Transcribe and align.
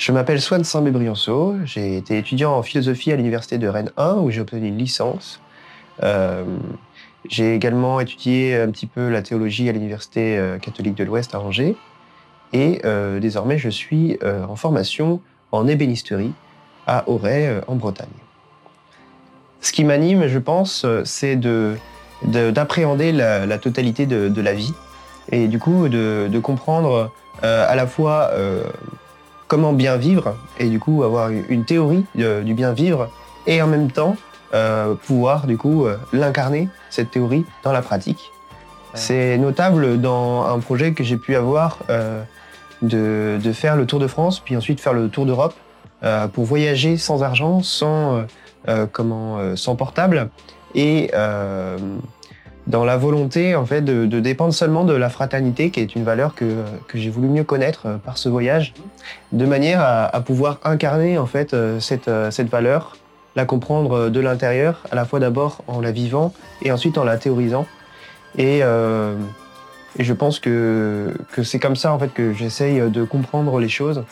Je 0.00 0.12
m'appelle 0.12 0.40
Swan 0.40 0.64
Sambé-Brianceau, 0.64 1.56
j'ai 1.66 1.98
été 1.98 2.16
étudiant 2.16 2.54
en 2.54 2.62
philosophie 2.62 3.12
à 3.12 3.16
l'université 3.16 3.58
de 3.58 3.68
Rennes 3.68 3.90
1 3.98 4.14
où 4.14 4.30
j'ai 4.30 4.40
obtenu 4.40 4.68
une 4.68 4.78
licence. 4.78 5.42
Euh, 6.02 6.42
j'ai 7.28 7.54
également 7.54 8.00
étudié 8.00 8.56
un 8.56 8.70
petit 8.70 8.86
peu 8.86 9.10
la 9.10 9.20
théologie 9.20 9.68
à 9.68 9.72
l'université 9.72 10.38
euh, 10.38 10.56
catholique 10.56 10.94
de 10.94 11.04
l'Ouest 11.04 11.34
à 11.34 11.40
Angers 11.40 11.76
et 12.54 12.80
euh, 12.86 13.20
désormais 13.20 13.58
je 13.58 13.68
suis 13.68 14.18
en 14.24 14.56
formation 14.56 15.20
en 15.52 15.68
ébénisterie 15.68 16.32
à 16.86 17.06
Auray 17.06 17.60
en 17.66 17.74
Bretagne. 17.74 18.08
Ce 19.60 19.70
qui 19.70 19.84
m'anime, 19.84 20.28
je 20.28 20.38
pense, 20.38 20.86
c'est 21.04 21.38
d'appréhender 22.22 23.12
la, 23.12 23.58
totalité 23.58 24.06
de, 24.06 24.40
la 24.40 24.54
vie 24.54 24.72
et 25.30 25.46
du 25.46 25.58
coup 25.58 25.90
de, 25.90 26.38
comprendre 26.42 27.12
à 27.42 27.76
la 27.76 27.86
fois 27.86 28.30
comment 29.50 29.72
bien 29.72 29.96
vivre 29.96 30.36
et 30.60 30.68
du 30.68 30.78
coup 30.78 31.02
avoir 31.02 31.28
une 31.28 31.64
théorie 31.64 32.04
du 32.14 32.54
bien 32.54 32.72
vivre 32.72 33.10
et 33.48 33.60
en 33.60 33.66
même 33.66 33.90
temps 33.90 34.14
euh, 34.54 34.94
pouvoir 34.94 35.48
du 35.48 35.58
coup 35.58 35.86
euh, 35.86 35.96
l'incarner 36.12 36.68
cette 36.88 37.10
théorie 37.10 37.44
dans 37.64 37.72
la 37.72 37.82
pratique. 37.82 38.30
C'est 38.94 39.38
notable 39.38 40.00
dans 40.00 40.44
un 40.44 40.58
projet 40.60 40.92
que 40.92 41.02
j'ai 41.02 41.16
pu 41.16 41.34
avoir 41.34 41.78
euh, 41.90 42.22
de, 42.82 43.52
faire 43.52 43.74
le 43.74 43.86
Tour 43.86 43.98
de 43.98 44.06
France 44.06 44.38
puis 44.38 44.56
ensuite 44.56 44.80
faire 44.80 44.94
le 44.94 45.08
Tour 45.08 45.26
d'Europe 45.26 45.54
pour 46.32 46.44
voyager 46.44 46.96
sans 46.96 47.22
argent, 47.22 47.62
sans 47.62 48.24
comment, 48.92 49.54
sans 49.54 49.76
portable 49.76 50.30
et 50.74 51.10
dans 52.70 52.84
la 52.84 52.96
volonté 52.96 53.54
en 53.56 53.66
fait 53.66 53.82
de, 53.82 54.20
dépendre 54.20 54.54
seulement 54.54 54.84
de 54.84 54.94
la 54.94 55.10
fraternité, 55.10 55.70
qui 55.70 55.80
est 55.80 55.94
une 55.94 56.04
valeur 56.04 56.34
que, 56.34 56.64
j'ai 56.94 57.10
voulu 57.10 57.28
mieux 57.28 57.44
connaître 57.44 57.86
euh, 57.86 57.96
par 57.96 58.16
ce 58.16 58.28
voyage, 58.28 58.72
de 59.32 59.44
manière 59.44 59.80
à, 59.82 60.20
pouvoir 60.20 60.58
incarner 60.64 61.18
en 61.18 61.26
fait 61.26 61.52
euh, 61.52 61.80
cette, 61.80 62.08
euh, 62.08 62.30
cette 62.30 62.48
valeur, 62.48 62.96
la 63.36 63.44
comprendre 63.44 64.08
de 64.08 64.20
l'intérieur, 64.20 64.82
à 64.90 64.94
la 64.94 65.04
fois 65.04 65.20
d'abord 65.20 65.62
en 65.66 65.80
la 65.80 65.92
vivant 65.92 66.32
et 66.62 66.72
ensuite 66.72 66.96
en 66.96 67.04
la 67.04 67.18
théorisant. 67.18 67.66
Et, 68.38 68.62
je 69.98 70.12
pense 70.12 70.38
que, 70.38 71.12
que 71.32 71.42
c'est 71.42 71.58
comme 71.58 71.74
ça 71.74 71.92
en 71.92 71.98
fait 71.98 72.14
que 72.14 72.32
j'essaye 72.32 72.80
de 72.80 73.02
comprendre 73.02 73.58
les 73.58 73.68
choses. 73.68 74.04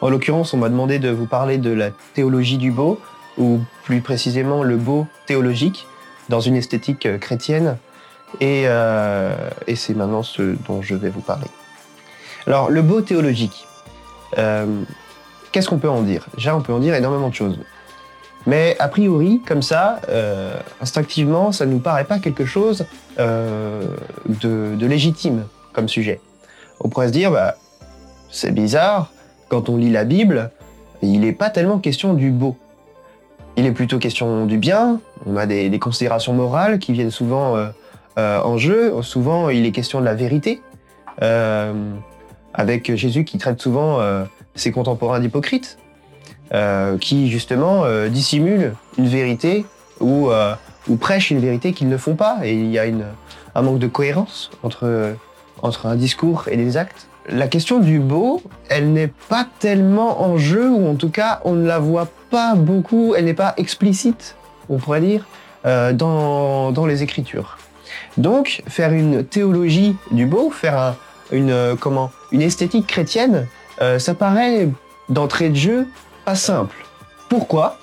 En 0.00 0.10
l'occurrence, 0.10 0.54
on 0.54 0.58
m'a 0.58 0.68
demandé 0.68 1.00
de 1.00 1.10
vous 1.10 1.26
parler 1.26 1.58
de 1.58 1.70
la 1.70 1.90
théologie 2.14 2.56
du 2.56 2.70
beau, 2.70 3.00
ou 3.36 3.58
plus 3.84 4.00
précisément 4.00 4.62
le 4.62 4.76
beau 4.76 5.06
théologique 5.26 5.86
dans 6.28 6.40
une 6.40 6.56
esthétique 6.56 7.06
euh, 7.06 7.18
chrétienne. 7.18 7.76
Euh, 8.42 9.50
et, 9.66 9.76
c'est 9.76 9.94
maintenant 9.94 10.22
ce 10.22 10.56
dont 10.66 10.80
je 10.80 10.94
vais 10.94 11.10
vous 11.10 11.20
parler. 11.20 11.46
Alors, 12.46 12.70
le 12.70 12.82
beau 12.82 13.02
théologique. 13.02 13.66
Euh, 14.38 14.82
qu'est-ce 15.52 15.68
qu'on 15.68 15.78
peut 15.78 15.90
en 15.90 16.02
dire? 16.02 16.26
Déjà, 16.34 16.56
on 16.56 16.62
peut 16.62 16.72
en 16.72 16.78
dire 16.78 16.94
énormément 16.94 17.28
de 17.28 17.34
choses. 17.34 17.58
Mais 18.46 18.74
a 18.78 18.88
priori, 18.88 19.40
comme 19.46 19.62
ça, 19.62 20.00
instinctivement, 20.80 21.52
ça 21.52 21.64
ne 21.64 21.72
nous 21.72 21.78
paraît 21.78 22.06
pas 22.06 22.18
quelque 22.18 22.44
chose 22.44 22.86
de, 23.16 23.86
légitime 24.80 25.44
comme 25.72 25.88
sujet. 25.88 26.20
On 26.80 26.88
pourrait 26.88 27.06
se 27.06 27.12
dire, 27.12 27.30
bah, 27.30 27.54
c'est 28.32 28.50
bizarre, 28.50 29.12
quand 29.48 29.68
on 29.68 29.76
lit 29.76 29.90
la 29.90 30.02
Bible, 30.02 30.50
il 31.02 31.20
n'est 31.20 31.32
pas 31.32 31.50
tellement 31.50 31.78
question 31.78 32.14
du 32.14 32.32
beau. 32.32 32.56
Il 33.56 33.66
est 33.66 33.72
plutôt 33.72 33.98
question 33.98 34.46
du 34.46 34.56
bien, 34.56 35.00
on 35.26 35.36
a 35.36 35.46
des, 35.46 35.78
considérations 35.78 36.32
morales 36.32 36.78
qui 36.78 36.92
viennent 36.92 37.10
souvent 37.10 37.56
euh, 37.56 37.68
euh, 38.18 38.40
en 38.40 38.56
jeu, 38.56 38.94
souvent 39.02 39.50
il 39.50 39.66
est 39.66 39.72
question 39.72 40.00
de 40.00 40.04
la 40.04 40.14
vérité, 40.14 40.62
euh, 41.20 41.92
avec 42.54 42.94
Jésus 42.94 43.24
qui 43.24 43.38
traite 43.38 43.60
souvent 43.60 44.00
ses 44.54 44.72
contemporains 44.72 45.20
d'hypocrites, 45.20 45.78
qui 47.00 47.30
justement 47.30 47.84
dissimulent 48.08 48.74
une 48.98 49.06
vérité 49.06 49.64
ou, 50.00 50.30
ou 50.88 50.96
prêchent 50.96 51.30
une 51.30 51.40
vérité 51.40 51.72
qu'ils 51.72 51.88
ne 51.88 51.96
font 51.96 52.14
pas, 52.14 52.38
et 52.44 52.52
il 52.52 52.70
y 52.70 52.78
a 52.78 52.84
un 53.54 53.62
manque 53.62 53.78
de 53.78 53.86
cohérence 53.86 54.50
entre 54.62 55.86
un 55.86 55.96
discours 55.96 56.44
et 56.50 56.56
des 56.56 56.76
actes 56.76 57.06
la 57.28 57.46
question 57.48 57.78
du 57.78 57.98
beau, 57.98 58.42
elle 58.68 58.92
n'est 58.92 59.12
pas 59.28 59.46
tellement 59.60 60.22
en 60.22 60.38
jeu, 60.38 60.70
ou 60.70 60.88
en 60.88 60.94
tout 60.94 61.10
cas, 61.10 61.40
on 61.44 61.52
ne 61.52 61.66
la 61.66 61.78
voit 61.78 62.08
pas 62.30 62.54
beaucoup, 62.54 63.14
elle 63.16 63.26
n'est 63.26 63.34
pas 63.34 63.54
explicite, 63.56 64.36
on 64.68 64.78
pourrait 64.78 65.00
dire, 65.00 65.24
euh, 65.64 65.92
dans, 65.92 66.86
les 66.86 67.02
Écritures. 67.02 67.58
Donc, 68.16 68.62
faire 68.66 68.92
une 68.92 69.24
théologie 69.24 69.96
du 70.10 70.26
beau, 70.26 70.50
faire 70.50 70.96
une, 71.30 71.50
euh, 71.50 71.76
une 72.32 72.42
esthétique 72.42 72.86
chrétienne, 72.86 73.46
euh, 73.80 73.98
ça 73.98 74.14
paraît 74.14 74.68
d'entrée 75.08 75.50
de 75.50 75.56
jeu 75.56 75.86
pas 76.24 76.34
simple. 76.34 76.76
Pourquoi 77.28 77.78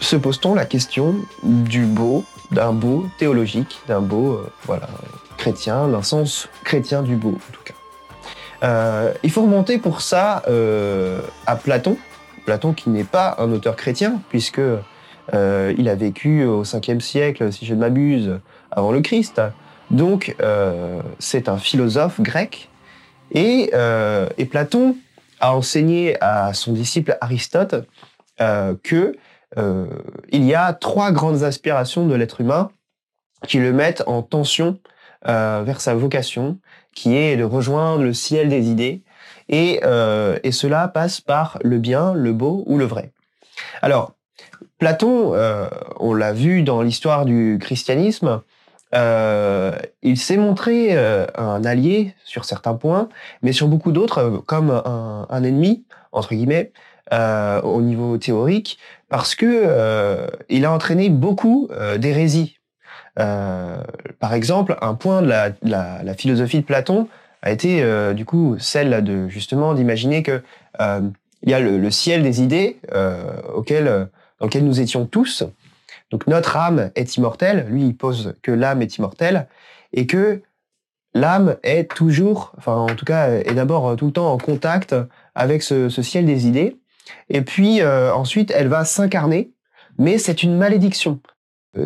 se 0.00 0.16
pose-t-on 0.16 0.54
la 0.54 0.64
question 0.64 1.14
du 1.42 1.84
beau, 1.84 2.24
d'un 2.50 2.72
beau 2.72 3.06
théologique, 3.18 3.80
d'un 3.86 4.00
beau 4.00 4.40
chrétien, 5.36 5.88
d'un 5.88 6.02
sens 6.02 6.48
chrétien 6.64 7.02
du 7.02 7.16
beau 7.16 7.30
en 7.30 7.52
tout 7.52 7.62
cas? 7.64 7.74
Euh, 8.62 9.12
il 9.22 9.30
faut 9.30 9.42
remonter 9.42 9.78
pour 9.78 10.00
ça 10.00 10.42
euh, 10.48 11.20
à 11.46 11.56
Platon, 11.56 11.96
Platon 12.44 12.72
qui 12.72 12.90
n'est 12.90 13.04
pas 13.04 13.36
un 13.38 13.50
auteur 13.52 13.76
chrétien, 13.76 14.20
puisque 14.28 14.60
euh, 14.60 15.74
il 15.78 15.88
a 15.88 15.94
vécu 15.94 16.44
au 16.44 16.64
5e 16.64 17.00
siècle, 17.00 17.52
si 17.52 17.64
je 17.64 17.74
ne 17.74 17.80
m'abuse, 17.80 18.38
avant 18.70 18.92
le 18.92 19.00
Christ. 19.00 19.40
Donc 19.90 20.36
c'est 21.18 21.48
un 21.48 21.58
philosophe 21.58 22.20
grec. 22.20 22.68
Et, 23.32 23.72
et, 24.38 24.44
Platon 24.44 24.96
a 25.40 25.54
enseigné 25.54 26.16
à 26.20 26.54
son 26.54 26.72
disciple 26.72 27.18
Aristote 27.20 27.74
que 28.38 29.16
il 29.56 30.44
y 30.44 30.54
a 30.54 30.72
trois 30.74 31.10
grandes 31.10 31.42
aspirations 31.42 32.06
de 32.06 32.14
l'être 32.14 32.40
humain 32.40 32.70
qui 33.48 33.58
le 33.58 33.72
mettent 33.72 34.04
en 34.06 34.22
tension 34.22 34.78
vers 35.24 35.80
sa 35.80 35.94
vocation 35.94 36.58
qui 36.94 37.16
est 37.16 37.36
de 37.36 37.44
rejoindre 37.44 38.02
le 38.02 38.12
ciel 38.12 38.48
des 38.48 38.68
idées. 38.68 39.02
Et, 39.48 39.80
euh, 39.84 40.38
et 40.44 40.52
cela 40.52 40.88
passe 40.88 41.20
par 41.20 41.58
le 41.62 41.78
bien, 41.78 42.14
le 42.14 42.32
beau 42.32 42.62
ou 42.66 42.78
le 42.78 42.84
vrai. 42.84 43.12
Alors, 43.82 44.12
Platon, 44.78 45.34
euh, 45.34 45.68
on 45.98 46.14
l'a 46.14 46.32
vu 46.32 46.62
dans 46.62 46.82
l'histoire 46.82 47.24
du 47.24 47.58
christianisme, 47.60 48.42
euh, 48.94 49.72
il 50.02 50.16
s'est 50.18 50.36
montré 50.36 50.96
un 51.36 51.64
allié 51.64 52.14
sur 52.24 52.44
certains 52.44 52.74
points, 52.74 53.08
mais 53.42 53.52
sur 53.52 53.68
beaucoup 53.68 53.92
d'autres 53.92 54.42
comme 54.46 54.70
un, 54.70 55.26
un, 55.28 55.44
ennemi, 55.44 55.84
entre 56.12 56.34
guillemets, 56.34 56.72
au 57.12 57.82
niveau 57.82 58.18
théorique, 58.18 58.78
parce 59.08 59.34
que 59.34 60.26
il 60.48 60.64
a 60.64 60.72
entraîné 60.72 61.08
beaucoup 61.08 61.68
d'hérésies 61.98 62.59
euh, 63.18 63.82
par 64.18 64.34
exemple, 64.34 64.76
un 64.80 64.94
point 64.94 65.22
de 65.22 65.28
la, 65.28 66.14
philosophie 66.14 66.58
de 66.58 66.64
Platon 66.64 67.08
a 67.42 67.50
été 67.50 67.82
euh, 67.82 68.12
du 68.12 68.24
coup 68.24 68.56
celle 68.58 69.02
de 69.02 69.28
justement 69.28 69.74
d'imaginer 69.74 70.22
que 70.22 70.42
euh, 70.80 71.00
il 71.42 71.50
y 71.50 71.54
a 71.54 71.60
le, 71.60 71.90
ciel 71.90 72.22
des 72.22 72.42
idées 72.42 72.78
auquel, 73.54 74.08
dans 74.38 74.46
lequel 74.46 74.64
nous 74.64 74.80
étions 74.80 75.06
tous. 75.06 75.44
Donc 76.10 76.26
notre 76.26 76.56
âme 76.56 76.90
est 76.96 77.16
immortelle. 77.16 77.66
Lui, 77.70 77.86
il 77.86 77.96
pose 77.96 78.34
que 78.42 78.52
l'âme 78.52 78.82
est 78.82 78.98
immortelle 78.98 79.48
et 79.94 80.06
que 80.06 80.42
l'âme 81.14 81.56
est 81.62 81.90
toujours, 81.90 82.52
enfin 82.58 82.74
en 82.74 82.94
tout 82.94 83.06
cas, 83.06 83.30
est 83.30 83.54
d'abord 83.54 83.96
tout 83.96 84.06
le 84.06 84.12
temps 84.12 84.30
en 84.30 84.36
contact 84.36 84.94
avec 85.34 85.62
ce, 85.62 85.88
ce 85.88 86.02
ciel 86.02 86.26
des 86.26 86.46
idées. 86.46 86.76
Et 87.30 87.40
puis 87.40 87.82
ensuite, 87.82 88.52
elle 88.54 88.68
va 88.68 88.84
s'incarner, 88.84 89.50
mais 89.98 90.18
c'est 90.18 90.42
une 90.42 90.58
malédiction. 90.58 91.20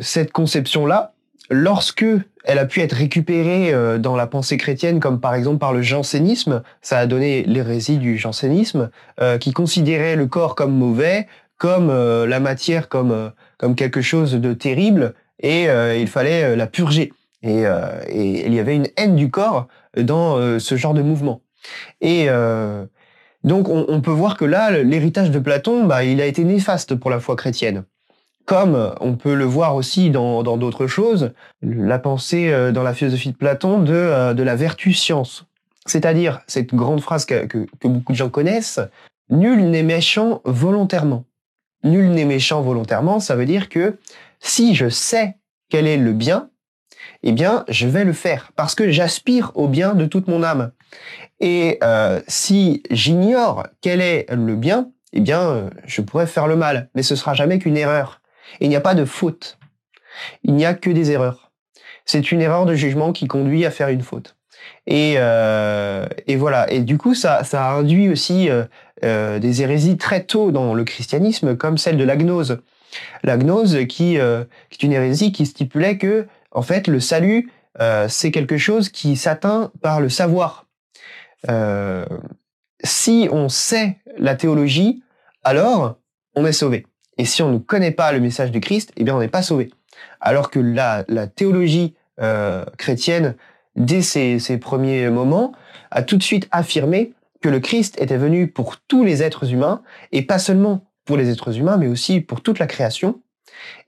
Cette 0.00 0.32
conception-là, 0.32 1.13
lorsque 1.50 2.06
elle 2.44 2.58
a 2.58 2.66
pu 2.66 2.80
être 2.80 2.92
récupérée 2.92 3.72
euh, 3.72 3.98
dans 3.98 4.16
la 4.16 4.26
pensée 4.26 4.56
chrétienne, 4.56 5.00
comme 5.00 5.20
par 5.20 5.34
exemple 5.34 5.58
par 5.58 5.72
le 5.72 5.82
jansénisme, 5.82 6.62
ça 6.82 6.98
a 6.98 7.06
donné 7.06 7.42
l'hérésie 7.44 7.98
du 7.98 8.18
jansénisme, 8.18 8.90
euh, 9.20 9.38
qui 9.38 9.52
considérait 9.52 10.16
le 10.16 10.26
corps 10.26 10.54
comme 10.54 10.74
mauvais, 10.74 11.26
comme 11.56 11.90
euh, 11.90 12.26
la 12.26 12.40
matière 12.40 12.88
comme, 12.88 13.32
comme 13.58 13.74
quelque 13.74 14.02
chose 14.02 14.34
de 14.34 14.52
terrible, 14.52 15.14
et 15.40 15.64
il 15.98 16.06
fallait 16.06 16.56
la 16.56 16.66
purger. 16.66 17.12
Et, 17.42 17.64
il 18.14 18.54
y 18.54 18.60
avait 18.60 18.76
une 18.76 18.88
haine 18.96 19.14
du 19.14 19.30
corps 19.30 19.68
dans 19.94 20.58
ce 20.58 20.76
genre 20.76 20.94
de 20.94 21.02
mouvement. 21.02 21.42
Et 22.00 22.28
donc 23.42 23.68
on, 23.68 24.00
peut 24.00 24.12
voir 24.12 24.38
que 24.38 24.46
là, 24.46 24.70
l'héritage 24.70 25.30
de 25.30 25.38
Platon, 25.38 25.84
bah, 25.84 26.04
il 26.04 26.22
a 26.22 26.26
été 26.26 26.44
néfaste 26.44 26.94
pour 26.94 27.10
la 27.10 27.20
foi 27.20 27.36
chrétienne 27.36 27.84
comme 28.46 28.94
on 29.00 29.14
peut 29.14 29.34
le 29.34 29.44
voir 29.44 29.74
aussi 29.74 30.10
dans 30.10 30.42
d'autres 30.42 30.86
choses, 30.86 31.32
la 31.62 31.98
pensée 31.98 32.52
euh, 32.52 32.72
dans 32.72 32.82
la 32.82 32.94
philosophie 32.94 33.32
de 33.32 33.36
Platon 33.36 33.80
de, 33.80 33.92
euh, 33.94 34.34
de 34.34 34.42
la 34.42 34.56
vertu 34.56 34.92
science. 34.92 35.46
C'est-à-dire 35.86 36.40
cette 36.46 36.74
grande 36.74 37.00
phrase 37.00 37.24
que, 37.24 37.46
que, 37.46 37.66
beaucoup 37.82 38.12
de 38.12 38.16
gens 38.16 38.30
connaissent, 38.30 38.80
nul 39.30 39.70
n'est 39.70 39.82
méchant 39.82 40.40
volontairement. 40.44 41.24
Nul 41.84 42.10
n'est 42.10 42.24
méchant 42.24 42.62
volontairement, 42.62 43.20
ça 43.20 43.36
veut 43.36 43.46
dire 43.46 43.68
que 43.68 43.98
si 44.40 44.74
je 44.74 44.88
sais 44.88 45.36
quel 45.70 45.86
est 45.86 45.98
le 45.98 46.12
bien, 46.12 46.48
eh 47.22 47.32
bien, 47.32 47.64
je 47.68 47.86
vais 47.86 48.04
le 48.04 48.14
faire 48.14 48.52
parce 48.56 48.74
que 48.74 48.90
j'aspire 48.90 49.52
au 49.54 49.68
bien 49.68 49.94
de 49.94 50.06
toute 50.06 50.28
mon 50.28 50.42
âme. 50.42 50.72
Et 51.40 51.78
si 52.26 52.82
j'ignore 52.90 53.66
quel 53.82 54.00
est 54.00 54.26
le 54.30 54.56
bien, 54.56 54.90
eh 55.12 55.20
bien, 55.20 55.68
je 55.84 56.00
pourrais 56.00 56.26
faire 56.26 56.46
le 56.46 56.56
mal, 56.56 56.88
mais 56.94 57.02
ce 57.02 57.16
sera 57.16 57.34
jamais 57.34 57.58
qu'une 57.58 57.76
erreur. 57.76 58.22
Et 58.60 58.66
il 58.66 58.68
n'y 58.68 58.76
a 58.76 58.80
pas 58.80 58.94
de 58.94 59.04
faute. 59.04 59.58
Il 60.42 60.54
n'y 60.54 60.64
a 60.64 60.74
que 60.74 60.90
des 60.90 61.10
erreurs. 61.10 61.52
C'est 62.04 62.32
une 62.32 62.40
erreur 62.40 62.66
de 62.66 62.74
jugement 62.74 63.12
qui 63.12 63.26
conduit 63.26 63.64
à 63.64 63.70
faire 63.70 63.88
une 63.88 64.02
faute. 64.02 64.36
Et, 64.86 65.14
et 65.14 66.36
voilà. 66.36 66.70
Et 66.70 66.80
du 66.80 66.98
coup, 66.98 67.14
ça, 67.14 67.42
a 67.52 67.72
induit 67.72 68.08
aussi 68.08 68.48
des 69.02 69.62
hérésies 69.62 69.96
très 69.96 70.22
tôt 70.22 70.50
dans 70.50 70.74
le 70.74 70.84
christianisme, 70.84 71.56
comme 71.56 71.78
celle 71.78 71.96
de 71.96 72.04
la 72.04 72.16
gnose. 72.16 72.58
La 73.22 73.36
gnose, 73.36 73.86
qui, 73.88 74.16
est 74.16 74.82
une 74.82 74.92
hérésie 74.92 75.32
qui 75.32 75.46
stipulait 75.46 75.98
que, 75.98 76.26
en 76.52 76.62
fait, 76.62 76.86
le 76.88 77.00
salut, 77.00 77.50
c'est 78.08 78.30
quelque 78.30 78.58
chose 78.58 78.90
qui 78.90 79.16
s'atteint 79.16 79.72
par 79.80 80.00
le 80.00 80.10
savoir 80.10 80.64
euh, 81.50 82.04
si 82.82 83.28
on 83.30 83.48
sait 83.48 83.98
la 84.18 84.34
théologie, 84.34 85.02
alors 85.42 85.98
on 86.34 86.46
est 86.46 86.52
sauvé. 86.52 86.86
Et 87.18 87.24
si 87.24 87.42
on 87.42 87.50
ne 87.50 87.58
connaît 87.58 87.90
pas 87.90 88.12
le 88.12 88.20
message 88.20 88.50
du 88.50 88.60
Christ, 88.60 88.92
eh 88.96 89.04
bien 89.04 89.14
on 89.14 89.20
n'est 89.20 89.28
pas 89.28 89.42
sauvé. 89.42 89.70
Alors 90.20 90.50
que 90.50 90.58
la, 90.58 91.04
théologie 91.26 91.94
euh, 92.20 92.64
chrétienne, 92.76 93.36
dès 93.76 94.02
ses, 94.02 94.58
premiers 94.58 95.08
moments, 95.10 95.52
a 95.90 96.02
tout 96.02 96.16
de 96.16 96.22
suite 96.22 96.48
affirmé 96.50 97.12
que 97.40 97.48
le 97.48 97.60
Christ 97.60 98.00
était 98.00 98.16
venu 98.16 98.48
pour 98.48 98.78
tous 98.78 99.04
les 99.04 99.22
êtres 99.22 99.52
humains, 99.52 99.82
et 100.12 100.22
pas 100.22 100.38
seulement 100.38 100.84
pour 101.04 101.16
les 101.16 101.30
êtres 101.30 101.58
humains, 101.58 101.76
mais 101.76 101.88
aussi 101.88 102.20
pour 102.20 102.40
toute 102.40 102.58
la 102.58 102.66
création, 102.66 103.20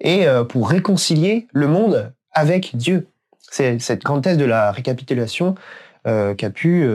et 0.01 0.27
euh, 0.27 0.45
pour 0.45 0.69
réconcilier 0.69 1.49
le 1.53 1.67
monde 1.67 2.13
avec 2.33 2.77
Dieu. 2.77 3.09
C'est 3.41 3.79
cette 3.81 4.03
grande 4.03 4.23
thèse 4.23 4.37
de 4.37 4.45
la 4.45 4.71
récapitulation 4.73 5.55
qu'a 6.05 6.51
pu 6.51 6.89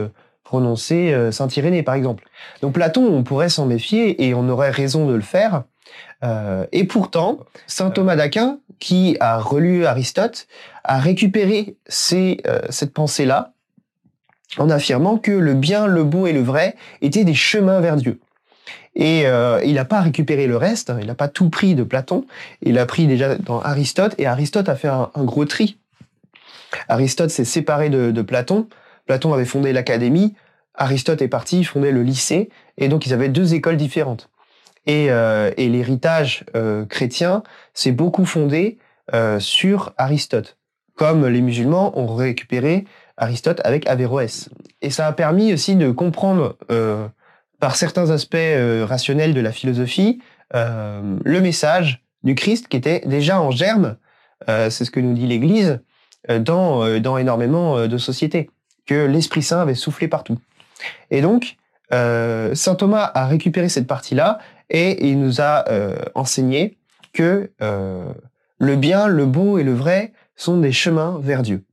prononcer 0.52 1.14
euh, 1.14 1.32
Saint 1.32 1.48
Irénée, 1.48 1.82
par 1.82 1.94
exemple. 1.94 2.24
Donc 2.60 2.74
Platon, 2.74 3.06
on 3.06 3.22
pourrait 3.22 3.48
s'en 3.48 3.64
méfier 3.64 4.26
et 4.26 4.34
on 4.34 4.50
aurait 4.50 4.70
raison 4.70 5.06
de 5.06 5.14
le 5.14 5.22
faire. 5.22 5.62
Euh, 6.22 6.66
et 6.72 6.84
pourtant, 6.84 7.38
Saint 7.66 7.88
Thomas 7.88 8.16
d'Aquin, 8.16 8.58
qui 8.78 9.16
a 9.20 9.38
relu 9.38 9.86
Aristote, 9.86 10.46
a 10.84 10.98
récupéré 10.98 11.76
euh, 12.12 12.60
cette 12.68 12.92
pensée-là 12.92 13.54
en 14.58 14.68
affirmant 14.68 15.16
que 15.16 15.30
le 15.30 15.54
bien, 15.54 15.86
le 15.86 16.04
beau 16.04 16.26
et 16.26 16.34
le 16.34 16.42
vrai 16.42 16.76
étaient 17.00 17.24
des 17.24 17.32
chemins 17.32 17.80
vers 17.80 17.96
Dieu. 17.96 18.20
Et 18.94 19.24
il 19.64 19.72
n'a 19.72 19.86
pas 19.86 20.02
récupéré 20.02 20.46
le 20.46 20.58
reste, 20.58 20.90
hein, 20.90 20.98
il 21.00 21.06
n'a 21.06 21.14
pas 21.14 21.28
tout 21.28 21.48
pris 21.48 21.74
de 21.74 21.82
Platon, 21.82 22.26
il 22.60 22.76
a 22.76 22.84
pris 22.84 23.06
déjà 23.06 23.36
dans 23.36 23.62
Aristote, 23.62 24.14
et 24.18 24.26
Aristote 24.26 24.68
a 24.68 24.76
fait 24.76 24.88
un, 24.88 25.08
gros 25.16 25.46
tri. 25.46 25.78
Aristote 26.88 27.30
s'est 27.30 27.46
séparé 27.46 27.88
de 27.88 28.20
Platon 28.20 28.68
Platon 29.06 29.32
avait 29.32 29.44
fondé 29.44 29.72
l'académie, 29.72 30.34
Aristote 30.74 31.22
est 31.22 31.28
parti 31.28 31.64
fonder 31.64 31.92
le 31.92 32.02
lycée, 32.02 32.48
et 32.78 32.88
donc 32.88 33.06
ils 33.06 33.12
avaient 33.12 33.28
deux 33.28 33.54
écoles 33.54 33.76
différentes. 33.76 34.30
Et, 34.86 35.10
euh, 35.10 35.50
l'héritage 35.56 36.44
euh, 36.56 36.84
chrétien 36.86 37.42
s'est 37.74 37.92
beaucoup 37.92 38.24
fondé 38.24 38.78
euh, 39.14 39.38
sur 39.38 39.92
Aristote, 39.96 40.56
comme 40.96 41.26
les 41.26 41.40
musulmans 41.40 41.98
ont 41.98 42.14
récupéré 42.14 42.84
Aristote 43.16 43.60
avec 43.64 43.86
Averroès. 43.86 44.48
Et 44.80 44.90
ça 44.90 45.06
a 45.06 45.12
permis 45.12 45.52
aussi 45.52 45.76
de 45.76 45.90
comprendre 45.90 46.56
par 47.60 47.76
certains 47.76 48.10
aspects 48.10 48.36
rationnels 48.84 49.34
de 49.34 49.40
la 49.40 49.52
philosophie 49.52 50.20
le 50.54 51.40
message 51.40 52.04
du 52.24 52.34
Christ 52.34 52.68
qui 52.68 52.76
était 52.78 53.02
déjà 53.06 53.40
en 53.40 53.50
germe, 53.50 53.96
c'est 54.48 54.84
ce 54.84 54.90
que 54.90 54.98
nous 54.98 55.12
dit 55.12 55.26
l'Église, 55.26 55.80
dans, 56.28 56.98
dans 57.00 57.18
énormément 57.18 57.86
de 57.86 57.98
sociétés 57.98 58.50
que 58.86 59.06
l'Esprit 59.06 59.42
Saint 59.42 59.60
avait 59.60 59.74
soufflé 59.74 60.08
partout. 60.08 60.38
Et 61.10 61.20
donc, 61.20 61.56
euh, 61.92 62.54
Saint 62.54 62.74
Thomas 62.74 63.10
a 63.14 63.26
récupéré 63.26 63.68
cette 63.68 63.86
partie-là 63.86 64.38
et 64.70 65.08
il 65.08 65.20
nous 65.20 65.40
a 65.40 65.68
euh, 65.68 65.96
enseigné 66.14 66.78
que 67.12 67.50
euh, 67.60 68.04
le 68.58 68.76
bien, 68.76 69.08
le 69.08 69.26
beau 69.26 69.58
et 69.58 69.62
le 69.62 69.74
vrai 69.74 70.12
sont 70.34 70.56
des 70.58 70.72
chemins 70.72 71.20
vers 71.22 71.42
Dieu. 71.42 71.64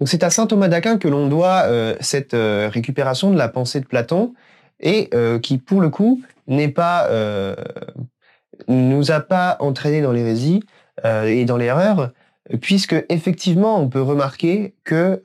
Donc 0.00 0.08
c'est 0.08 0.22
à 0.24 0.30
Saint 0.30 0.46
Thomas 0.46 0.68
d'Aquin 0.68 0.98
que 0.98 1.06
l'on 1.06 1.28
doit 1.28 1.66
cette 2.00 2.34
récupération 2.34 3.30
de 3.30 3.38
la 3.38 3.48
pensée 3.48 3.78
de 3.78 3.86
Platon 3.86 4.34
et 4.80 5.08
qui, 5.40 5.58
pour 5.58 5.80
le 5.80 5.88
coup, 5.88 6.20
n'est 6.48 6.68
pas 6.68 7.08
nous 8.66 9.12
a 9.12 9.20
pas 9.20 9.56
entraîné 9.60 10.02
dans 10.02 10.10
l'hérésie 10.10 10.64
et 11.04 11.44
dans 11.44 11.56
l'erreur, 11.56 12.10
puisque 12.60 12.96
effectivement 13.08 13.80
on 13.80 13.88
peut 13.88 14.02
remarquer 14.02 14.74
que 14.82 15.22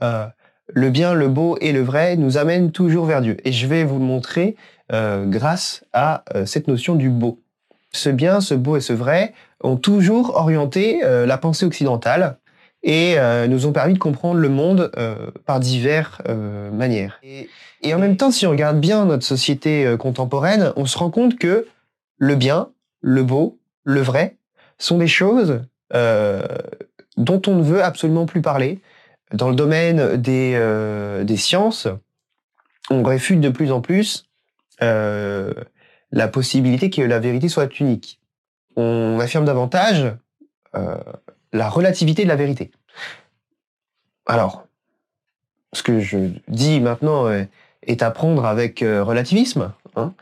le 0.73 0.89
bien, 0.89 1.13
le 1.13 1.27
beau 1.27 1.57
et 1.61 1.71
le 1.71 1.81
vrai 1.81 2.17
nous 2.17 2.37
amènent 2.37 2.71
toujours 2.71 3.05
vers 3.05 3.21
Dieu. 3.21 3.37
Et 3.45 3.51
je 3.51 3.67
vais 3.67 3.83
vous 3.83 3.99
le 3.99 4.05
montrer 4.05 4.55
euh, 4.91 5.25
grâce 5.25 5.85
à 5.93 6.23
euh, 6.35 6.45
cette 6.45 6.67
notion 6.67 6.95
du 6.95 7.09
beau. 7.09 7.39
Ce 7.91 8.09
bien, 8.09 8.41
ce 8.41 8.55
beau 8.55 8.75
et 8.75 8.81
ce 8.81 8.91
vrai 8.91 9.33
ont 9.61 9.77
toujours 9.77 10.35
orienté 10.35 11.01
euh, 11.03 11.25
la 11.25 11.37
pensée 11.37 11.65
occidentale 11.65 12.37
et 12.85 13.15
nous 13.47 13.65
ont 13.65 13.71
permis 13.71 13.93
de 13.93 13.99
comprendre 13.99 14.41
le 14.41 14.49
monde 14.49 14.91
par 15.45 15.61
diverses 15.61 16.19
manières. 16.73 17.17
Et, 17.23 17.47
et, 17.81 17.93
en 17.93 17.97
même 17.97 18.17
temps, 18.17 18.29
si 18.29 18.45
on 18.45 18.49
regarde 18.49 18.81
bien 18.81 19.05
notre 19.05 19.23
société 19.23 19.95
contemporaine, 19.97 20.73
on 20.75 20.85
se 20.85 20.97
rend 20.97 21.09
compte 21.09 21.39
que 21.39 21.65
le 22.17 22.35
bien, 22.35 22.67
le 22.99 23.23
beau, 23.23 23.57
le 23.85 24.01
vrai 24.01 24.35
sont 24.79 24.97
des 24.97 25.07
choses 25.07 25.61
dont 27.15 27.41
on 27.47 27.55
ne 27.55 27.63
veut 27.63 27.81
absolument 27.81 28.25
plus 28.25 28.41
parler, 28.41 28.81
dans 29.33 29.49
le 29.49 29.55
domaine 29.55 30.17
des, 30.17 30.53
euh, 30.55 31.23
des 31.23 31.37
sciences, 31.37 31.87
on 32.89 33.03
réfute 33.03 33.41
de 33.41 33.49
plus 33.49 33.71
en 33.71 33.81
plus 33.81 34.25
euh, 34.81 35.53
la 36.11 36.27
possibilité 36.27 36.89
que 36.89 37.01
la 37.01 37.19
vérité 37.19 37.49
soit 37.49 37.79
unique. 37.79 38.19
On 38.75 39.19
affirme 39.19 39.45
davantage 39.45 40.15
euh, 40.75 40.97
la 41.51 41.69
relativité 41.69 42.23
de 42.23 42.29
la 42.29 42.35
vérité. 42.35 42.71
Alors, 44.25 44.65
ce 45.73 45.83
que 45.83 45.99
je 45.99 46.29
dis 46.47 46.79
maintenant 46.79 47.27
est 47.81 48.03
à 48.03 48.11
prendre 48.11 48.45
avec 48.45 48.79
relativisme, 48.79 49.73
hein, 49.95 50.13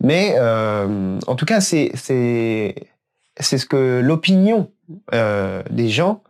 mais 0.00 0.38
en 0.38 1.36
tout 1.36 1.46
cas, 1.46 1.60
c'est 1.60 1.92
ce 1.96 3.66
que 3.66 4.00
l'opinion 4.00 4.70
des 5.12 5.88
gens 5.88 6.22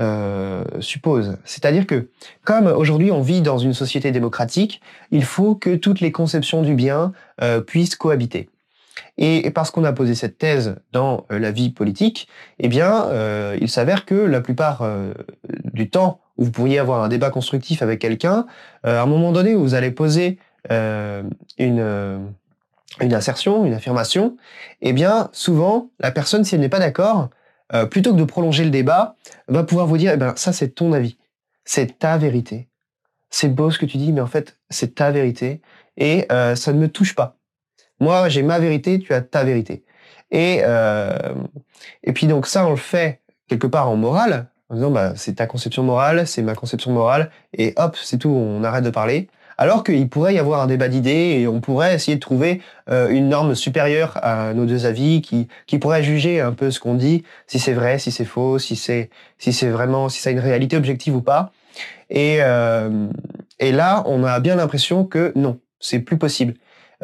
euh, 0.00 0.62
suppose. 0.80 1.38
C'est-à-dire 1.44 1.86
que, 1.86 2.08
comme 2.44 2.66
aujourd'hui 2.66 3.10
on 3.10 3.20
vit 3.20 3.42
dans 3.42 3.58
une 3.58 3.74
société 3.74 4.12
démocratique, 4.12 4.80
il 5.10 5.24
faut 5.24 5.54
que 5.54 5.74
toutes 5.74 6.00
les 6.00 6.12
conceptions 6.12 6.62
du 6.62 6.74
bien 6.74 7.12
euh, 7.42 7.60
puissent 7.60 7.96
cohabiter. 7.96 8.48
Et, 9.16 9.50
parce 9.50 9.70
qu'on 9.70 9.84
a 9.84 9.92
posé 9.92 10.14
cette 10.14 10.38
thèse 10.38 10.76
dans 10.92 11.26
euh, 11.32 11.38
la 11.38 11.50
vie 11.50 11.70
politique, 11.70 12.28
eh 12.60 12.68
bien, 12.68 13.08
il 13.60 13.68
s'avère 13.68 14.04
que 14.04 14.14
la 14.14 14.40
plupart 14.40 14.88
du 15.72 15.90
temps 15.90 16.20
où 16.36 16.44
vous 16.44 16.50
pourriez 16.52 16.78
avoir 16.78 17.02
un 17.02 17.08
débat 17.08 17.30
constructif 17.30 17.82
avec 17.82 18.00
quelqu'un, 18.00 18.46
à 18.84 19.02
un 19.02 19.06
moment 19.06 19.32
donné 19.32 19.54
vous 19.54 19.74
allez 19.74 19.90
poser 19.90 20.38
une 20.70 22.34
une 23.00 23.14
assertion, 23.14 23.64
une 23.64 23.74
affirmation, 23.74 24.36
eh 24.80 24.92
bien, 24.92 25.28
souvent, 25.32 25.90
la 26.00 26.10
personne, 26.10 26.44
si 26.44 26.54
elle 26.54 26.60
n'est 26.60 26.68
pas 26.68 26.78
d'accord, 26.80 27.30
euh, 27.74 27.86
plutôt 27.86 28.12
que 28.12 28.18
de 28.18 28.24
prolonger 28.24 28.64
le 28.64 28.70
débat, 28.70 29.16
va 29.48 29.64
pouvoir 29.64 29.86
vous 29.86 29.98
dire, 29.98 30.12
eh 30.14 30.16
ben, 30.16 30.34
ça 30.36 30.52
c'est 30.52 30.70
ton 30.70 30.92
avis, 30.92 31.18
c'est 31.64 31.98
ta 31.98 32.18
vérité. 32.18 32.68
C'est 33.30 33.48
beau 33.48 33.70
ce 33.70 33.78
que 33.78 33.86
tu 33.86 33.98
dis, 33.98 34.12
mais 34.12 34.22
en 34.22 34.26
fait, 34.26 34.58
c'est 34.70 34.94
ta 34.94 35.10
vérité 35.10 35.60
et 35.96 36.26
euh, 36.32 36.54
ça 36.54 36.72
ne 36.72 36.78
me 36.78 36.88
touche 36.88 37.14
pas. 37.14 37.36
Moi, 38.00 38.28
j'ai 38.28 38.42
ma 38.42 38.58
vérité, 38.58 38.98
tu 38.98 39.12
as 39.12 39.20
ta 39.20 39.44
vérité. 39.44 39.84
Et, 40.30 40.60
euh, 40.62 41.34
et 42.04 42.12
puis 42.12 42.26
donc 42.26 42.46
ça, 42.46 42.66
on 42.66 42.70
le 42.70 42.76
fait 42.76 43.20
quelque 43.48 43.66
part 43.66 43.90
en 43.90 43.96
morale, 43.96 44.46
en 44.68 44.74
disant, 44.74 44.90
bah, 44.90 45.12
c'est 45.16 45.34
ta 45.34 45.46
conception 45.46 45.82
morale, 45.82 46.26
c'est 46.26 46.42
ma 46.42 46.54
conception 46.54 46.92
morale, 46.92 47.30
et 47.54 47.74
hop, 47.76 47.96
c'est 47.96 48.18
tout, 48.18 48.30
on 48.30 48.62
arrête 48.64 48.84
de 48.84 48.90
parler 48.90 49.28
alors 49.58 49.82
qu'il 49.82 50.08
pourrait 50.08 50.34
y 50.34 50.38
avoir 50.38 50.62
un 50.62 50.68
débat 50.68 50.88
d'idées 50.88 51.40
et 51.40 51.48
on 51.48 51.60
pourrait 51.60 51.96
essayer 51.96 52.14
de 52.14 52.20
trouver 52.20 52.62
euh, 52.88 53.08
une 53.08 53.28
norme 53.28 53.56
supérieure 53.56 54.16
à 54.22 54.54
nos 54.54 54.66
deux 54.66 54.86
avis 54.86 55.20
qui, 55.20 55.48
qui 55.66 55.80
pourrait 55.80 56.04
juger 56.04 56.40
un 56.40 56.52
peu 56.52 56.70
ce 56.70 56.78
qu'on 56.78 56.94
dit, 56.94 57.24
si 57.48 57.58
c'est 57.58 57.72
vrai, 57.72 57.98
si 57.98 58.12
c'est 58.12 58.24
faux, 58.24 58.60
si 58.60 58.76
c'est 58.76 59.10
si 59.36 59.52
c'est 59.52 59.68
vraiment, 59.68 60.08
si 60.08 60.20
ça 60.20 60.30
a 60.30 60.32
une 60.32 60.38
réalité 60.38 60.76
objective 60.76 61.16
ou 61.16 61.20
pas. 61.20 61.50
Et, 62.08 62.38
euh, 62.40 63.08
et 63.58 63.72
là, 63.72 64.04
on 64.06 64.22
a 64.24 64.38
bien 64.38 64.54
l'impression 64.54 65.04
que 65.04 65.32
non, 65.34 65.58
c'est 65.80 65.98
plus 65.98 66.18
possible. 66.18 66.54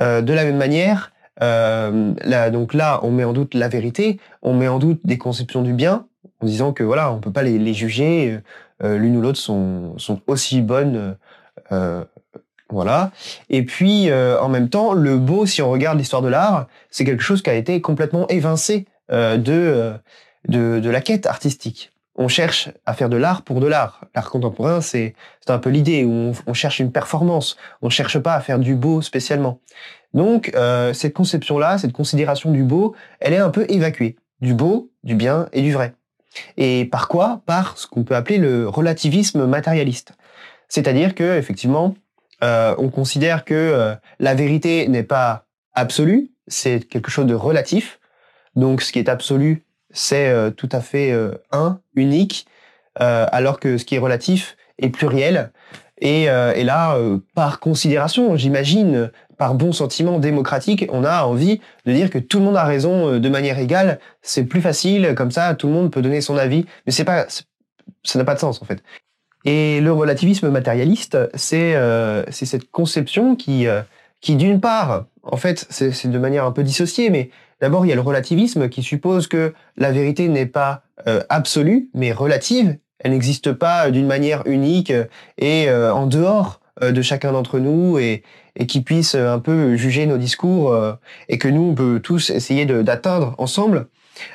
Euh, 0.00 0.22
de 0.22 0.32
la 0.32 0.44
même 0.44 0.56
manière, 0.56 1.12
là, 1.40 2.50
donc 2.50 2.72
là, 2.72 3.00
on 3.02 3.10
met 3.10 3.24
en 3.24 3.32
doute 3.32 3.54
la 3.54 3.68
vérité, 3.68 4.20
on 4.42 4.54
met 4.54 4.68
en 4.68 4.78
doute 4.78 5.00
des 5.04 5.18
conceptions 5.18 5.62
du 5.62 5.72
bien, 5.72 6.06
en 6.40 6.46
disant 6.46 6.72
que 6.72 6.84
voilà, 6.84 7.12
on 7.12 7.18
peut 7.18 7.32
pas 7.32 7.42
les, 7.42 7.58
les 7.58 7.74
juger, 7.74 8.38
l'une 8.82 9.16
ou 9.16 9.20
l'autre 9.20 9.38
sont, 9.38 9.98
sont 9.98 10.20
aussi 10.28 10.62
bonnes 10.62 11.16
voilà. 12.74 13.12
Et 13.50 13.62
puis, 13.62 14.10
euh, 14.10 14.38
en 14.40 14.48
même 14.48 14.68
temps, 14.68 14.92
le 14.92 15.16
beau, 15.16 15.46
si 15.46 15.62
on 15.62 15.70
regarde 15.70 15.96
l'histoire 15.96 16.22
de 16.22 16.28
l'art, 16.28 16.66
c'est 16.90 17.04
quelque 17.04 17.22
chose 17.22 17.40
qui 17.40 17.48
a 17.48 17.54
été 17.54 17.80
complètement 17.80 18.26
évincé 18.28 18.86
euh, 19.12 19.36
de, 19.36 19.52
euh, 19.52 19.92
de, 20.48 20.80
de, 20.80 20.90
la 20.90 21.00
quête 21.00 21.26
artistique. 21.26 21.92
on 22.16 22.26
cherche 22.26 22.70
à 22.84 22.94
faire 22.94 23.08
de 23.08 23.16
l'art 23.16 23.42
pour 23.42 23.60
de 23.60 23.68
l'art. 23.68 24.04
L'art 24.14 24.28
contemporain, 24.28 24.80
c'est 24.80 25.14
un 25.48 25.58
peu 25.58 25.70
l'idée 25.70 26.04
où 26.04 26.32
on, 26.46 26.54
cherche 26.54 26.80
une 26.80 26.90
performance. 26.90 27.56
On 27.80 27.86
ne 27.86 27.92
cherche 27.92 28.18
pas 28.18 28.34
à 28.34 28.40
faire 28.40 28.58
du 28.58 28.74
beau 28.74 29.00
spécialement. 29.00 29.60
Donc, 30.12 30.52
cette 30.92 31.12
conception-là, 31.12 31.78
cette 31.78 31.92
considération 31.92 32.52
du 32.52 32.62
beau, 32.62 32.94
elle 33.18 33.32
est 33.32 33.38
un 33.38 33.50
peu 33.50 33.66
évacuée. 33.68 34.16
Du 34.40 34.54
beau, 34.54 34.90
du 35.02 35.16
bien 35.16 35.48
et 35.52 35.62
du 35.62 35.72
vrai. 35.72 35.94
Et 36.56 36.84
par 36.84 37.08
quoi? 37.08 37.42
Par 37.46 37.78
ce 37.78 37.88
qu'on 37.88 38.04
peut 38.04 38.14
appeler 38.14 38.38
le 38.38 38.68
relativisme 38.68 39.46
matérialiste. 39.46 40.12
C'est-à-dire 40.68 41.14
que, 41.14 41.36
effectivement, 41.36 41.94
euh, 42.44 42.74
on 42.78 42.90
considère 42.90 43.44
que 43.44 43.54
euh, 43.54 43.94
la 44.20 44.34
vérité 44.34 44.86
n'est 44.88 45.02
pas 45.02 45.46
absolue, 45.72 46.30
c'est 46.46 46.80
quelque 46.80 47.10
chose 47.10 47.26
de 47.26 47.34
relatif. 47.34 48.00
Donc, 48.54 48.82
ce 48.82 48.92
qui 48.92 48.98
est 48.98 49.08
absolu, 49.08 49.64
c'est 49.90 50.28
euh, 50.28 50.50
tout 50.50 50.68
à 50.70 50.80
fait 50.80 51.12
un, 51.52 51.80
unique, 51.94 52.46
alors 52.96 53.58
que 53.58 53.78
ce 53.78 53.84
qui 53.84 53.96
est 53.96 53.98
relatif 53.98 54.56
est 54.78 54.90
pluriel. 54.90 55.50
Et, 55.98 56.24
et 56.24 56.64
là, 56.64 56.96
par 57.34 57.60
considération, 57.60 58.36
j'imagine, 58.36 59.10
par 59.36 59.54
bon 59.54 59.72
sentiment 59.72 60.20
démocratique, 60.20 60.86
on 60.92 61.02
a 61.02 61.24
envie 61.24 61.60
de 61.86 61.92
dire 61.92 62.10
que 62.10 62.18
tout 62.18 62.38
le 62.38 62.44
monde 62.44 62.56
a 62.56 62.64
raison 62.64 63.18
de 63.18 63.28
manière 63.28 63.58
égale. 63.58 63.98
C'est 64.22 64.44
plus 64.44 64.60
facile, 64.60 65.14
comme 65.16 65.32
ça, 65.32 65.54
tout 65.54 65.66
le 65.66 65.72
monde 65.72 65.90
peut 65.90 66.02
donner 66.02 66.20
son 66.20 66.36
avis. 66.36 66.66
Mais 66.86 66.92
c'est 66.92 67.04
pas, 67.04 67.26
ça 68.04 68.18
n'a 68.18 68.24
pas 68.24 68.34
de 68.34 68.40
sens 68.40 68.62
en 68.62 68.64
fait. 68.64 68.82
Et 69.44 69.80
le 69.80 69.92
relativisme 69.92 70.48
matérialiste, 70.48 71.18
c'est 71.34 71.76
c'est 72.30 72.46
cette 72.46 72.70
conception 72.70 73.36
qui, 73.36 73.66
qui 74.20 74.36
d'une 74.36 74.60
part, 74.60 75.04
en 75.22 75.36
fait, 75.36 75.66
c'est 75.68 76.08
de 76.08 76.18
manière 76.18 76.44
un 76.46 76.52
peu 76.52 76.62
dissociée, 76.62 77.10
mais 77.10 77.30
D'abord, 77.64 77.86
il 77.86 77.88
y 77.88 77.92
a 77.92 77.94
le 77.94 78.02
relativisme 78.02 78.68
qui 78.68 78.82
suppose 78.82 79.26
que 79.26 79.54
la 79.78 79.90
vérité 79.90 80.28
n'est 80.28 80.44
pas 80.44 80.82
euh, 81.06 81.22
absolue, 81.30 81.88
mais 81.94 82.12
relative. 82.12 82.76
Elle 82.98 83.12
n'existe 83.12 83.52
pas 83.52 83.90
d'une 83.90 84.06
manière 84.06 84.42
unique 84.46 84.92
et 85.38 85.70
euh, 85.70 85.90
en 85.90 86.06
dehors 86.06 86.60
euh, 86.82 86.92
de 86.92 87.00
chacun 87.00 87.32
d'entre 87.32 87.58
nous 87.58 87.98
et, 87.98 88.22
qui 88.68 88.82
puisse 88.82 89.14
un 89.14 89.38
peu 89.38 89.76
juger 89.76 90.04
nos 90.06 90.16
discours 90.16 90.78
et 91.28 91.38
que 91.38 91.48
nous, 91.48 91.70
on 91.70 91.74
peut 91.74 91.98
tous 92.00 92.30
essayer 92.30 92.66
d'atteindre 92.66 93.34
ensemble, 93.38 93.88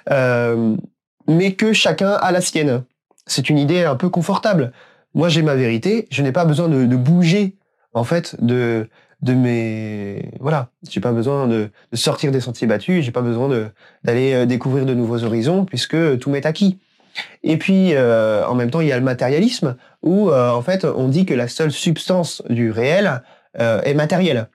mais 0.10 1.54
que 1.54 1.72
chacun 1.72 2.12
a 2.12 2.30
la 2.34 2.42
sienne. 2.42 2.84
C'est 3.28 3.50
une 3.50 3.58
idée 3.58 3.86
un 3.86 3.96
peu 3.96 4.10
confortable. 4.10 4.74
Moi, 5.13 5.30
j'ai 5.30 5.42
ma 5.42 5.56
vérité, 5.56 6.08
je 6.12 6.22
n'ai 6.22 6.32
pas 6.32 6.46
besoin 6.46 6.68
de, 6.68 6.86
de 6.86 6.96
bouger 6.96 7.56
en 7.94 8.04
fait 8.04 8.36
de 8.44 8.88
de 9.22 9.34
mes 9.34 10.32
voilà. 10.39 10.70
J'ai 10.89 11.01
pas 11.01 11.12
besoin 11.12 11.48
de, 11.48 11.70
sortir 11.94 12.32
des 12.32 12.39
sentiers 12.39 12.68
battus 12.68 13.04
j'ai 13.04 13.12
pas 13.12 13.22
besoin 13.22 13.50
d'aller 14.04 14.34
euh, 14.34 14.46
découvrir 14.46 14.86
de 14.86 14.94
nouveaux 14.94 15.24
horizons 15.24 15.66
puisque 15.66 16.20
tout 16.20 16.30
m'est 16.30 16.46
acquis. 16.46 16.80
Et 17.44 17.58
puis 17.58 17.94
euh, 17.94 18.46
en 18.46 18.56
même 18.56 18.72
temps 18.72 18.82
il 18.82 18.88
y 18.88 18.92
a 18.92 18.98
le 18.98 19.04
matérialisme 19.04 19.75
où 20.04 20.30
euh, 20.30 20.51
en 20.51 20.62
fait 20.62 20.86
on 20.86 21.08
dit 21.08 21.25
que 21.25 21.34
la 21.34 21.48
seule 21.48 21.72
substance 21.72 22.42
du 22.50 22.72
réel 22.72 23.22
est 23.58 23.96
matérielle. 23.96 24.48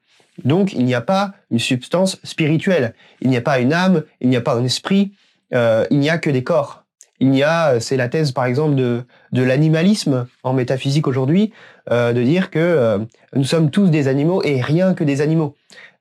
Donc 0.45 0.73
il 0.73 0.85
n'y 0.85 0.95
a 0.95 1.01
pas 1.01 1.33
une 1.51 1.59
substance 1.59 2.19
spirituelle. 2.23 2.95
Il 3.21 3.29
n'y 3.29 3.37
a 3.37 3.43
pas 3.43 3.59
une 3.59 3.73
âme 3.73 4.05
il 4.21 4.29
n'y 4.29 4.37
a 4.37 4.41
pas 4.41 4.55
un 4.55 4.65
esprit 4.65 5.13
il 5.53 5.99
n'y 5.99 6.09
a 6.09 6.19
que 6.19 6.31
des 6.31 6.43
corps 6.43 6.84
il 7.21 7.35
y 7.35 7.43
a, 7.43 7.79
c'est 7.81 7.97
la 7.97 8.09
thèse 8.09 8.33
par 8.33 8.45
exemple 8.45 8.75
de, 8.75 9.05
de 9.33 9.43
l'animalisme 9.43 10.27
en 10.43 10.53
métaphysique 10.53 11.07
aujourd'hui, 11.07 11.53
euh, 11.91 12.13
de 12.13 12.23
dire 12.23 12.51
que 12.51 12.59
euh, 12.59 12.99
nous 13.35 13.45
sommes 13.45 13.71
tous 13.71 13.89
des 13.89 14.09
animaux 14.09 14.43
et 14.43 14.61
rien 14.61 14.95
que 14.95 15.05
des 15.05 15.21
animaux. 15.21 15.55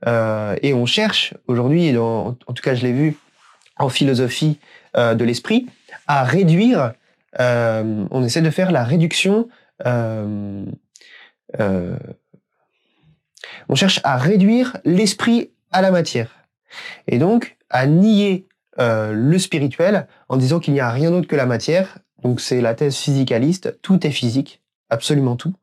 Euh, 0.08 0.55
et 0.62 0.74
on 0.74 0.86
cherche 0.86 1.34
aujourd'hui, 1.48 1.96
en 1.98 2.34
tout 2.34 2.63
cas 2.63 2.74
je 2.74 2.84
l'ai 2.84 2.93
vu 2.93 3.15
en 3.77 3.89
philosophie 3.89 4.60
de 4.96 5.24
l'esprit, 5.24 5.65
à 6.05 6.24
réduire, 6.24 6.93
on 7.39 8.24
essaie 8.24 8.41
de 8.41 8.51
faire 8.51 8.72
la 8.72 8.84
réduction, 8.84 9.48
on 9.84 10.65
cherche 13.74 14.00
à 14.03 14.17
réduire 14.17 14.77
l'esprit 14.86 15.50
à 15.72 15.82
la 15.82 15.89
matière. 15.89 16.29
Et 17.08 17.17
donc 17.17 17.58
à 17.72 17.88
nier 17.88 18.46
euh, 18.80 19.12
le 19.13 19.38
spirituel 19.38 20.08
en 20.30 20.38
disant 20.38 20.60
qu'il 20.60 20.74
n'y 20.74 20.80
a 20.80 20.89
rien 20.89 21.12
d'autre 21.12 21.27
que 21.27 21.36
la 21.36 21.46
matière. 21.46 22.00
Donc 22.24 22.42
c'est 22.42 22.62
la 22.62 22.74
thèse 22.74 22.96
physicaliste, 22.96 23.80
tout 23.82 24.06
est 24.08 24.12
physique, 24.12 24.62
absolument 24.89 25.36
tout. 25.36 25.53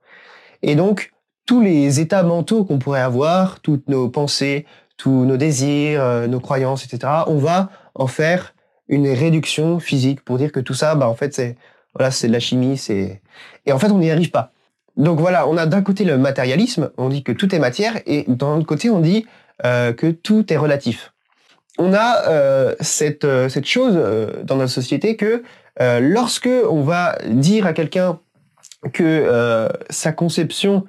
Et 0.62 0.75
donc 0.75 1.12
tous 1.47 1.61
les 1.61 2.00
états 2.00 2.23
mentaux 2.23 2.64
qu'on 2.64 2.79
pourrait 2.79 3.00
avoir, 3.00 3.61
toutes 3.61 3.88
nos 3.88 4.09
pensées, 4.09 4.67
tous 4.97 5.25
nos 5.25 5.37
désirs, 5.37 6.02
euh, 6.02 6.26
nos 6.29 6.38
croyances, 6.38 6.85
etc., 6.85 7.12
on 7.26 7.38
va 7.38 7.71
en 7.95 8.07
faire 8.07 8.55
une 8.88 9.09
réduction 9.09 9.81
physique 9.81 10.25
pour 10.25 10.38
dire 10.38 10.52
que 10.52 10.61
tout 10.61 10.75
ça, 10.75 10.95
bah 10.95 11.09
en 11.09 11.14
fait 11.14 11.35
c'est 11.35 11.57
voilà, 11.95 12.11
c'est 12.11 12.29
de 12.29 12.33
la 12.33 12.40
chimie, 12.40 12.76
c'est 12.76 13.23
et 13.67 13.73
en 13.73 13.79
fait 13.79 13.90
on 13.90 13.99
n'y 13.99 14.11
arrive 14.11 14.31
pas. 14.31 14.52
Donc 14.97 15.19
voilà, 15.19 15.49
on 15.49 15.57
a 15.57 15.67
d'un 15.67 15.83
côté 15.83 16.05
le 16.05 16.19
matérialisme, 16.19 16.90
on 16.99 17.09
dit 17.09 17.25
que 17.25 17.33
tout 17.33 17.52
est 17.55 17.59
matière, 17.59 17.99
et 18.07 18.25
d'un 18.29 18.59
autre 18.59 18.67
côté 18.67 18.90
on 18.90 19.00
dit 19.00 19.26
euh, 19.64 19.93
que 19.93 20.11
tout 20.11 20.52
est 20.52 20.57
relatif 20.57 21.12
on 21.80 21.94
a 21.94 22.28
euh, 22.28 22.75
cette, 22.80 23.25
euh, 23.25 23.49
cette 23.49 23.64
chose 23.64 23.94
euh, 23.96 24.42
dans 24.44 24.56
notre 24.56 24.70
société 24.70 25.16
que 25.16 25.42
lorsque 25.78 26.49
on 26.68 26.82
va 26.82 27.16
dire 27.26 27.64
à 27.64 27.72
quelqu'un 27.72 28.18
que 28.92 29.66
sa 29.88 30.12
conception 30.12 30.84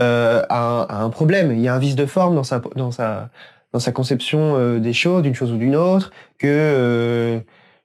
a 0.00 0.86
un, 0.90 1.10
problème, 1.10 1.52
il 1.52 1.60
y 1.60 1.68
a 1.68 1.74
un 1.74 1.78
vice 1.78 1.94
de 1.94 2.06
forme 2.06 2.34
dans 2.34 2.90
sa 2.90 3.92
conception 3.92 4.78
des 4.80 4.92
choses, 4.92 5.22
d'une 5.22 5.36
chose 5.36 5.52
ou 5.52 5.58
d'une 5.58 5.76
autre, 5.76 6.10
que 6.40 7.40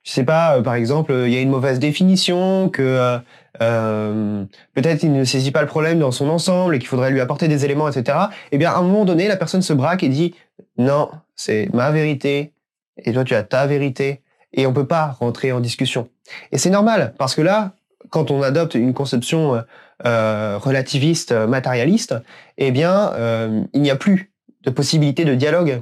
je 0.07 0.13
sais 0.13 0.23
pas, 0.23 0.61
par 0.61 0.75
exemple, 0.75 1.13
il 1.25 1.33
y 1.33 1.35
a 1.35 1.41
une 1.41 1.49
mauvaise 1.49 1.79
définition, 1.79 2.69
que 2.69 3.19
peut-être 3.59 5.03
il 5.03 5.11
ne 5.11 5.25
saisit 5.25 5.51
pas 5.51 5.61
le 5.61 5.67
problème 5.67 5.99
dans 5.99 6.11
son 6.11 6.29
ensemble 6.29 6.75
et 6.75 6.79
qu'il 6.79 6.87
faudrait 6.87 7.11
lui 7.11 7.19
apporter 7.19 7.49
des 7.49 7.65
éléments, 7.65 7.89
etc. 7.89 8.17
Eh 8.53 8.57
bien, 8.57 8.71
à 8.71 8.77
un 8.77 8.83
moment 8.83 9.03
donné, 9.03 9.27
la 9.27 9.35
personne 9.35 9.61
se 9.61 9.73
braque 9.73 10.03
et 10.03 10.09
dit 10.09 10.33
non, 10.77 11.09
c'est 11.35 11.69
ma 11.73 11.91
vérité, 11.91 12.53
et 12.97 13.11
toi 13.11 13.23
tu 13.23 13.35
as 13.35 13.43
ta 13.43 13.67
vérité, 13.67 14.21
et 14.53 14.65
on 14.65 14.73
peut 14.73 14.87
pas 14.87 15.15
rentrer 15.19 15.51
en 15.51 15.59
discussion. 15.59 16.09
Et 16.51 16.57
c'est 16.57 16.69
normal, 16.69 17.13
parce 17.17 17.35
que 17.35 17.41
là, 17.41 17.73
quand 18.09 18.31
on 18.31 18.41
adopte 18.41 18.75
une 18.75 18.93
conception 18.93 19.55
euh, 19.55 19.61
euh 20.05 20.57
relativiste, 20.57 21.31
euh, 21.31 21.47
matérialiste, 21.47 22.15
eh 22.57 22.71
bien, 22.71 23.11
euh, 23.13 23.63
il 23.73 23.81
n'y 23.81 23.91
a 23.91 23.95
plus 23.95 24.31
de 24.63 24.69
possibilité 24.69 25.25
de 25.25 25.35
dialogue. 25.35 25.81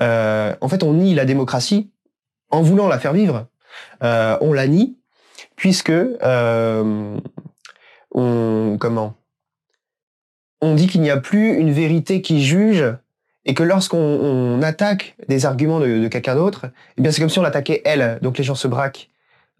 Euh, 0.00 0.54
en 0.60 0.68
fait, 0.68 0.82
on 0.82 0.92
nie 0.92 1.14
la 1.14 1.24
démocratie 1.24 1.90
en 2.50 2.62
voulant 2.62 2.88
la 2.88 2.98
faire 2.98 3.12
vivre. 3.12 3.46
On 4.00 4.52
la 4.52 4.66
nie, 4.66 4.96
puisque 5.56 5.92
on 8.14 8.76
comment? 8.78 9.14
On 10.60 10.74
dit 10.74 10.86
qu'il 10.86 11.02
n'y 11.02 11.10
a 11.10 11.18
plus 11.18 11.54
une 11.54 11.70
vérité 11.70 12.22
qui 12.22 12.42
juge 12.42 12.84
et 13.44 13.54
que 13.54 13.62
lorsqu'on 13.62 14.60
attaque 14.62 15.16
des 15.28 15.46
arguments 15.46 15.80
de, 15.80 16.08
quelqu'un 16.08 16.34
d'autre, 16.34 16.66
eh 16.98 17.10
c'est 17.10 17.20
comme 17.20 17.30
si 17.30 17.38
on 17.38 17.42
l'attaquait 17.42 17.82
elle, 17.84 18.18
donc 18.20 18.38
les 18.38 18.44
gens 18.44 18.54
se 18.54 18.66
braquent. 18.66 19.08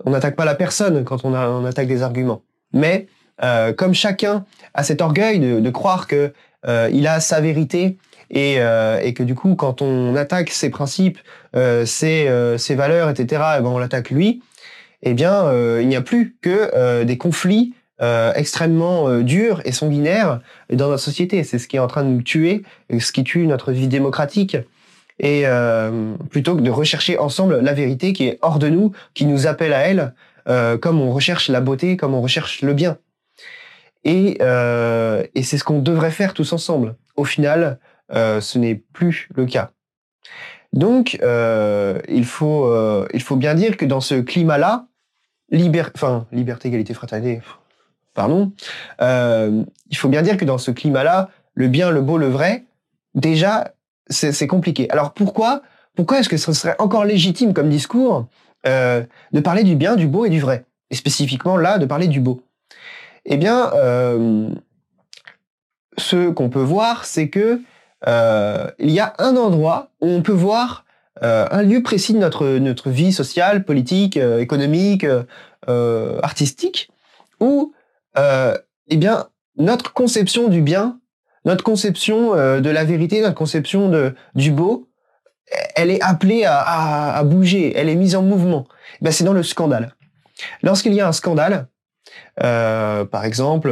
On 0.05 0.11
n'attaque 0.11 0.37
pas 0.37 0.45
la 0.45 0.55
personne 0.55 1.05
quand 1.05 1.25
on, 1.25 1.65
attaque 1.65 1.87
des 1.87 2.03
arguments. 2.03 2.43
Mais 2.73 3.07
euh, 3.43 3.73
comme 3.73 3.95
chacun 3.95 4.45
a 4.75 4.83
cet 4.83 5.01
orgueil 5.01 5.39
de, 5.39 5.71
croire 5.71 6.07
que 6.07 6.33
euh, 6.67 7.07
a 7.07 7.21
sa 7.21 7.41
vérité 7.41 7.99
euh, 8.35 9.01
et, 9.03 9.15
que 9.15 9.23
du 9.23 9.35
coup 9.35 9.55
quand 9.55 9.83
on 9.83 10.17
attaque 10.17 10.51
ses 10.51 10.71
principes, 10.71 11.19
ses, 11.55 12.29
ses, 12.59 12.75
valeurs, 12.75 13.11
etc., 13.11 13.43
eh 13.59 13.63
ben 13.63 13.69
on 13.69 13.79
l'attaque 13.79 14.11
lui. 14.11 14.43
Eh 15.03 15.15
bien, 15.15 15.51
il 15.81 15.89
n'y 15.89 15.97
a 15.97 16.03
plus 16.03 16.37
que 16.41 17.05
des 17.05 17.19
conflits 17.19 17.75
euh, 18.03 18.35
extrêmement 18.35 19.09
euh, 19.09 19.23
dur 19.23 19.63
et 19.65 19.73
sanguinaire 19.73 20.41
dans 20.71 20.91
notre 20.91 21.03
société. 21.03 21.43
C'est 21.45 21.59
ce 21.59 21.67
qui 21.67 21.77
est 21.77 21.81
en 21.81 21.87
train 21.87 22.05
de 22.05 22.11
nous 22.11 22.21
tuer, 22.21 22.63
ce 22.99 23.11
qui 23.11 23.25
tue 23.25 23.47
notre 23.47 23.73
vie 23.73 23.89
démocratique. 23.89 24.59
Et 25.19 25.47
euh, 25.47 26.15
plutôt 26.29 26.57
que 26.57 26.61
de 26.61 26.71
rechercher 26.71 27.17
ensemble 27.17 27.61
la 27.61 27.73
vérité 27.73 28.13
qui 28.13 28.27
est 28.27 28.39
hors 28.43 28.59
de 28.59 28.69
nous, 28.69 28.93
qui 29.15 29.25
nous 29.25 29.47
appelle 29.47 29.73
à 29.73 29.81
elle, 29.81 30.15
comme 30.81 31.01
on 31.01 31.11
recherche 31.11 31.49
la 31.49 31.61
beauté, 31.61 31.97
comme 31.97 32.15
on 32.15 32.21
recherche 32.21 32.61
le 32.63 32.75
bien. 32.75 32.99
Et, 34.05 34.39
et 35.35 35.43
c'est 35.43 35.59
ce 35.59 35.65
qu'on 35.65 35.81
devrait 35.81 36.13
faire 36.13 36.35
tous 36.35 36.53
ensemble. 36.53 36.95
Au 37.17 37.25
final, 37.25 37.81
ce 38.11 38.59
n'est 38.59 38.75
plus 38.75 39.29
le 39.35 39.47
cas. 39.47 39.71
Donc, 40.73 41.15
il, 41.15 42.25
faut, 42.25 43.07
il 43.13 43.23
faut 43.23 43.37
bien 43.37 43.55
dire 43.55 43.77
que 43.77 43.85
dans 43.85 44.01
ce 44.01 44.15
climat-là, 44.15 44.87
liberté, 45.51 46.69
égalité, 46.69 46.95
fraternité, 46.95 47.41
pardon, 48.15 48.53
euh, 49.01 49.63
il 49.89 49.97
faut 49.97 50.09
bien 50.09 50.23
dire 50.23 50.37
que 50.37 50.45
dans 50.45 50.59
ce 50.59 50.73
climat-là, 50.73 51.31
le 51.55 51.69
bien, 51.69 51.91
le 51.91 52.03
beau, 52.03 52.19
le 52.19 52.29
vrai, 52.29 52.65
déjà, 53.15 53.73
c'est 54.09 54.47
compliqué. 54.47 54.91
Alors 54.91 55.13
pourquoi 55.13 55.63
Pourquoi 55.95 56.19
est-ce 56.19 56.29
que 56.29 56.37
ce 56.37 56.53
serait 56.53 56.77
encore 56.79 57.05
légitime 57.05 57.55
comme 57.55 57.69
discours 57.69 58.27
euh, 58.67 59.05
de 59.33 59.41
parler 59.41 59.63
du 59.63 59.77
bien, 59.77 59.95
du 59.95 60.09
beau 60.09 60.25
et 60.25 60.31
du 60.31 60.41
vrai 60.41 60.65
Et 60.91 60.97
spécifiquement 60.97 61.57
là, 61.57 61.79
de 61.79 61.87
parler 61.87 62.09
du 62.09 62.21
beau? 62.21 62.43
Eh 63.25 63.37
bien, 63.37 63.73
euh, 63.75 64.49
ce 65.99 66.31
qu'on 66.31 66.49
peut 66.49 66.61
voir, 66.63 67.05
c'est 67.05 67.29
que 67.29 67.61
il 68.05 68.91
y 68.91 69.01
a 69.01 69.15
un 69.19 69.37
endroit 69.37 69.91
où 70.01 70.09
on 70.09 70.23
peut 70.23 70.33
voir 70.33 70.85
un 71.23 71.63
lieu 71.63 71.83
précis 71.83 72.13
de 72.13 72.19
notre, 72.19 72.47
notre 72.59 72.91
vie 72.91 73.13
sociale, 73.13 73.65
politique, 73.65 74.17
économique, 74.17 75.07
euh, 75.69 76.21
artistique 76.23 76.91
où, 77.41 77.75
euh, 78.19 78.57
eh 78.89 78.97
bien, 78.97 79.27
notre 79.57 79.93
conception 79.93 80.49
du 80.49 80.63
bien, 80.63 81.01
notre 81.45 81.65
conception 81.65 82.35
euh, 82.35 82.61
de 82.61 82.71
la 82.71 82.85
vérité, 82.85 83.21
notre 83.21 83.35
conception 83.35 83.89
de, 83.89 84.15
du 84.35 84.53
beau, 84.53 84.89
elle 85.75 85.91
est 85.91 86.01
appelée 86.03 86.45
à, 86.45 87.23
bouger, 87.25 87.73
elle 87.77 87.89
est 87.89 87.95
mise 87.95 88.17
en 88.17 88.23
mouvement. 88.23 88.67
Eh 89.05 89.11
c'est 89.13 89.25
dans 89.25 89.33
le 89.33 89.45
scandale. 89.45 89.95
Lorsqu'il 90.63 90.93
y 90.93 91.01
a 91.01 91.09
un 91.09 91.13
scandale, 91.13 91.69
euh, 92.43 93.05
par 93.05 93.25
exemple, 93.25 93.69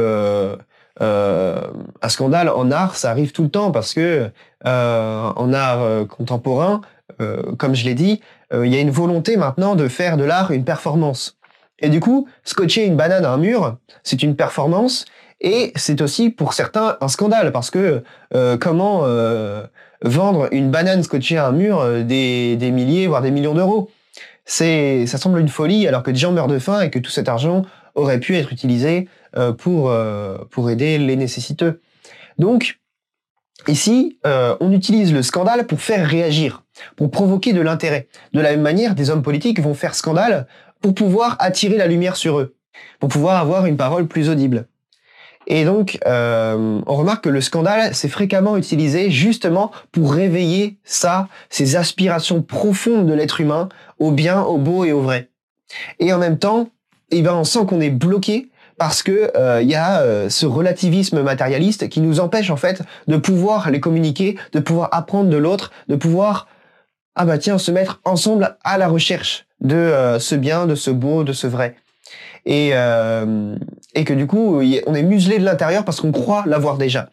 euh, 1.01 1.59
un 2.01 2.09
scandale 2.09 2.49
en 2.49 2.71
art, 2.71 2.95
ça 2.95 3.09
arrive 3.09 3.31
tout 3.31 3.43
le 3.43 3.49
temps 3.49 3.71
parce 3.71 3.93
que 3.93 4.29
euh, 4.65 5.29
en 5.35 5.53
art 5.53 5.81
euh, 5.81 6.05
contemporain, 6.05 6.81
euh, 7.21 7.41
comme 7.57 7.75
je 7.75 7.85
l'ai 7.85 7.93
dit, 7.93 8.21
euh, 8.53 8.65
il 8.65 8.73
y 8.73 8.77
a 8.77 8.79
une 8.79 8.91
volonté 8.91 9.37
maintenant 9.37 9.75
de 9.75 9.87
faire 9.87 10.17
de 10.17 10.23
l'art 10.23 10.51
une 10.51 10.63
performance. 10.63 11.37
Et 11.79 11.89
du 11.89 11.99
coup, 11.99 12.27
scotcher 12.43 12.85
une 12.85 12.95
banane 12.95 13.25
à 13.25 13.31
un 13.31 13.37
mur, 13.37 13.77
c'est 14.03 14.23
une 14.23 14.35
performance 14.35 15.05
et 15.41 15.73
c'est 15.75 16.01
aussi 16.01 16.29
pour 16.29 16.53
certains 16.53 16.97
un 17.01 17.09
scandale 17.09 17.51
parce 17.51 17.69
que 17.69 18.01
comment 18.61 19.03
vendre 20.01 20.47
une 20.51 20.71
banane 20.71 21.03
scotchée 21.03 21.37
à 21.37 21.47
un 21.47 21.51
mur 21.51 21.85
des, 22.05 22.55
des 22.55 22.71
milliers 22.71 23.07
voire 23.07 23.21
des 23.21 23.31
millions 23.31 23.53
d'euros? 23.53 23.91
C'est 24.45 25.05
ça 25.07 25.17
semble 25.17 25.39
une 25.39 25.49
folie 25.49 25.87
alors 25.87 26.03
que 26.03 26.11
des 26.11 26.19
gens 26.19 26.31
meurent 26.31 26.47
de 26.47 26.59
faim 26.59 26.79
et 26.81 26.89
que 26.89 26.99
tout 26.99 27.11
cet 27.11 27.27
argent 27.27 27.63
aurait 27.95 28.19
pu 28.19 28.35
être 28.35 28.53
utilisé 28.53 29.07
euh, 29.37 29.53
pour 29.53 29.89
euh, 29.89 30.37
pour 30.51 30.69
aider 30.69 30.97
les 30.97 31.15
nécessiteux. 31.15 31.81
Donc 32.37 32.79
ici, 33.67 34.19
euh, 34.25 34.55
on 34.59 34.71
utilise 34.71 35.13
le 35.13 35.23
scandale 35.23 35.65
pour 35.65 35.81
faire 35.81 36.07
réagir, 36.07 36.63
pour 36.95 37.09
provoquer 37.09 37.53
de 37.53 37.61
l'intérêt. 37.61 38.07
De 38.33 38.41
la 38.41 38.51
même 38.51 38.61
manière, 38.61 38.95
des 38.95 39.09
hommes 39.09 39.23
politiques 39.23 39.61
vont 39.61 39.73
faire 39.73 39.95
scandale 39.95 40.47
pour 40.81 40.93
pouvoir 40.93 41.37
attirer 41.39 41.77
la 41.77 41.87
lumière 41.87 42.15
sur 42.15 42.39
eux, 42.39 42.55
pour 42.99 43.09
pouvoir 43.09 43.41
avoir 43.41 43.65
une 43.65 43.77
parole 43.77 44.07
plus 44.07 44.29
audible. 44.29 44.67
Et 45.47 45.63
donc, 45.63 45.99
on 46.05 46.83
remarque 46.87 47.25
que 47.25 47.29
le 47.29 47.39
scandale, 47.39 47.93
c'est 47.93 48.09
fréquemment 48.09 48.57
utilisé 48.57 49.11
justement 49.11 49.71
pour 49.91 50.11
réveiller 50.11 50.79
ça, 50.83 51.27
ces 51.51 51.75
aspirations 51.75 52.41
profondes 52.41 53.05
de 53.05 53.13
l'être 53.13 53.41
humain 53.41 53.69
au 53.99 54.11
bien, 54.11 54.41
au 54.41 54.57
beau 54.57 54.85
et 54.85 54.91
au 54.91 55.01
vrai. 55.01 55.29
Et 55.99 56.11
en 56.13 56.17
même 56.17 56.39
temps, 56.39 56.69
eh 57.11 57.21
ben, 57.21 57.33
on 57.33 57.43
sent 57.43 57.65
qu'on 57.67 57.81
est 57.81 57.89
bloqué 57.89 58.49
parce 58.77 59.03
que 59.03 59.31
euh, 59.37 59.61
il 59.61 59.69
y 59.69 59.75
a 59.75 60.01
euh, 60.01 60.29
ce 60.29 60.45
relativisme 60.45 61.21
matérialiste 61.21 61.87
qui 61.89 62.01
nous 62.01 62.19
empêche 62.19 62.49
en 62.49 62.57
fait 62.57 62.81
de 63.07 63.17
pouvoir 63.17 63.71
les 63.71 63.79
communiquer, 63.79 64.37
de 64.51 64.59
pouvoir 64.59 64.89
apprendre 64.91 65.29
de 65.29 65.37
l'autre, 65.37 65.71
de 65.87 65.95
pouvoir 65.95 66.47
ah 67.15 67.25
bah 67.25 67.37
tiens 67.37 67.57
se 67.57 67.71
mettre 67.71 68.01
ensemble 68.03 68.57
à 68.63 68.77
la 68.77 68.87
recherche 68.87 69.45
de 69.61 69.75
euh, 69.75 70.19
ce 70.19 70.35
bien, 70.35 70.65
de 70.65 70.75
ce 70.75 70.91
beau, 70.91 71.23
de 71.23 71.31
ce 71.31 71.47
vrai. 71.47 71.75
Et, 72.45 72.71
euh, 72.73 73.55
et 73.95 74.03
que 74.03 74.13
du 74.13 74.27
coup, 74.27 74.61
on 74.85 74.93
est 74.93 75.03
muselé 75.03 75.39
de 75.39 75.45
l'intérieur 75.45 75.83
parce 75.85 76.01
qu'on 76.01 76.11
croit 76.11 76.43
l'avoir 76.45 76.77
déjà. 76.77 77.09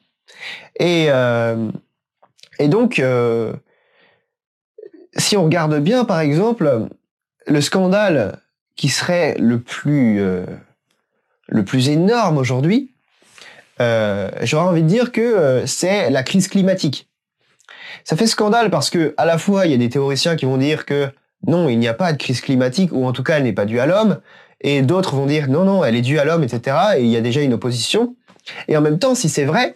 Et, 0.78 1.06
euh, 1.08 1.70
et 2.58 2.68
donc, 2.68 2.98
euh, 2.98 3.54
si 5.16 5.36
on 5.36 5.44
regarde 5.44 5.78
bien, 5.78 6.04
par 6.04 6.20
exemple, 6.20 6.88
le 7.46 7.60
scandale 7.60 8.38
qui 8.76 8.88
serait 8.88 9.36
le 9.38 9.60
plus, 9.60 10.20
euh, 10.20 10.46
le 11.48 11.64
plus 11.64 11.88
énorme 11.88 12.38
aujourd'hui, 12.38 12.90
euh, 13.80 14.30
j'aurais 14.42 14.64
envie 14.64 14.82
de 14.82 14.88
dire 14.88 15.12
que 15.12 15.20
euh, 15.20 15.66
c'est 15.66 16.10
la 16.10 16.22
crise 16.22 16.48
climatique. 16.48 17.08
Ça 18.04 18.16
fait 18.16 18.26
scandale 18.26 18.70
parce 18.70 18.90
que 18.90 19.14
à 19.16 19.24
la 19.24 19.38
fois 19.38 19.66
il 19.66 19.72
y 19.72 19.74
a 19.74 19.78
des 19.78 19.88
théoriciens 19.88 20.36
qui 20.36 20.44
vont 20.44 20.56
dire 20.56 20.86
que 20.86 21.08
non, 21.46 21.68
il 21.68 21.78
n'y 21.78 21.88
a 21.88 21.94
pas 21.94 22.12
de 22.12 22.18
crise 22.18 22.40
climatique 22.40 22.90
ou 22.92 23.06
en 23.06 23.12
tout 23.12 23.22
cas 23.22 23.36
elle 23.36 23.44
n'est 23.44 23.52
pas 23.52 23.64
due 23.64 23.80
à 23.80 23.86
l'homme, 23.86 24.20
et 24.60 24.82
d'autres 24.82 25.16
vont 25.16 25.26
dire 25.26 25.48
non, 25.48 25.64
non, 25.64 25.84
elle 25.84 25.96
est 25.96 26.02
due 26.02 26.18
à 26.18 26.24
l'homme, 26.24 26.44
etc. 26.44 26.76
Et 26.98 27.02
il 27.02 27.08
y 27.08 27.16
a 27.16 27.20
déjà 27.20 27.42
une 27.42 27.52
opposition. 27.52 28.16
Et 28.68 28.76
en 28.76 28.80
même 28.80 28.98
temps, 28.98 29.14
si 29.14 29.28
c'est 29.28 29.44
vrai, 29.44 29.74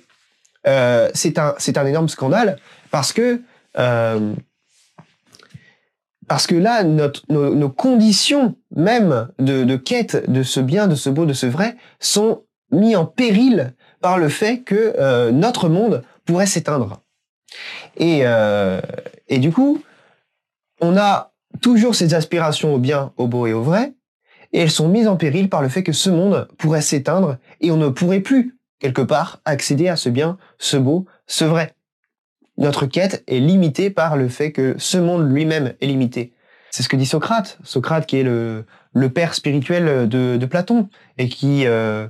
c'est 1.15 1.39
un 1.39 1.55
un 1.77 1.87
énorme 1.87 2.09
scandale 2.09 2.59
parce 2.91 3.13
que 3.13 3.41
parce 6.29 6.47
que 6.47 6.55
là, 6.55 6.83
nos, 6.83 7.69
conditions 7.71 8.57
même 8.75 9.29
de, 9.39 9.77
quête 9.77 10.31
de 10.31 10.43
ce 10.43 10.61
bien, 10.61 10.89
de 10.89 10.95
ce 10.95 11.11
beau, 11.11 11.27
de 11.27 11.33
ce 11.33 11.47
vrai, 11.47 11.77
sont 12.01 12.43
mis 12.73 12.97
en 12.97 13.07
péril 13.07 13.75
par 14.01 14.19
le 14.19 14.29
fait 14.29 14.63
que 14.63 14.95
euh, 14.99 15.31
notre 15.31 15.69
monde 15.69 16.03
pourrait 16.25 16.47
s'éteindre. 16.47 17.01
Euh, 18.01 18.81
et 19.29 19.39
du 19.39 19.53
coup, 19.53 19.83
on 20.81 20.97
a 20.97 21.33
toujours 21.61 21.95
ces 21.95 22.15
aspirations 22.15 22.75
au 22.75 22.79
bien, 22.79 23.13
au 23.17 23.29
beau 23.29 23.47
et 23.47 23.53
au 23.53 23.63
vrai, 23.63 23.95
et 24.53 24.61
elles 24.61 24.71
sont 24.71 24.89
mises 24.89 25.09
en 25.09 25.17
péril 25.17 25.49
par 25.49 25.63
le 25.63 25.69
fait 25.69 25.83
que 25.83 25.93
ce 25.93 26.11
monde 26.11 26.49
pourrait 26.59 26.83
s'éteindre 26.83 27.39
et 27.61 27.71
on 27.71 27.77
ne 27.77 27.89
pourrait 27.89 28.21
plus, 28.21 28.59
quelque 28.81 29.03
part, 29.03 29.41
accéder 29.45 29.89
à 29.89 29.97
ce 29.97 30.09
bien, 30.09 30.39
ce 30.59 30.77
beau, 30.77 31.07
ce 31.27 31.45
vrai. 31.45 31.76
Notre 32.59 32.87
quête 32.87 33.23
est 33.27 33.39
limitée 33.39 33.91
par 33.91 34.17
le 34.17 34.29
fait 34.29 34.53
que 34.53 34.75
ce 34.79 34.99
monde 34.99 35.31
lui-même 35.31 35.75
est 35.81 35.87
limité. 35.87 36.33
C'est 36.71 36.83
ce 36.83 36.89
que 36.89 36.97
dit 36.97 37.07
Socrate. 37.07 37.59
Socrate 37.65 38.07
qui 38.07 38.19
est 38.19 38.23
le, 38.23 38.65
le 38.93 39.11
père 39.11 39.35
spirituel 39.35 40.09
de, 40.09 40.37
de 40.37 40.47
Platon 40.47 40.89
et 41.19 41.29
qui, 41.29 41.67
euh, 41.67 42.07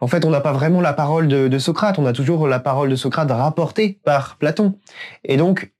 en 0.00 0.06
fait, 0.06 0.24
on 0.24 0.30
n'a 0.30 0.40
pas 0.40 0.52
vraiment 0.52 0.80
la 0.80 0.92
parole 0.92 1.28
de, 1.28 1.48
de 1.48 1.58
Socrate, 1.58 1.98
on 1.98 2.06
a 2.06 2.12
toujours 2.12 2.46
la 2.46 2.60
parole 2.60 2.90
de 2.90 2.96
Socrate 2.96 3.30
rapportée 3.30 3.98
par 4.04 4.36
Platon. 4.36 4.78
Et 5.24 5.36
donc, 5.36 5.72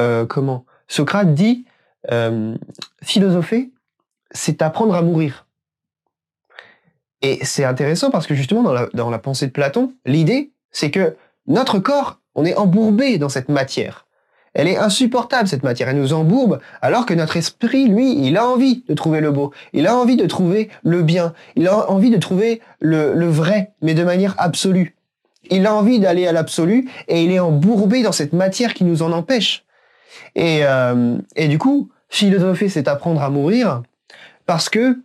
euh, 0.00 0.26
comment? 0.26 0.64
Socrate 0.88 1.34
dit, 1.34 1.66
euh, 2.10 2.56
philosopher, 3.02 3.70
c'est 4.30 4.62
apprendre 4.62 4.94
à 4.94 5.02
mourir. 5.02 5.46
Et 7.22 7.44
c'est 7.44 7.64
intéressant 7.64 8.10
parce 8.10 8.26
que 8.26 8.34
justement, 8.34 8.62
dans 8.62 8.72
la, 8.72 8.88
dans 8.94 9.10
la 9.10 9.18
pensée 9.18 9.46
de 9.46 9.52
Platon, 9.52 9.92
l'idée, 10.06 10.52
c'est 10.70 10.90
que 10.90 11.16
notre 11.46 11.78
corps, 11.78 12.19
on 12.34 12.44
est 12.44 12.56
embourbé 12.56 13.18
dans 13.18 13.28
cette 13.28 13.48
matière. 13.48 14.06
Elle 14.52 14.66
est 14.66 14.76
insupportable, 14.76 15.48
cette 15.48 15.62
matière. 15.62 15.88
Elle 15.88 16.00
nous 16.00 16.12
embourbe, 16.12 16.60
alors 16.82 17.06
que 17.06 17.14
notre 17.14 17.36
esprit, 17.36 17.86
lui, 17.88 18.26
il 18.26 18.36
a 18.36 18.46
envie 18.46 18.84
de 18.88 18.94
trouver 18.94 19.20
le 19.20 19.30
beau. 19.30 19.52
Il 19.72 19.86
a 19.86 19.96
envie 19.96 20.16
de 20.16 20.26
trouver 20.26 20.70
le 20.82 21.02
bien. 21.02 21.34
Il 21.54 21.68
a 21.68 21.90
envie 21.90 22.10
de 22.10 22.16
trouver 22.16 22.60
le, 22.80 23.28
vrai, 23.28 23.72
mais 23.80 23.94
de 23.94 24.02
manière 24.02 24.34
absolue. 24.38 24.96
Il 25.50 25.66
a 25.66 25.74
envie 25.74 26.00
d'aller 26.00 26.26
à 26.26 26.32
l'absolu 26.32 26.88
et 27.08 27.22
il 27.22 27.30
est 27.30 27.38
embourbé 27.38 28.02
dans 28.02 28.12
cette 28.12 28.32
matière 28.32 28.74
qui 28.74 28.84
nous 28.84 29.02
en 29.02 29.12
empêche. 29.12 29.64
Et, 30.34 30.60
euh, 30.62 31.16
et 31.36 31.48
du 31.48 31.58
coup, 31.58 31.90
philosopher, 32.08 32.68
c'est 32.68 32.88
apprendre 32.88 33.22
à 33.22 33.30
mourir 33.30 33.82
parce 34.46 34.68
que 34.68 34.98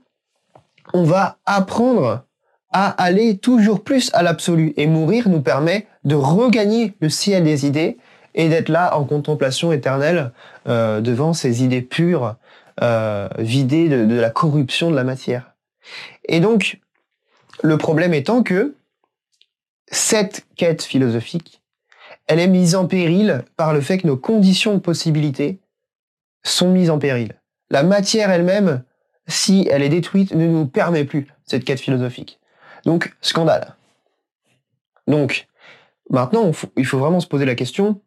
on 0.94 1.04
va 1.04 1.38
apprendre 1.46 2.26
à 2.72 2.90
aller 3.02 3.38
toujours 3.38 3.84
plus 3.84 4.12
à 4.14 4.24
l'absolu. 4.24 4.74
Et 4.76 4.88
mourir 4.88 5.30
nous 5.30 5.42
permet 5.42 5.88
de 6.06 6.16
regagner 6.16 6.94
le 7.02 7.10
ciel 7.10 7.44
des 7.44 7.66
idées 7.66 7.98
et 8.36 8.50
d'être 8.50 8.70
là 8.70 8.98
en 8.98 9.06
contemplation 9.06 9.72
éternelle 9.72 10.32
euh, 10.68 11.02
devant 11.02 11.34
ces 11.34 11.64
idées 11.64 11.82
pures, 11.82 12.36
euh, 12.82 13.28
vidées 13.38 13.90
de, 13.90 14.06
de 14.06 14.16
la 14.16 14.30
corruption 14.30 14.92
de 14.92 14.96
la 14.96 15.04
matière. 15.04 15.54
Et 16.26 16.40
donc, 16.40 16.80
le 17.64 17.78
problème 17.78 18.14
étant 18.14 18.44
que 18.44 18.76
cette 19.88 20.46
quête 20.56 20.84
philosophique, 20.84 21.62
elle 22.28 22.40
est 22.40 22.48
mise 22.48 22.76
en 22.76 22.88
péril 22.88 23.44
par 23.56 23.74
le 23.74 23.82
fait 23.82 24.00
que 24.00 24.08
nos 24.08 24.18
conditions 24.18 24.74
de 24.74 24.80
possibilité 24.80 25.60
sont 26.44 26.72
mises 26.72 26.90
en 26.90 27.00
péril. 27.00 27.36
La 27.70 27.84
matière 27.84 28.30
elle-même, 28.32 28.84
si 29.28 29.68
elle 29.72 29.82
est 29.82 29.90
détruite, 29.90 30.34
ne 30.34 30.48
nous 30.48 30.66
permet 30.66 31.06
plus 31.06 31.28
cette 31.46 31.66
quête 31.66 31.80
philosophique. 31.80 32.40
Donc, 32.86 33.16
scandale. 33.22 33.76
Donc, 35.08 35.48
maintenant, 36.10 36.52
il 36.78 36.86
faut 36.86 37.00
vraiment 37.00 37.20
se 37.20 37.28
poser 37.28 37.46
la 37.46 37.56
question, 37.56 38.02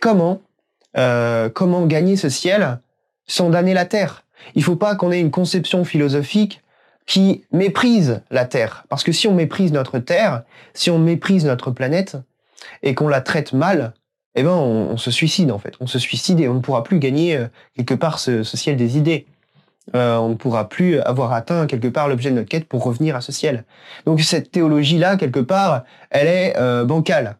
comment, 0.00 0.40
euh, 0.96 1.48
comment 1.48 1.86
gagner 1.86 2.16
ce 2.16 2.28
ciel 2.28 2.80
sans 3.26 3.50
damner 3.50 3.74
la 3.74 3.84
terre? 3.84 4.24
Il 4.54 4.62
faut 4.62 4.76
pas 4.76 4.94
qu'on 4.94 5.10
ait 5.12 5.20
une 5.20 5.30
conception 5.30 5.84
philosophique 5.84 6.62
qui 7.06 7.44
méprise 7.52 8.22
la 8.30 8.44
terre. 8.44 8.84
Parce 8.88 9.02
que 9.02 9.12
si 9.12 9.26
on 9.26 9.34
méprise 9.34 9.72
notre 9.72 9.98
terre, 9.98 10.42
si 10.74 10.90
on 10.90 10.98
méprise 10.98 11.44
notre 11.44 11.70
planète 11.70 12.16
et 12.82 12.94
qu'on 12.94 13.08
la 13.08 13.20
traite 13.20 13.52
mal, 13.52 13.94
eh 14.34 14.42
ben 14.42 14.50
on, 14.50 14.96
se 14.96 15.10
suicide 15.10 15.50
en 15.50 15.58
fait. 15.58 15.74
On 15.80 15.86
se 15.86 15.98
suicide 15.98 16.38
et 16.40 16.48
on 16.48 16.54
ne 16.54 16.60
pourra 16.60 16.84
plus 16.84 16.98
gagner 16.98 17.36
euh, 17.36 17.46
quelque 17.76 17.94
part 17.94 18.18
ce 18.18 18.42
ciel 18.44 18.76
des 18.76 18.98
idées. 18.98 19.26
Euh, 19.94 20.16
on 20.18 20.30
ne 20.30 20.34
pourra 20.34 20.68
plus 20.68 21.00
avoir 21.00 21.32
atteint 21.32 21.66
quelque 21.66 21.88
part 21.88 22.08
l'objet 22.08 22.30
de 22.30 22.36
notre 22.36 22.48
quête 22.48 22.68
pour 22.68 22.84
revenir 22.84 23.16
à 23.16 23.20
ce 23.20 23.32
ciel. 23.32 23.64
Donc 24.04 24.20
cette 24.20 24.50
théologie-là, 24.50 25.16
quelque 25.16 25.40
part, 25.40 25.84
elle 26.10 26.26
est 26.26 26.56
euh, 26.58 26.84
bancale. 26.84 27.36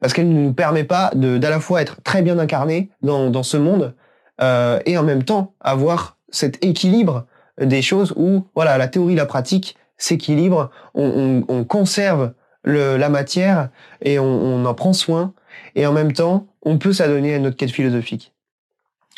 Parce 0.00 0.12
qu'elle 0.12 0.28
ne 0.28 0.40
nous 0.40 0.52
permet 0.52 0.84
pas 0.84 1.10
d'à 1.14 1.50
la 1.50 1.60
fois 1.60 1.80
être 1.80 2.02
très 2.02 2.22
bien 2.22 2.38
incarné 2.38 2.90
dans, 3.02 3.30
dans 3.30 3.42
ce 3.42 3.56
monde 3.56 3.94
euh, 4.42 4.78
et 4.84 4.98
en 4.98 5.02
même 5.02 5.22
temps 5.22 5.54
avoir 5.60 6.18
cet 6.30 6.62
équilibre 6.64 7.26
des 7.60 7.80
choses 7.80 8.12
où 8.16 8.46
voilà 8.54 8.76
la 8.76 8.88
théorie 8.88 9.14
la 9.14 9.24
pratique 9.24 9.76
s'équilibre. 9.96 10.70
On, 10.94 11.44
on, 11.48 11.54
on, 11.54 11.64
conserve 11.64 12.32
le, 12.64 12.96
la 12.96 13.08
matière 13.08 13.70
et 14.02 14.18
on, 14.18 14.24
on, 14.24 14.64
en 14.66 14.74
prend 14.74 14.92
soin. 14.92 15.32
Et 15.76 15.86
en 15.86 15.92
même 15.92 16.12
temps 16.12 16.48
on 16.62 16.76
peut 16.76 16.92
s'adonner 16.92 17.36
à 17.36 17.38
notre 17.38 17.56
quête 17.56 17.70
philosophique. 17.70 18.34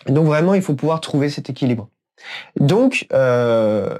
Donc 0.06 0.26
vraiment 0.26 0.54
il 0.54 0.62
faut 0.62 0.74
pouvoir 0.74 1.00
trouver 1.00 1.30
cet 1.30 1.50
équilibre 1.50 1.88
donc 2.58 3.06
euh, 3.12 3.96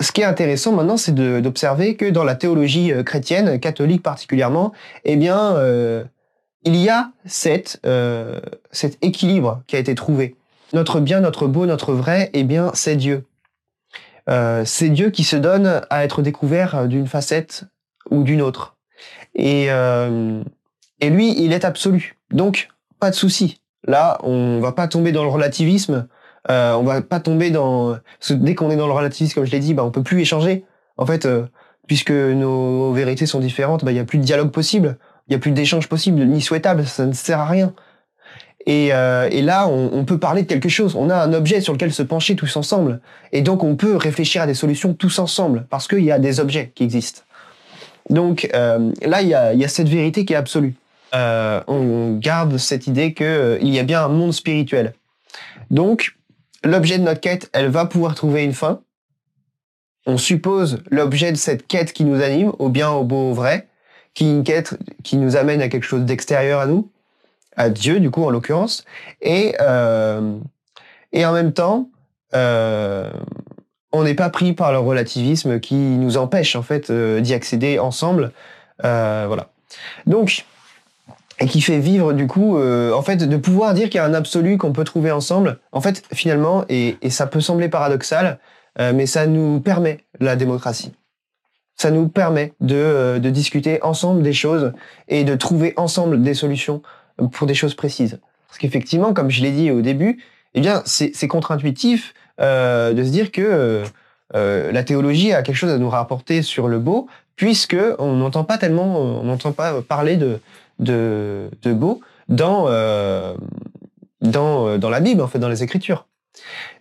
ce 0.00 0.12
qui 0.12 0.20
est 0.20 0.24
intéressant 0.24 0.72
maintenant, 0.72 0.96
c'est 0.96 1.14
d'observer 1.14 1.96
que 1.96 2.08
dans 2.10 2.24
la 2.24 2.34
théologie 2.34 2.92
euh, 2.92 3.02
chrétienne, 3.02 3.58
catholique 3.58 4.02
particulièrement, 4.02 4.72
eh 5.04 5.16
bien, 5.16 5.56
euh, 5.56 6.04
il 6.64 6.76
y 6.76 6.88
a 6.88 7.12
cet 7.24 7.78
équilibre 9.02 9.62
qui 9.66 9.76
a 9.76 9.78
été 9.78 9.94
trouvé. 9.94 10.36
Notre 10.72 11.00
bien, 11.00 11.20
notre 11.20 11.46
beau, 11.46 11.64
notre 11.64 11.92
vrai, 11.92 12.30
eh 12.32 12.42
bien, 12.42 12.72
c'est 12.74 12.96
Dieu. 12.96 13.24
c'est 14.26 14.88
Dieu 14.88 15.10
qui 15.10 15.22
se 15.22 15.36
donne 15.36 15.82
à 15.90 16.02
être 16.02 16.22
découvert 16.22 16.88
d'une 16.88 17.06
facette 17.06 17.64
ou 18.10 18.24
d'une 18.24 18.42
autre. 18.42 18.76
Et, 19.36 19.66
et 19.66 21.10
lui, 21.10 21.40
il 21.40 21.52
est 21.52 21.64
absolu. 21.64 22.16
Donc, 22.32 22.68
pas 22.98 23.10
de 23.10 23.14
souci. 23.14 23.60
Là, 23.86 24.18
on 24.24 24.58
va 24.58 24.72
pas 24.72 24.88
tomber 24.88 25.12
dans 25.12 25.22
le 25.22 25.30
relativisme 25.30 26.08
euh, 26.50 26.74
on 26.74 26.82
va 26.82 27.00
pas 27.02 27.20
tomber 27.20 27.50
dans 27.50 27.96
dès 28.30 28.54
qu'on 28.54 28.70
est 28.70 28.76
dans 28.76 28.86
le 28.86 28.92
relativisme, 28.92 29.34
comme 29.34 29.44
je 29.44 29.52
l'ai 29.52 29.60
dit, 29.60 29.74
bah 29.74 29.84
on 29.84 29.90
peut 29.90 30.02
plus 30.02 30.20
échanger. 30.20 30.64
En 30.96 31.06
fait, 31.06 31.26
euh, 31.26 31.44
puisque 31.86 32.10
nos 32.10 32.92
vérités 32.92 33.26
sont 33.26 33.40
différentes, 33.40 33.84
bah 33.84 33.92
il 33.92 33.96
y 33.96 34.00
a 34.00 34.04
plus 34.04 34.18
de 34.18 34.24
dialogue 34.24 34.50
possible, 34.50 34.98
il 35.28 35.32
y 35.32 35.36
a 35.36 35.38
plus 35.38 35.52
d'échange 35.52 35.88
possible 35.88 36.24
ni 36.24 36.40
souhaitable. 36.40 36.86
Ça 36.86 37.06
ne 37.06 37.12
sert 37.12 37.40
à 37.40 37.46
rien. 37.46 37.74
Et, 38.66 38.92
euh, 38.92 39.28
et 39.30 39.42
là, 39.42 39.68
on, 39.68 40.04
peut 40.04 40.18
parler 40.18 40.42
de 40.42 40.48
quelque 40.48 40.68
chose. 40.68 40.96
On 40.96 41.08
a 41.08 41.16
un 41.16 41.32
objet 41.32 41.60
sur 41.60 41.72
lequel 41.72 41.92
se 41.92 42.02
pencher 42.02 42.34
tous 42.34 42.56
ensemble. 42.56 43.00
Et 43.30 43.42
donc, 43.42 43.62
on 43.62 43.76
peut 43.76 43.94
réfléchir 43.94 44.42
à 44.42 44.46
des 44.46 44.54
solutions 44.54 44.92
tous 44.92 45.20
ensemble, 45.20 45.66
parce 45.70 45.86
qu'il 45.86 46.02
y 46.02 46.10
a 46.10 46.18
des 46.18 46.40
objets 46.40 46.72
qui 46.74 46.82
existent. 46.82 47.22
Donc 48.10 48.48
euh, 48.54 48.92
là, 49.02 49.22
il 49.22 49.28
y 49.28 49.34
a, 49.34 49.52
y 49.54 49.64
a, 49.64 49.68
cette 49.68 49.88
vérité 49.88 50.24
qui 50.24 50.32
est 50.32 50.36
absolue. 50.36 50.74
Euh, 51.14 51.60
on 51.66 52.16
garde 52.16 52.56
cette 52.56 52.86
idée 52.86 53.14
qu'il 53.14 53.58
il 53.62 53.74
y 53.74 53.78
a 53.78 53.82
bien 53.82 54.04
un 54.04 54.08
monde 54.08 54.32
spirituel. 54.32 54.94
Donc, 55.70 56.16
l'objet 56.64 56.98
de 56.98 57.04
notre 57.04 57.20
quête, 57.20 57.50
elle 57.52 57.68
va 57.68 57.86
pouvoir 57.86 58.14
trouver 58.14 58.44
une 58.44 58.54
fin. 58.54 58.80
On 60.06 60.18
suppose 60.18 60.82
l'objet 60.90 61.32
de 61.32 61.36
cette 61.36 61.66
quête 61.66 61.92
qui 61.92 62.04
nous 62.04 62.22
anime, 62.22 62.52
au 62.58 62.68
bien, 62.68 62.90
au 62.90 63.04
beau, 63.04 63.30
au 63.30 63.34
vrai, 63.34 63.68
qui 64.14 64.24
est 64.24 64.30
une 64.30 64.44
quête 64.44 64.78
qui 65.02 65.16
nous 65.16 65.36
amène 65.36 65.60
à 65.60 65.68
quelque 65.68 65.84
chose 65.84 66.02
d'extérieur 66.02 66.60
à 66.60 66.66
nous, 66.66 66.90
à 67.56 67.70
Dieu 67.70 68.00
du 68.00 68.10
coup 68.10 68.24
en 68.24 68.30
l'occurrence, 68.30 68.84
et 69.20 69.54
euh, 69.60 70.38
et 71.12 71.26
en 71.26 71.32
même 71.32 71.52
temps, 71.52 71.90
euh, 72.34 73.10
on 73.92 74.04
n'est 74.04 74.14
pas 74.14 74.30
pris 74.30 74.52
par 74.52 74.72
le 74.72 74.78
relativisme 74.78 75.60
qui 75.60 75.74
nous 75.74 76.16
empêche 76.16 76.56
en 76.56 76.62
fait 76.62 76.90
euh, 76.90 77.20
d'y 77.20 77.34
accéder 77.34 77.78
ensemble, 77.78 78.32
voilà. 78.82 79.50
Donc 80.06 80.44
et 81.38 81.46
qui 81.46 81.60
fait 81.60 81.78
vivre 81.78 82.12
du 82.12 82.26
coup, 82.26 82.56
euh, 82.56 82.92
en 82.92 83.02
fait, 83.02 83.16
de 83.16 83.36
pouvoir 83.36 83.74
dire 83.74 83.90
qu'il 83.90 83.96
y 83.96 83.98
a 83.98 84.04
un 84.04 84.14
absolu 84.14 84.56
qu'on 84.58 84.72
peut 84.72 84.84
trouver 84.84 85.10
ensemble. 85.10 85.58
En 85.72 85.80
fait, 85.80 86.02
finalement, 86.12 86.64
et, 86.68 86.96
et 87.02 87.10
ça 87.10 87.26
peut 87.26 87.40
sembler 87.40 87.68
paradoxal, 87.68 88.38
euh, 88.80 88.92
mais 88.94 89.06
ça 89.06 89.26
nous 89.26 89.60
permet 89.60 90.00
la 90.20 90.36
démocratie. 90.36 90.92
Ça 91.76 91.90
nous 91.90 92.08
permet 92.08 92.54
de, 92.60 92.74
euh, 92.74 93.18
de 93.18 93.28
discuter 93.28 93.82
ensemble 93.82 94.22
des 94.22 94.32
choses 94.32 94.72
et 95.08 95.24
de 95.24 95.34
trouver 95.34 95.74
ensemble 95.76 96.22
des 96.22 96.34
solutions 96.34 96.82
pour 97.32 97.46
des 97.46 97.54
choses 97.54 97.74
précises. 97.74 98.18
Parce 98.48 98.58
qu'effectivement, 98.58 99.12
comme 99.12 99.30
je 99.30 99.42
l'ai 99.42 99.50
dit 99.50 99.70
au 99.70 99.82
début, 99.82 100.22
eh 100.54 100.60
bien, 100.60 100.82
c'est 100.86 101.28
contre-intuitif 101.28 102.14
euh, 102.40 102.94
de 102.94 103.04
se 103.04 103.10
dire 103.10 103.30
que 103.30 103.82
la 104.34 104.84
théologie 104.84 105.32
a 105.32 105.42
quelque 105.42 105.56
chose 105.56 105.70
à 105.70 105.78
nous 105.78 105.88
rapporter 105.90 106.42
sur 106.42 106.68
le 106.68 106.78
beau, 106.78 107.08
puisque 107.36 107.76
on 107.98 108.14
n'entend 108.14 108.44
pas 108.44 108.56
tellement, 108.56 108.98
on 108.98 109.22
n'entend 109.24 109.52
pas 109.52 109.82
parler 109.82 110.16
de 110.16 110.40
de, 110.78 111.50
de 111.62 111.72
beau 111.72 112.00
dans, 112.28 112.66
euh, 112.68 113.34
dans, 114.20 114.68
euh, 114.68 114.78
dans 114.78 114.90
la 114.90 115.00
Bible, 115.00 115.20
en 115.20 115.28
fait, 115.28 115.38
dans 115.38 115.48
les 115.48 115.62
Écritures. 115.62 116.06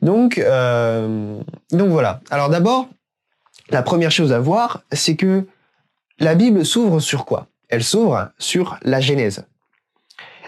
Donc, 0.01 0.37
euh, 0.37 1.39
donc 1.71 1.89
voilà. 1.89 2.21
Alors 2.29 2.49
d'abord, 2.49 2.89
la 3.69 3.81
première 3.81 4.11
chose 4.11 4.33
à 4.33 4.39
voir, 4.39 4.83
c'est 4.91 5.15
que 5.15 5.45
la 6.19 6.35
Bible 6.35 6.65
s'ouvre 6.65 6.99
sur 6.99 7.25
quoi? 7.25 7.47
Elle 7.69 7.83
s'ouvre 7.83 8.29
sur 8.37 8.77
la 8.83 8.99
Genèse. 8.99 9.45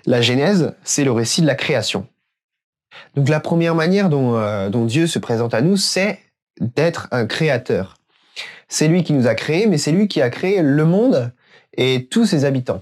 La 0.05 0.21
Genèse, 0.21 0.75
c'est 0.83 1.03
le 1.03 1.11
récit 1.11 1.41
de 1.41 1.47
la 1.47 1.55
création. 1.55 2.07
Donc 3.15 3.29
la 3.29 3.39
première 3.39 3.75
manière 3.75 4.09
dont, 4.09 4.69
dont 4.69 4.85
Dieu 4.85 5.07
se 5.07 5.19
présente 5.19 5.53
à 5.53 5.61
nous, 5.61 5.77
c'est 5.77 6.19
d'être 6.59 7.07
un 7.11 7.25
créateur. 7.25 7.97
C'est 8.67 8.87
lui 8.87 9.03
qui 9.03 9.13
nous 9.13 9.27
a 9.27 9.35
créés, 9.35 9.67
mais 9.67 9.77
c'est 9.77 9.91
lui 9.91 10.07
qui 10.07 10.21
a 10.21 10.29
créé 10.29 10.61
le 10.61 10.85
monde 10.85 11.31
et 11.75 12.07
tous 12.09 12.25
ses 12.25 12.45
habitants. 12.45 12.81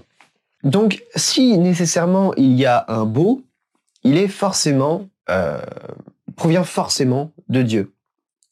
Donc, 0.62 1.02
si 1.14 1.58
nécessairement 1.58 2.34
il 2.36 2.52
y 2.54 2.66
a 2.66 2.84
un 2.88 3.04
beau, 3.04 3.42
il 4.02 4.16
est 4.16 4.28
forcément, 4.28 5.08
euh, 5.30 5.60
provient 6.36 6.64
forcément 6.64 7.32
de 7.48 7.62
Dieu, 7.62 7.92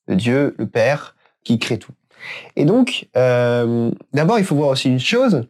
de 0.08 0.14
Dieu, 0.14 0.54
le 0.58 0.66
Père, 0.66 1.16
qui 1.42 1.58
crée 1.58 1.78
tout. 1.78 1.92
Et 2.56 2.64
donc, 2.64 3.08
euh, 3.16 3.90
d'abord, 4.12 4.38
il 4.38 4.44
faut 4.44 4.56
voir 4.56 4.70
aussi 4.70 4.88
une 4.88 5.00
chose, 5.00 5.46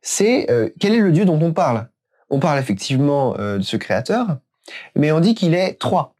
c'est 0.00 0.50
euh, 0.50 0.70
quel 0.80 0.94
est 0.94 1.00
le 1.00 1.12
Dieu 1.12 1.24
dont 1.24 1.40
on 1.40 1.52
parle? 1.52 1.88
On 2.30 2.38
parle 2.38 2.58
effectivement 2.58 3.34
de 3.34 3.60
ce 3.60 3.76
Créateur, 3.76 4.38
mais 4.96 5.12
on 5.12 5.20
dit 5.20 5.34
qu'il 5.34 5.54
est 5.54 5.74
trois. 5.74 6.14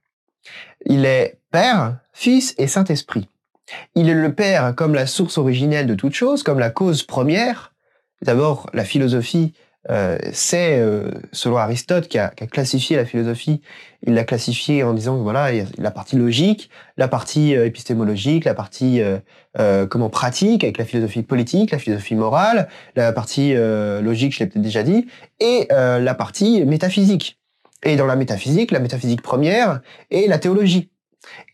Il 0.84 1.06
est 1.06 1.38
Père, 1.50 1.98
Fils 2.12 2.54
et 2.58 2.66
Saint-Esprit. 2.66 3.28
Il 3.94 4.08
est 4.08 4.14
le 4.14 4.34
Père 4.34 4.74
comme 4.74 4.94
la 4.94 5.06
source 5.06 5.38
originelle 5.38 5.86
de 5.86 5.94
toute 5.94 6.12
chose, 6.12 6.42
comme 6.42 6.58
la 6.58 6.70
cause 6.70 7.02
première. 7.02 7.71
D'abord, 8.22 8.70
la 8.72 8.84
philosophie 8.84 9.52
euh, 9.90 10.16
c'est 10.32 10.78
euh, 10.78 11.10
selon 11.32 11.56
Aristote 11.56 12.06
qui 12.06 12.16
a, 12.16 12.28
qui 12.28 12.44
a, 12.44 12.46
classifié 12.46 12.96
la 12.96 13.04
philosophie. 13.04 13.60
Il 14.06 14.14
l'a 14.14 14.22
classifiée 14.22 14.84
en 14.84 14.92
disant 14.94 15.16
que 15.16 15.22
voilà, 15.22 15.52
il 15.52 15.58
y 15.58 15.60
a 15.60 15.64
la 15.78 15.90
partie 15.90 16.16
logique, 16.16 16.70
la 16.96 17.08
partie 17.08 17.56
euh, 17.56 17.66
épistémologique, 17.66 18.44
la 18.44 18.54
partie 18.54 19.00
euh, 19.02 19.86
comment 19.86 20.08
pratique 20.08 20.62
avec 20.62 20.78
la 20.78 20.84
philosophie 20.84 21.22
politique, 21.22 21.72
la 21.72 21.78
philosophie 21.78 22.14
morale, 22.14 22.68
la 22.94 23.12
partie 23.12 23.54
logique, 23.54 24.34
je 24.34 24.40
l'ai 24.40 24.46
peut-être 24.46 24.62
déjà 24.62 24.82
dit, 24.82 25.06
et 25.40 25.68
la 25.70 26.14
partie 26.14 26.64
métaphysique. 26.64 27.38
Et 27.82 27.96
dans 27.96 28.06
la 28.06 28.16
métaphysique, 28.16 28.70
la 28.70 28.78
métaphysique 28.78 29.20
première 29.20 29.82
est 30.10 30.26
la 30.26 30.38
théologie. 30.38 30.90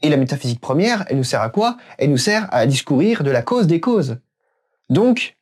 Et 0.03 0.11
la 0.11 0.17
métaphysique 0.17 0.61
première, 0.61 1.05
elle 1.09 1.17
nous 1.17 1.25
sert 1.25 1.43
à 1.43 1.51
quoi? 1.51 1.77
Elle 1.99 2.11
nous 2.11 2.19
sert 2.19 2.47
à 2.53 2.67
discourir 2.67 3.25
de 3.25 3.33
la 3.33 3.43
cause 3.43 3.67
des 3.67 3.81
causes. 3.81 4.19
Donc, 4.91 5.38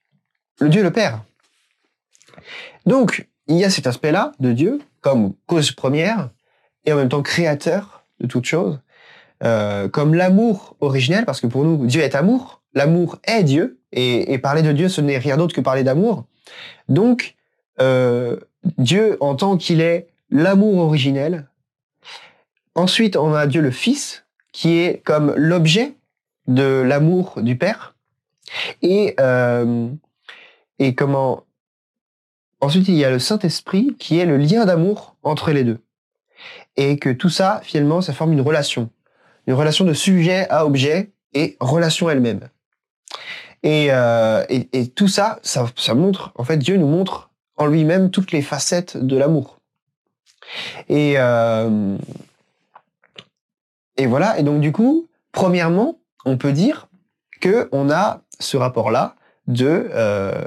le 0.61 0.69
Dieu 0.69 0.83
le 0.83 0.90
Père. 0.90 1.23
Donc, 2.85 3.27
il 3.47 3.57
y 3.57 3.64
a 3.64 3.71
cet 3.71 3.87
aspect-là 3.87 4.33
de 4.40 4.53
Dieu 4.53 4.81
comme 5.01 5.35
cause 5.47 5.71
première 5.73 6.31
et 6.85 6.92
en 6.92 6.97
même 6.97 7.09
temps 7.09 7.23
créateur 7.23 8.05
de 8.21 8.27
toute 8.27 8.45
chose, 8.45 8.81
euh, 9.45 9.88
comme 9.88 10.14
l'amour 10.14 10.77
originel, 10.81 11.25
parce 11.25 11.40
que 11.40 11.47
pour 11.47 11.64
nous, 11.64 11.87
Dieu 11.87 12.01
est 12.01 12.14
amour, 12.14 12.62
l'amour 12.75 13.19
est 13.25 13.42
Dieu, 13.42 13.79
et, 13.92 14.38
parler 14.38 14.62
de 14.62 14.73
Dieu, 14.73 14.88
ce 14.88 15.01
n'est 15.01 15.19
rien 15.19 15.37
d'autre 15.37 15.55
que 15.55 15.61
parler 15.61 15.83
d'amour. 15.83 16.25
Donc, 16.88 17.35
euh, 17.81 18.38
Dieu, 18.79 19.16
en 19.21 19.37
tant 19.37 19.57
qu'il 19.57 19.81
est 19.81 20.09
l'amour 20.31 20.79
originel, 20.79 21.49
ensuite 22.75 23.16
on 23.16 23.35
a 23.35 23.47
Dieu 23.47 23.61
le 23.61 23.71
Fils, 23.71 24.25
qui 24.53 24.79
est 24.79 25.03
comme 25.05 25.35
l'objet 25.37 25.95
de 26.47 26.83
l'amour 26.83 27.35
du 27.42 27.57
Père, 27.57 27.95
et, 28.83 29.14
euh, 29.21 29.88
et 30.79 30.95
comment 30.95 31.45
Ensuite, 32.61 32.89
il 32.89 32.95
y 32.95 33.05
a 33.05 33.11
le 33.11 33.19
Saint-Esprit 33.19 33.95
qui 33.99 34.19
est 34.19 34.25
le 34.25 34.39
lien 34.39 34.65
d'amour 34.65 35.17
entre 35.23 35.51
les 35.53 35.62
deux. 35.62 35.79
Et 36.77 36.99
que 36.99 37.11
tout 37.11 37.29
ça, 37.29 37.61
finalement, 37.62 38.01
ça 38.01 38.12
forme 38.12 38.33
une 38.33 38.41
relation. 38.41 38.89
Une 39.47 39.55
relation 39.55 39.85
de 39.85 39.93
sujet 39.93 40.49
à 40.49 40.65
objet 40.65 41.11
et 41.35 41.57
relation 41.61 42.09
elle-même. 42.09 42.49
Et, 43.62 43.89
euh, 43.91 44.45
et, 44.49 44.89
tout 44.89 45.09
ça, 45.09 45.39
ça, 45.43 45.67
ça 45.77 45.95
montre, 45.95 46.33
en 46.37 46.45
fait, 46.45 46.57
Dieu 46.57 46.77
nous 46.77 46.87
montre 46.87 47.31
en 47.57 47.67
lui-même 47.67 48.11
toutes 48.11 48.33
les 48.33 48.43
facettes 48.43 48.97
de 48.97 49.17
l'amour. 49.17 49.59
Et, 50.89 51.15
euh, 51.17 51.97
et 53.97 54.07
voilà. 54.07 54.39
Et 54.39 54.43
donc, 54.43 54.61
du 54.61 54.73
coup, 54.73 55.09
premièrement, 55.33 55.99
on 56.25 56.37
peut 56.37 56.53
dire 56.53 56.89
que 57.41 57.69
on 57.73 57.91
a 57.91 58.23
ce 58.39 58.57
rapport-là 58.57 59.17
de 59.47 59.89
euh, 59.93 60.43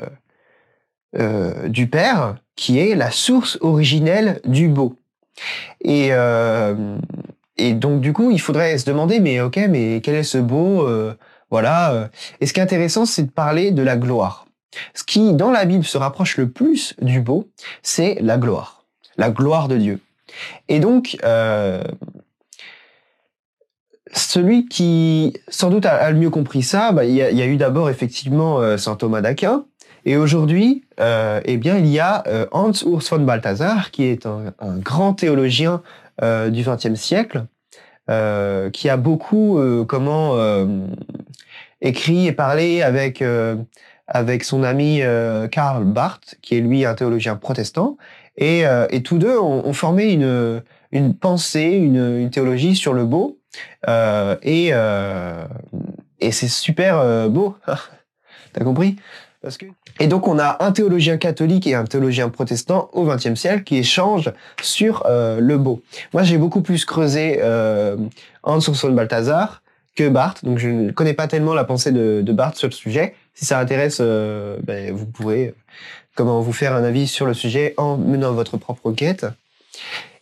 euh, 1.17 1.67
du 1.69 1.87
Père, 1.87 2.35
qui 2.55 2.77
est 2.77 2.93
la 2.93 3.09
source 3.09 3.57
originelle 3.61 4.39
du 4.45 4.67
beau. 4.67 4.95
Et, 5.81 6.09
euh, 6.11 6.97
et 7.57 7.73
donc 7.73 8.01
du 8.01 8.13
coup, 8.13 8.29
il 8.29 8.39
faudrait 8.39 8.77
se 8.77 8.85
demander, 8.85 9.19
mais 9.19 9.41
ok, 9.41 9.57
mais 9.69 10.01
quel 10.01 10.13
est 10.13 10.23
ce 10.23 10.37
beau 10.37 10.87
euh, 10.87 11.15
Voilà. 11.49 12.11
Et 12.41 12.45
ce 12.45 12.53
qui 12.53 12.59
est 12.59 12.63
intéressant, 12.63 13.07
c'est 13.07 13.23
de 13.23 13.31
parler 13.31 13.71
de 13.71 13.81
la 13.81 13.97
gloire? 13.97 14.45
Ce 14.93 15.03
qui, 15.03 15.33
dans 15.33 15.49
la 15.49 15.65
Bible, 15.65 15.83
se 15.83 15.97
rapproche 15.97 16.37
le 16.37 16.47
plus 16.47 16.93
du 17.01 17.21
beau, 17.21 17.49
c'est 17.81 18.19
la 18.21 18.37
gloire, 18.37 18.85
la 19.17 19.31
gloire 19.31 19.67
de 19.67 19.77
Dieu. 19.77 19.99
Et 20.67 20.79
donc, 20.79 21.17
celui 24.13 24.67
qui, 24.67 25.33
sans 25.47 25.71
doute, 25.71 25.87
a, 25.87 26.11
le 26.11 26.19
mieux 26.19 26.29
compris 26.29 26.61
ça, 26.61 26.91
bah, 26.91 27.03
il 27.03 27.15
y, 27.15 27.23
a 27.23 27.45
eu 27.47 27.57
d'abord 27.57 27.89
effectivement 27.89 28.77
saint 28.77 28.95
Thomas 28.95 29.21
d'Aquin, 29.21 29.65
et 30.09 30.17
aujourd'hui, 30.17 30.85
euh, 30.99 31.39
eh 31.45 31.57
bien, 31.57 31.77
il 31.77 31.85
y 31.85 31.99
a 31.99 32.23
euh, 32.25 32.47
Hans 32.51 32.71
Urs 32.83 33.03
von 33.11 33.19
Balthasar, 33.19 33.91
qui 33.91 34.05
est 34.05 34.25
un, 34.25 34.51
grand 34.79 35.13
théologien 35.13 35.83
euh, 36.23 36.49
du 36.49 36.63
XXe 36.63 36.99
siècle, 36.99 37.45
qui 38.73 38.89
a 38.89 38.97
beaucoup 38.97 39.61
comment 39.87 40.35
écrit 41.79 42.25
et 42.25 42.31
parlé 42.31 42.81
avec 42.81 43.23
avec 44.07 44.43
son 44.43 44.63
ami 44.63 45.01
Karl 45.51 45.83
Barth, 45.83 46.37
qui 46.41 46.57
est 46.57 46.61
lui 46.61 46.85
un 46.85 46.95
théologien 46.95 47.35
protestant, 47.35 47.97
et, 48.35 48.63
et 48.89 49.03
tous 49.03 49.19
deux 49.19 49.37
ont, 49.37 49.73
formé 49.73 50.11
une 50.11 50.63
une 50.91 51.13
pensée, 51.13 51.69
une, 51.69 52.17
une, 52.17 52.31
théologie 52.31 52.75
sur 52.75 52.95
le 52.95 53.05
beau, 53.05 53.37
et 53.87 54.69
et 56.19 56.31
c'est 56.31 56.47
super 56.47 57.29
beau. 57.29 57.57
T'as 58.53 58.63
compris? 58.63 58.95
Parce 59.41 59.57
que... 59.57 59.65
Et 59.99 60.07
donc 60.07 60.27
on 60.27 60.37
a 60.37 60.57
un 60.59 60.71
théologien 60.71 61.17
catholique 61.17 61.65
et 61.65 61.75
un 61.75 61.85
théologien 61.85 62.29
protestant 62.29 62.89
au 62.93 63.05
XXe 63.05 63.35
siècle 63.35 63.63
qui 63.63 63.77
échangent 63.77 64.33
sur 64.61 65.03
euh, 65.05 65.39
le 65.39 65.57
beau. 65.57 65.81
Moi 66.13 66.23
j'ai 66.23 66.37
beaucoup 66.37 66.61
plus 66.61 66.83
creusé 66.85 67.39
euh, 67.41 67.95
Hans 68.43 68.59
Urs 68.59 68.91
Balthazar 68.91 69.61
que 69.95 70.07
Barthes, 70.07 70.43
donc 70.45 70.59
je 70.59 70.67
ne 70.67 70.91
connais 70.91 71.13
pas 71.13 71.27
tellement 71.27 71.53
la 71.53 71.63
pensée 71.63 71.91
de, 71.91 72.21
de 72.21 72.33
Barthes 72.33 72.57
sur 72.57 72.67
le 72.67 72.73
sujet. 72.73 73.15
Si 73.33 73.45
ça 73.45 73.59
intéresse, 73.59 73.99
euh, 74.01 74.57
ben, 74.63 74.93
vous 74.93 75.05
pourrez 75.05 75.47
euh, 75.47 75.55
comment 76.15 76.41
vous 76.41 76.53
faire 76.53 76.75
un 76.75 76.83
avis 76.83 77.07
sur 77.07 77.25
le 77.25 77.33
sujet 77.33 77.73
en 77.77 77.97
menant 77.97 78.33
votre 78.33 78.57
propre 78.57 78.91
quête. 78.91 79.25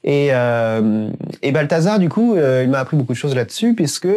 Et, 0.04 0.30
euh, 0.32 1.10
et 1.42 1.52
Balthazar, 1.52 2.00
du 2.00 2.08
coup, 2.08 2.38
il 2.38 2.70
m'a 2.70 2.80
appris 2.80 2.96
beaucoup 2.96 3.14
de 3.14 3.18
choses 3.18 3.36
là-dessus, 3.36 3.74
puisque 3.74 4.08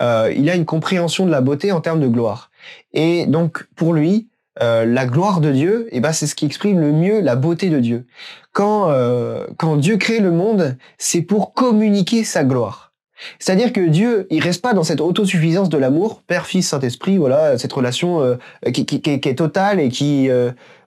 euh, 0.00 0.32
il 0.36 0.48
a 0.50 0.54
une 0.54 0.64
compréhension 0.64 1.26
de 1.26 1.30
la 1.30 1.40
beauté 1.40 1.72
en 1.72 1.80
termes 1.80 2.00
de 2.00 2.08
gloire. 2.08 2.50
Et 2.92 3.26
donc, 3.26 3.66
pour 3.74 3.92
lui, 3.92 4.28
euh, 4.62 4.84
la 4.84 5.04
gloire 5.06 5.40
de 5.40 5.50
Dieu, 5.50 5.88
eh 5.90 6.00
ben, 6.00 6.12
c'est 6.12 6.28
ce 6.28 6.36
qui 6.36 6.46
exprime 6.46 6.80
le 6.80 6.92
mieux 6.92 7.20
la 7.20 7.34
beauté 7.34 7.70
de 7.70 7.80
Dieu. 7.80 8.06
Quand, 8.52 8.88
euh, 8.90 9.46
quand 9.58 9.76
Dieu 9.76 9.96
crée 9.96 10.20
le 10.20 10.30
monde, 10.30 10.76
c'est 10.96 11.22
pour 11.22 11.54
communiquer 11.54 12.22
sa 12.22 12.44
gloire. 12.44 12.92
C'est-à-dire 13.40 13.72
que 13.72 13.80
Dieu, 13.80 14.28
il 14.30 14.40
reste 14.40 14.62
pas 14.62 14.72
dans 14.72 14.84
cette 14.84 15.00
autosuffisance 15.00 15.70
de 15.70 15.78
l'amour, 15.78 16.22
Père, 16.22 16.46
Fils, 16.46 16.68
Saint-Esprit, 16.68 17.16
voilà, 17.16 17.58
cette 17.58 17.72
relation 17.72 18.20
euh, 18.20 18.36
qui, 18.72 19.02
est 19.04 19.38
totale 19.38 19.80
et 19.80 19.88
qui, 19.88 20.28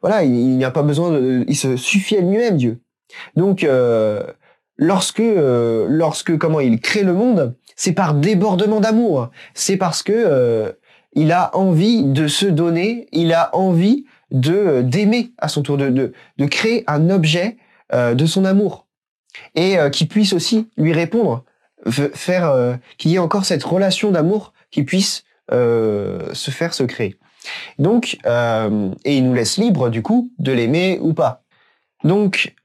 voilà, 0.02 0.24
il, 0.24 0.58
n'y 0.58 0.64
a 0.64 0.72
pas 0.72 0.84
besoin 0.84 1.20
il 1.48 1.56
se 1.56 1.76
suffit 1.76 2.18
à 2.18 2.22
lui-même, 2.22 2.58
Dieu. 2.58 2.80
Donc, 3.36 3.66
lorsque, 4.78 5.24
lorsque, 5.24 6.38
comment 6.38 6.60
il 6.60 6.80
crée 6.80 7.04
le 7.04 7.14
monde, 7.14 7.56
c'est 7.76 7.94
par 7.94 8.14
débordement 8.14 8.82
d'amour. 8.82 9.30
C'est 9.54 9.78
parce 9.78 10.04
que 10.04 10.76
il 11.18 11.32
a 11.32 11.56
envie 11.58 12.04
de 12.04 12.28
se 12.28 12.46
donner, 12.46 13.08
il 13.12 13.34
a 13.34 13.54
envie 13.56 14.06
de 14.32 14.54
euh, 14.54 14.82
d'aimer 14.84 15.32
à 15.40 15.48
son 15.48 15.64
tour, 15.64 15.78
de, 15.78 15.90
de, 15.90 16.46
créer 16.46 16.84
un 16.88 17.10
objet 17.10 17.58
euh, 17.94 18.14
de 18.14 18.26
son 18.26 18.46
amour 18.46 18.86
et 19.56 19.78
qui 19.92 20.08
puisse 20.08 20.34
aussi 20.34 20.68
lui 20.78 20.94
répondre, 20.94 21.44
faire 21.86 22.80
qu'il 22.98 23.12
y 23.12 23.16
ait 23.16 23.20
encore 23.20 23.46
cette 23.46 23.64
relation 23.64 24.10
d'amour 24.10 24.52
qui 24.72 24.82
puisse 24.82 25.26
se 25.52 26.50
faire 26.50 26.74
se 26.74 26.82
créer. 26.82 27.20
Donc, 27.78 28.18
et 28.26 29.18
il 29.18 29.24
nous 29.24 29.36
laisse 29.36 29.58
libre 29.58 29.90
du 29.90 30.02
coup 30.02 30.32
de 30.40 30.52
l'aimer 30.52 30.98
ou 31.04 31.14
pas. 31.14 31.44
Donc, 32.04 32.56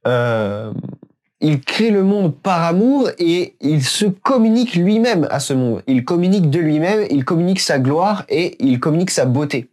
il 1.42 1.60
crée 1.60 1.90
le 1.90 2.04
monde 2.04 2.34
par 2.34 2.62
amour 2.62 3.10
et 3.18 3.56
il 3.60 3.84
se 3.84 4.06
communique 4.06 4.74
lui-même 4.74 5.26
à 5.30 5.40
ce 5.40 5.52
monde. 5.52 5.82
Il 5.88 6.04
communique 6.04 6.48
de 6.50 6.60
lui-même, 6.60 7.04
il 7.10 7.24
communique 7.24 7.60
sa 7.60 7.80
gloire 7.80 8.24
et 8.28 8.56
il 8.64 8.78
communique 8.78 9.10
sa 9.10 9.26
beauté. 9.26 9.68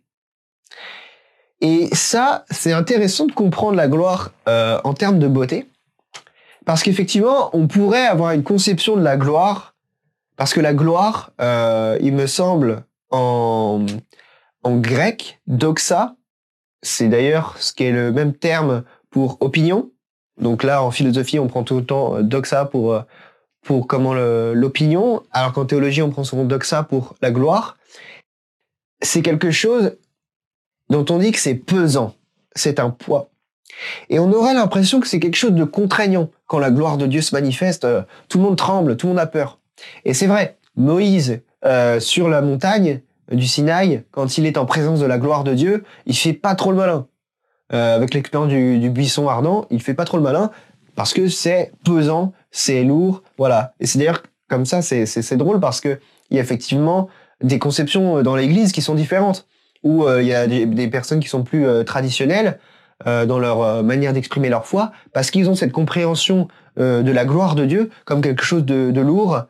Et 1.62 1.88
ça, 1.94 2.46
c'est 2.50 2.74
intéressant 2.74 3.28
de 3.28 3.34
comprendre 3.34 3.78
la 3.78 3.88
gloire 3.88 4.32
euh, 4.48 4.80
en 4.84 4.94
termes 4.94 5.20
de 5.20 5.28
beauté, 5.28 5.68
parce 6.66 6.84
qu'effectivement, 6.84 7.50
on 7.54 7.68
pourrait 7.68 8.08
avoir 8.08 8.32
une 8.32 8.44
conception 8.44 8.96
de 8.96 9.04
la 9.04 9.18
gloire, 9.18 9.76
parce 10.38 10.54
que 10.54 10.62
la 10.62 10.74
gloire, 10.74 11.32
euh, 11.40 11.98
il 12.02 12.14
me 12.14 12.28
semble, 12.28 12.84
en, 13.12 13.86
en 14.64 14.78
grec, 14.78 15.40
doxa, 15.48 16.16
c'est 16.82 17.10
d'ailleurs 17.10 17.56
ce 17.60 17.74
qui 17.74 17.84
est 17.84 17.92
le 17.92 18.12
même 18.12 18.34
terme 18.34 18.84
pour 19.12 19.38
opinion, 19.42 19.92
donc 20.40 20.64
là, 20.64 20.84
en 20.84 20.92
philosophie, 20.92 21.40
on 21.40 21.48
prend 21.48 21.64
tout 21.64 21.78
le 21.78 21.86
temps 21.86 22.16
euh, 22.16 22.22
doxa 22.22 22.66
pour, 22.66 22.94
euh, 22.94 23.02
pour 23.64 23.88
l'opinion, 23.94 25.22
alors 25.32 25.54
qu'en 25.54 25.66
théologie, 25.66 26.02
on 26.02 26.10
prend 26.10 26.24
souvent 26.24 26.46
doxa 26.46 26.84
pour 26.84 27.16
la 27.22 27.32
gloire. 27.32 27.78
C'est 29.02 29.22
quelque 29.22 29.52
chose 29.52 29.98
dont 30.90 31.06
on 31.10 31.20
dit 31.20 31.32
que 31.32 31.40
c'est 31.40 31.56
pesant, 31.56 32.16
c'est 32.56 32.80
un 32.80 32.90
poids. 32.90 33.30
Et 34.10 34.18
on 34.18 34.32
aurait 34.32 34.54
l'impression 34.54 35.00
que 35.00 35.08
c'est 35.08 35.20
quelque 35.20 35.36
chose 35.36 35.54
de 35.54 35.64
contraignant. 35.64 36.30
Quand 36.48 36.58
la 36.58 36.72
gloire 36.72 36.98
de 36.98 37.06
Dieu 37.06 37.22
se 37.22 37.36
manifeste, 37.36 37.86
euh, 37.86 38.02
tout 38.28 38.40
le 38.40 38.46
monde 38.46 38.58
tremble, 38.58 38.98
tout 38.98 39.08
le 39.08 39.14
monde 39.14 39.20
a 39.20 39.28
peur. 39.28 39.60
Et 40.04 40.14
c'est 40.14 40.28
vrai, 40.28 40.58
Moïse, 40.76 41.42
sur 42.00 42.30
la 42.30 42.42
montagne 42.42 43.02
du 43.32 43.46
Sinaï, 43.46 44.04
quand 44.12 44.38
il 44.38 44.46
est 44.46 44.58
en 44.58 44.66
présence 44.66 45.00
de 45.00 45.06
la 45.06 45.18
gloire 45.18 45.44
de 45.44 45.54
Dieu, 45.54 45.84
il 46.06 46.16
fait 46.16 46.34
pas 46.34 46.56
trop 46.56 46.72
le 46.72 46.78
malin. 46.78 47.08
Euh, 47.72 47.96
avec 47.96 48.14
l'expérience 48.14 48.50
du, 48.50 48.90
buisson 48.90 49.28
ardent, 49.28 49.66
il 49.70 49.82
fait 49.82 49.94
pas 49.94 50.06
trop 50.06 50.18
le 50.18 50.24
malin 50.24 50.50
parce 50.96 51.14
que 51.14 51.28
c'est 51.28 51.72
pesant, 51.86 52.34
c'est 52.52 52.84
lourd, 52.84 53.22
voilà. 53.38 53.74
Et 53.80 53.86
c'est 53.86 54.00
d'ailleurs 54.00 54.24
comme 54.50 54.66
ça, 54.66 54.82
c'est 54.82 55.38
drôle 55.38 55.60
parce 55.60 55.80
que 55.80 56.00
il 56.32 56.38
y 56.38 56.40
a 56.40 56.44
effectivement 56.44 57.10
des 57.44 57.60
conceptions 57.60 58.18
euh, 58.18 58.24
dans 58.24 58.36
l'Église 58.36 58.72
qui 58.72 58.82
sont 58.82 58.96
différentes, 58.96 59.48
où 59.84 60.04
euh, 60.04 60.22
il 60.22 60.28
y 60.28 60.34
a 60.34 60.48
des, 60.48 60.88
personnes 60.88 61.20
qui 61.20 61.30
sont 61.30 61.44
plus 61.44 61.66
traditionnelles 61.86 62.60
dans 63.06 63.40
leur 63.40 63.82
manière 63.82 64.12
d'exprimer 64.12 64.50
leur 64.50 64.66
foi, 64.66 64.92
parce 65.14 65.32
qu'ils 65.32 65.50
ont 65.50 65.56
cette 65.56 65.72
compréhension 65.72 66.50
de 66.76 67.12
la 67.12 67.24
gloire 67.24 67.56
de 67.56 67.64
Dieu 67.64 67.92
comme 68.04 68.20
quelque 68.20 68.44
chose 68.44 68.66
de, 68.66 68.92
de 68.92 69.00
lourd, 69.00 69.44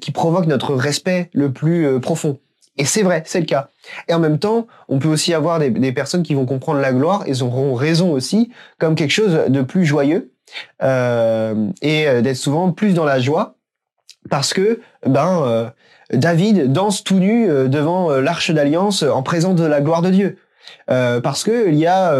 qui 0.00 0.10
provoque 0.10 0.46
notre 0.46 0.74
respect 0.74 1.28
le 1.34 1.52
plus 1.52 2.00
profond. 2.00 2.38
Et 2.78 2.84
c'est 2.84 3.02
vrai, 3.02 3.22
c'est 3.26 3.40
le 3.40 3.46
cas. 3.46 3.68
Et 4.08 4.14
en 4.14 4.18
même 4.18 4.38
temps, 4.38 4.66
on 4.88 4.98
peut 4.98 5.08
aussi 5.08 5.34
avoir 5.34 5.58
des, 5.58 5.92
personnes 5.92 6.22
qui 6.22 6.34
vont 6.34 6.46
comprendre 6.46 6.80
la 6.80 6.92
gloire, 6.92 7.24
et 7.26 7.42
auront 7.42 7.74
raison 7.74 8.12
aussi, 8.12 8.50
comme 8.78 8.94
quelque 8.94 9.10
chose 9.10 9.38
de 9.48 9.62
plus 9.62 9.84
joyeux, 9.84 10.32
euh, 10.82 11.70
et 11.82 12.08
euh, 12.08 12.20
d'être 12.22 12.36
souvent 12.36 12.72
plus 12.72 12.94
dans 12.94 13.04
la 13.04 13.20
joie, 13.20 13.56
parce 14.30 14.54
que 14.54 14.80
ben 15.06 15.42
euh, 15.44 15.70
David 16.12 16.72
danse 16.72 17.04
tout 17.04 17.18
nu 17.18 17.46
devant 17.68 18.10
l'arche 18.10 18.50
d'alliance 18.50 19.02
en 19.02 19.22
présence 19.22 19.56
de 19.56 19.64
la 19.64 19.80
gloire 19.80 20.02
de 20.02 20.10
Dieu. 20.10 20.38
parce 20.86 21.42
que 21.42 21.68
il 21.68 21.74
y 21.74 21.86
a 21.86 22.14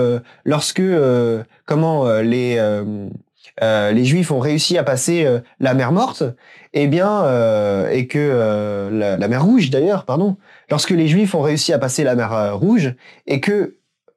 lorsque 0.45 0.83
comment 1.67 2.11
les 2.21 2.59
les 3.63 4.05
Juifs 4.05 4.31
ont 4.33 4.41
réussi 4.41 4.77
à 4.77 4.83
passer 4.83 5.27
la 5.61 5.75
mer 5.75 5.93
morte, 5.93 6.25
eh 6.75 6.87
bien, 6.87 7.25
euh, 7.25 7.91
et 7.91 8.07
que 8.07 8.19
euh, 8.19 9.19
la, 9.19 9.29
mer 9.29 9.45
Rouge 9.45 9.71
d'ailleurs, 9.71 10.05
pardon, 10.05 10.37
lorsque 10.71 10.91
les 10.91 11.09
Juifs 11.09 11.35
ont 11.35 11.43
réussi 11.43 11.73
à 11.73 11.79
passer 11.79 12.05
la 12.05 12.15
mer 12.15 12.33
euh, 12.33 12.55
Rouge 12.55 12.95
et 13.27 13.41
que 13.41 13.77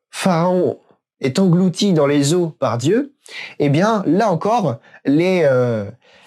Pharaon 0.09 0.79
est 1.19 1.39
englouti 1.39 1.93
dans 1.93 2.07
les 2.07 2.33
eaux 2.33 2.47
par 2.47 2.77
Dieu, 2.77 3.13
eh 3.59 3.69
bien, 3.69 4.03
là 4.05 4.31
encore, 4.31 4.79
les, 5.05 5.49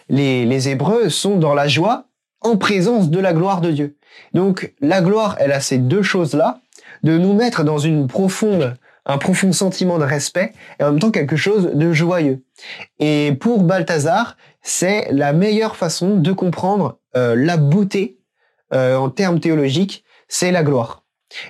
les, 0.08 0.44
les 0.44 0.68
Hébreux 0.68 1.08
sont 1.08 1.36
dans 1.36 1.54
la 1.54 1.68
joie 1.68 2.06
en 2.40 2.56
présence 2.56 3.10
de 3.10 3.18
la 3.18 3.32
gloire 3.32 3.60
de 3.60 3.70
Dieu. 3.70 3.96
Donc, 4.34 4.74
la 4.80 5.00
gloire, 5.00 5.36
elle 5.38 5.52
a 5.52 5.60
ces 5.60 5.78
deux 5.78 6.02
choses-là, 6.02 6.60
de 7.02 7.16
nous 7.16 7.32
mettre 7.32 7.64
dans 7.64 7.78
une 7.78 8.08
profonde 8.08 8.74
un 9.08 9.16
profond 9.16 9.52
sentiment 9.52 9.98
de 9.98 10.04
respect 10.04 10.52
et 10.78 10.84
en 10.84 10.92
même 10.92 11.00
temps 11.00 11.10
quelque 11.10 11.36
chose 11.36 11.70
de 11.74 11.92
joyeux. 11.92 12.44
Et 12.98 13.36
pour 13.40 13.62
Balthazar, 13.62 14.36
c'est 14.62 15.08
la 15.10 15.32
meilleure 15.32 15.76
façon 15.76 16.16
de 16.16 16.32
comprendre 16.32 16.98
euh, 17.16 17.34
la 17.34 17.56
beauté 17.56 18.18
euh, 18.74 18.96
en 18.96 19.08
termes 19.08 19.40
théologiques, 19.40 20.04
c'est 20.28 20.52
la 20.52 20.62
gloire. 20.62 21.04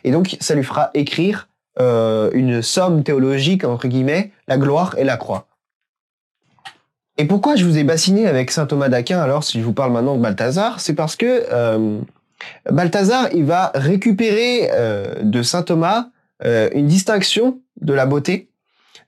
Et 0.04 0.12
donc, 0.12 0.36
ça 0.40 0.54
lui 0.54 0.62
fera 0.62 0.90
écrire 0.94 1.48
euh, 1.80 2.30
une 2.32 2.62
somme 2.62 3.02
théologique, 3.02 3.64
entre 3.64 3.88
guillemets, 3.88 4.30
la 4.46 4.56
gloire 4.56 4.94
et 4.96 5.04
la 5.04 5.16
croix. 5.16 5.48
Et 7.16 7.24
pourquoi 7.24 7.56
je 7.56 7.64
vous 7.64 7.76
ai 7.76 7.82
bassiné 7.82 8.28
avec 8.28 8.52
saint 8.52 8.66
Thomas 8.66 8.88
d'Aquin 8.88 9.20
alors 9.20 9.42
si 9.42 9.58
je 9.58 9.64
vous 9.64 9.72
parle 9.72 9.92
maintenant 9.92 10.14
de 10.14 10.22
Balthazar 10.22 10.78
C'est 10.78 10.94
parce 10.94 11.16
que 11.16 11.44
Balthazar, 12.70 13.28
il 13.34 13.44
va 13.44 13.72
récupérer 13.74 14.70
de 15.20 15.42
saint 15.42 15.64
Thomas 15.64 16.10
une 16.44 16.86
distinction 16.86 17.60
de 17.80 17.92
la 17.92 18.06
beauté 18.06 18.48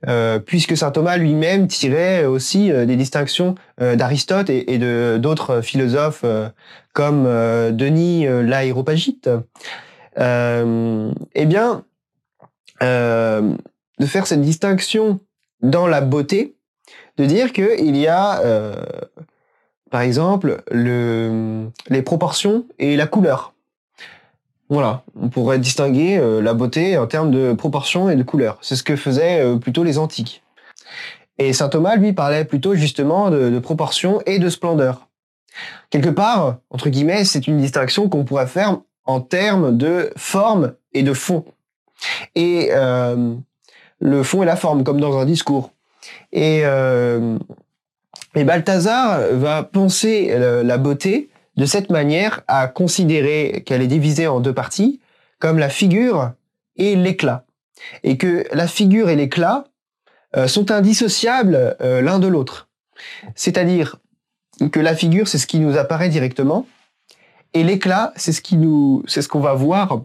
euh, 0.09 0.39
puisque 0.39 0.79
saint 0.79 0.91
Thomas 0.91 1.19
lui-même 1.19 1.69
tirait 1.69 2.25
aussi 2.25 2.73
euh, 2.73 2.87
des 2.87 2.97
distinctions 2.97 3.55
euh, 3.83 3.97
d'Aristote 3.97 4.49
et, 4.49 4.79
d'autres 5.19 5.61
philosophes 5.61 6.25
comme 6.95 7.25
Denis 7.25 8.27
l'Aéropagite. 8.27 9.29
eh 10.17 11.47
bien, 11.47 11.85
de 12.81 14.07
faire 14.07 14.27
cette 14.27 14.41
distinction 14.41 15.21
dans 15.61 15.87
la 15.87 16.01
beauté, 16.01 16.57
de 17.19 17.27
dire 17.27 17.53
qu'il 17.53 17.97
y 17.97 18.07
a, 18.07 18.43
par 19.91 20.01
exemple, 20.01 20.63
le, 20.71 21.69
les 21.89 22.03
proportions 22.03 22.67
et 22.79 22.97
la 22.97 23.07
couleur. 23.07 23.55
Voilà, 24.71 25.03
on 25.21 25.29
pourrait 25.29 25.59
distinguer 25.59 26.17
euh, 26.17 26.41
la 26.41 26.55
beauté 26.55 26.97
en 26.97 27.09
termes 27.09 27.33
de 27.33 27.55
proportion 27.55 28.09
et 28.09 28.15
de 28.15 28.23
couleur. 28.23 28.57
C'est 28.63 28.77
ce 28.77 28.85
que 28.85 28.95
faisaient 28.95 29.41
euh, 29.41 29.57
plutôt 29.57 29.83
les 29.83 29.99
antiques. 29.99 30.45
Et 31.39 31.53
saint 31.53 31.69
Thomas, 31.69 31.97
lui, 31.97 32.13
parlait 32.13 32.45
plutôt 32.45 32.77
justement 32.77 33.31
de, 33.31 33.59
proportion 33.59 34.23
et 34.27 34.39
de 34.39 34.49
splendeur. 34.49 35.09
Quelque 35.91 36.09
part, 36.09 36.59
entre 36.71 36.89
guillemets, 36.89 37.25
c'est 37.25 37.49
une 37.49 37.59
distinction 37.59 38.09
qu'on 38.09 38.25
pourrait 38.25 38.47
faire 38.47 38.79
en 39.07 39.21
termes 39.21 39.77
de 39.77 40.13
forme 40.17 40.75
et 40.93 41.03
de 41.03 41.15
fond. 41.15 41.45
Et 42.37 42.69
euh, 42.71 43.35
le 43.99 44.23
fond 44.23 44.45
et 44.45 44.47
la 44.47 44.55
forme, 44.55 44.85
comme 44.85 45.01
dans 45.01 45.19
un 45.19 45.25
discours. 45.25 45.73
Et, 46.33 46.61
et 48.35 48.45
Balthazar 48.45 49.21
va 49.33 49.63
penser 49.65 50.33
la 50.39 50.79
beauté 50.79 51.30
de 51.61 51.67
cette 51.67 51.91
manière 51.91 52.41
à 52.49 52.69
considérer 52.69 53.63
qu'elle 53.67 53.83
est 53.83 53.87
divisée 53.87 54.27
en 54.27 54.41
deux 54.41 54.55
parties, 54.55 54.99
comme 55.39 55.59
la 55.59 55.69
figure 55.69 56.33
et 56.77 56.97
l'éclat. 56.97 57.45
Et 58.03 58.17
que 58.17 58.47
la 58.53 58.67
figure 58.67 59.11
et 59.11 59.17
l'éclat 59.17 59.65
euh, 60.37 60.49
sont 60.49 60.71
indissociables 60.71 61.77
euh, 61.83 62.01
l'un 62.01 62.19
de 62.19 62.27
l'autre. 62.29 62.71
C'est-à-dire 63.35 63.97
que 64.73 64.81
la 64.81 64.97
figure, 64.97 65.29
c'est 65.29 65.37
ce 65.37 65.47
qui 65.47 65.59
nous 65.59 65.77
apparaît 65.77 66.09
directement, 66.09 66.67
et 67.53 67.63
l'éclat, 67.63 68.15
c'est 68.17 68.33
ce 68.33 69.29
qu'on 69.29 69.41
va 69.41 69.53
voir 69.53 70.03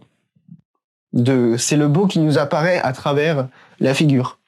c'est 1.56 1.78
le 1.78 1.88
beau 1.88 2.06
qui 2.06 2.18
nous 2.18 2.36
apparaît 2.36 2.80
à 2.80 2.92
travers 2.92 3.48
la 3.80 3.94
figure. 3.94 4.38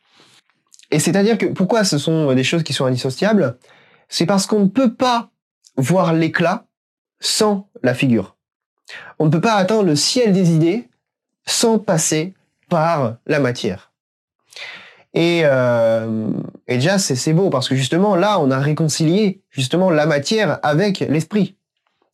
Et 0.91 0.99
c'est-à-dire 0.99 1.39
que 1.39 1.47
pourquoi 1.47 1.85
ce 1.85 1.97
sont 1.97 2.35
des 2.35 2.45
choses 2.45 2.63
qui 2.63 2.75
sont 2.75 2.85
indissociables? 2.85 3.57
C'est 4.11 4.27
parce 4.27 4.47
qu'on 4.47 4.61
ne 4.61 4.69
peut 4.69 4.93
pas 4.93 5.31
voir 5.79 6.13
l'éclat 6.13 6.68
sans 7.21 7.69
la 7.83 7.95
figure. 7.95 8.37
On 9.19 9.27
ne 9.27 9.31
peut 9.31 9.41
pas 9.41 9.55
atteindre 9.55 9.85
le 9.85 9.97
ciel 9.97 10.33
des 10.33 10.53
idées 10.53 10.89
sans 11.47 11.79
passer 11.79 12.35
par 12.69 13.17
la 13.27 13.41
matière. 13.41 13.93
Et, 15.15 15.43
euh, 15.45 16.31
déjà, 16.69 16.99
c'est 16.99 17.33
beau 17.33 17.51
parce 17.51 17.69
que 17.69 17.75
justement, 17.75 18.15
là, 18.15 18.39
on 18.41 18.51
a 18.51 18.59
réconcilié 18.59 19.43
justement 19.51 19.91
la 19.91 20.07
matière 20.07 20.59
avec 20.63 21.01
l'esprit. 21.01 21.57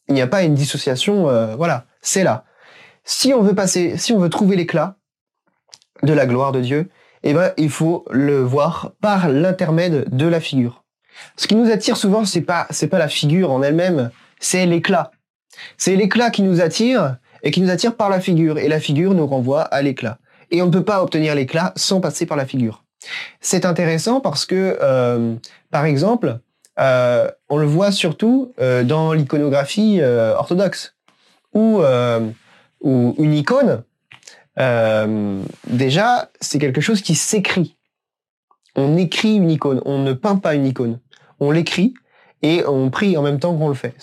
Il 0.08 0.14
n'y 0.14 0.22
a 0.22 0.26
pas 0.26 0.42
une 0.42 0.54
dissociation, 0.54 1.28
euh, 1.28 1.56
voilà, 1.56 1.86
c'est 2.00 2.24
là. 2.24 2.44
Si 3.04 3.34
on 3.34 3.42
veut 3.42 3.54
passer, 3.54 3.96
si 3.98 4.12
on 4.12 4.18
veut 4.18 4.30
trouver 4.30 4.56
l'éclat 4.56 4.96
de 6.02 6.12
la 6.12 6.26
gloire 6.26 6.52
de 6.52 6.60
Dieu, 6.60 6.88
eh 7.22 7.34
ben, 7.34 7.52
il 7.56 7.70
faut 7.70 8.04
le 8.10 8.40
voir 8.42 8.92
par 9.00 9.28
l'intermède 9.28 10.14
de 10.14 10.26
la 10.26 10.40
figure. 10.40 10.84
Ce 11.36 11.46
qui 11.46 11.56
nous 11.56 11.70
attire 11.70 11.96
souvent, 11.96 12.24
c'est 12.24 12.42
pas, 12.42 12.66
c'est 12.70 12.88
pas 12.88 12.98
la 12.98 13.08
figure 13.08 13.50
en 13.50 13.62
elle-même, 13.62 14.10
c'est 14.44 14.66
l'éclat. 14.66 15.10
C'est 15.78 15.96
l'éclat 15.96 16.30
qui 16.30 16.42
nous 16.42 16.60
attire 16.60 17.16
et 17.42 17.50
qui 17.50 17.60
nous 17.62 17.70
attire 17.70 17.96
par 17.96 18.10
la 18.10 18.20
figure. 18.20 18.58
Et 18.58 18.68
la 18.68 18.78
figure 18.78 19.14
nous 19.14 19.26
renvoie 19.26 19.62
à 19.62 19.80
l'éclat. 19.80 20.18
Et 20.50 20.60
on 20.60 20.66
ne 20.66 20.70
peut 20.70 20.84
pas 20.84 21.02
obtenir 21.02 21.34
l'éclat 21.34 21.72
sans 21.76 22.00
passer 22.00 22.26
par 22.26 22.36
la 22.36 22.44
figure. 22.44 22.84
C'est 23.40 23.64
intéressant 23.64 24.20
parce 24.20 24.44
que, 24.44 24.78
euh, 24.82 25.34
par 25.70 25.86
exemple, 25.86 26.40
euh, 26.78 27.30
on 27.48 27.56
le 27.56 27.66
voit 27.66 27.90
surtout 27.90 28.52
euh, 28.60 28.82
dans 28.82 29.12
l'iconographie 29.12 30.02
orthodoxe, 30.02 30.94
où, 31.54 31.82
une 32.82 33.34
icône, 33.34 33.82
déjà, 35.66 36.30
c'est 36.40 36.58
quelque 36.58 36.80
chose 36.82 37.00
qui 37.00 37.14
s'écrit. 37.14 37.76
On 38.76 38.96
écrit 38.96 39.36
une 39.36 39.50
icône, 39.50 39.80
on 39.86 40.00
ne 40.00 40.12
peint 40.12 40.36
pas 40.36 40.54
une 40.54 40.66
icône. 40.66 40.98
On 41.40 41.50
l'écrit 41.50 41.94
et 42.44 42.64
on 42.66 42.90
prie 42.90 43.16
en 43.16 43.22
même 43.22 43.40
temps 43.40 43.54
qu'on 43.56 43.68
le 43.68 43.74
fait. 43.74 43.94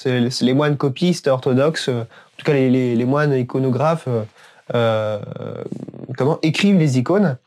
Les 0.41 0.54
moines 0.54 0.75
copistes 0.75 1.27
orthodoxes, 1.27 1.89
en 1.89 2.06
tout 2.38 2.45
cas 2.45 2.54
les, 2.54 3.06
moines 3.06 3.34
iconographes, 3.34 4.08
comment 4.67 6.39
écrivent 6.41 6.77
les 6.77 6.97
icônes 6.97 7.38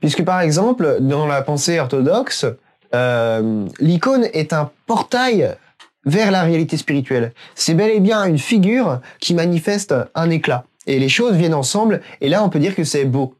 Puisque 0.00 0.24
par 0.24 0.40
exemple, 0.40 0.98
dans 1.00 1.26
la 1.26 1.42
pensée 1.42 1.78
orthodoxe, 1.80 2.46
euh, 2.94 3.66
l'icône 3.80 4.28
est 4.32 4.52
un 4.52 4.70
portail 4.86 5.56
vers 6.04 6.30
la 6.30 6.42
réalité 6.42 6.76
spirituelle. 6.76 7.32
C'est 7.54 7.74
bel 7.74 7.90
et 7.90 8.00
bien 8.00 8.24
une 8.24 8.38
figure 8.38 9.00
qui 9.20 9.34
manifeste 9.34 9.94
un 10.14 10.30
éclat. 10.30 10.64
Et 10.86 11.00
les 11.00 11.08
choses 11.08 11.34
viennent 11.34 11.54
ensemble, 11.54 12.00
et 12.20 12.28
là 12.28 12.44
on 12.44 12.48
peut 12.48 12.60
dire 12.60 12.76
que 12.76 12.84
c'est 12.84 13.04
beau. 13.04 13.34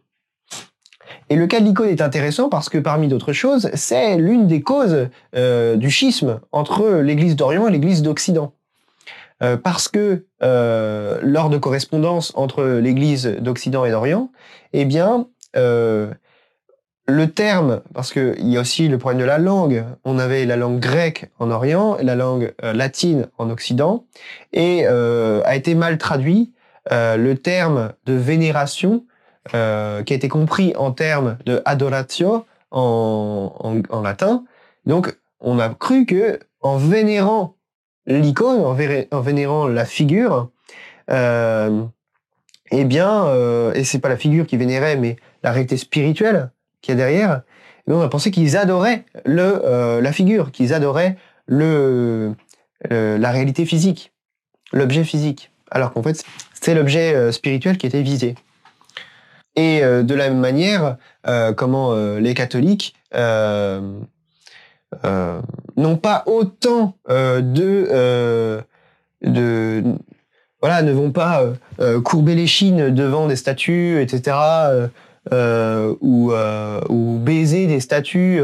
Et 1.29 1.37
le 1.37 1.47
cas 1.47 1.61
de 1.61 1.65
l'icône 1.65 1.89
est 1.89 2.01
intéressant 2.01 2.49
parce 2.49 2.69
que 2.69 2.79
parmi 2.79 3.09
d'autres 3.09 3.33
choses, 3.33 3.71
c'est 3.75 4.17
l'une 4.17 4.47
des 4.47 4.63
causes 4.63 5.09
euh, 5.35 5.77
du 5.77 5.91
schisme 5.91 6.41
entre 6.53 7.01
l'Église 7.01 7.37
d'Orient 7.37 7.67
et 7.67 7.73
l'Église 7.73 8.03
d'Occident. 8.03 8.53
Euh, 9.43 9.57
parce 9.57 9.89
que 9.89 10.25
lors 10.41 11.51
de 11.51 11.59
correspondance 11.59 12.33
entre 12.37 12.65
l'Église 12.65 13.27
d'Occident 13.41 13.85
et 13.85 13.91
d'Orient, 13.91 14.31
eh 14.73 14.85
bien, 14.85 15.27
euh, 15.57 16.13
le 17.09 17.31
terme, 17.31 17.83
parce 17.95 18.13
qu'il 18.13 18.49
y 18.49 18.57
a 18.57 18.61
aussi 18.61 18.89
le 18.89 18.99
problème 18.99 19.21
de 19.21 19.27
la 19.27 19.39
langue. 19.39 19.85
On 20.05 20.19
avait 20.19 20.45
la 20.45 20.57
langue 20.57 20.81
grecque 20.81 21.31
en 21.39 21.53
Orient 21.53 21.97
et 21.99 22.05
la 22.05 22.17
langue 22.17 22.53
euh, 22.65 22.73
latine 22.73 23.29
en 23.39 23.49
Occident, 23.49 24.05
et 24.53 24.83
euh, 24.87 25.41
a 25.45 25.55
été 25.55 25.75
mal 25.75 25.99
traduit 25.99 26.53
le 26.89 27.35
terme 27.35 27.95
de 28.05 28.13
vénération, 28.13 29.07
qui 29.51 30.13
a 30.13 30.17
été 30.17 30.29
compris 30.29 30.75
en 30.77 30.93
termes 30.93 31.39
de 31.47 31.63
adoratio 31.65 32.47
en, 32.71 33.53
en, 33.91 34.03
latin. 34.03 34.45
Donc, 34.87 35.17
on 35.41 35.59
a 35.59 35.69
cru 35.69 36.07
que 36.07 36.41
en 36.61 36.77
vénérant 36.77 37.55
l'icône, 38.07 38.61
en, 38.61 39.21
vénérant 39.21 39.67
la 39.69 39.85
figure, 39.85 40.51
eh 41.09 42.85
bien, 42.85 43.73
et 43.75 43.85
c'est 43.85 43.99
pas 44.01 44.09
la 44.09 44.17
figure 44.17 44.47
qui 44.47 44.57
vénérait, 44.57 44.97
mais 44.97 45.17
la 45.43 45.53
réalité 45.53 45.77
spirituelle 45.77 46.51
qu'il 46.83 46.93
y 46.93 46.95
a 46.95 47.05
derrière, 47.05 47.43
on 47.95 48.01
a 48.01 48.09
pensé 48.09 48.31
qu'ils 48.31 48.57
adoraient 48.57 49.05
le, 49.25 49.61
euh, 49.65 50.01
la 50.01 50.13
figure, 50.13 50.51
qu'ils 50.51 50.75
adoraient 50.75 51.17
le, 51.47 52.35
la 52.91 53.31
réalité 53.31 53.65
physique, 53.65 54.13
l'objet 54.73 55.05
physique, 55.05 55.51
alors 55.71 55.93
qu'en 55.93 56.03
fait, 56.03 56.25
c'est 56.61 56.75
l'objet 56.75 57.15
euh, 57.15 57.33
spirituel 57.33 57.79
qui 57.79 57.87
était 57.87 58.03
visé. 58.03 58.35
Et 59.57 59.83
euh, 59.83 60.03
de 60.03 60.15
la 60.15 60.29
même 60.29 60.41
manière, 60.41 60.97
comment 61.57 61.95
les 62.19 62.35
catholiques 62.35 62.95
n'ont 63.13 64.07
pas 65.97 66.23
autant 66.27 66.95
de, 67.09 68.63
voilà, 70.61 70.83
ne 70.83 70.93
vont 70.93 71.11
pas 71.11 71.43
courber 72.05 72.35
les 72.35 72.47
chines 72.47 72.95
devant 72.95 73.27
des 73.27 73.37
statues, 73.37 74.01
etc. 74.01 74.35
Euh, 75.33 75.93
ou, 76.01 76.31
euh, 76.31 76.81
ou 76.89 77.19
baiser 77.19 77.67
des 77.67 77.81
statues, 77.81 78.41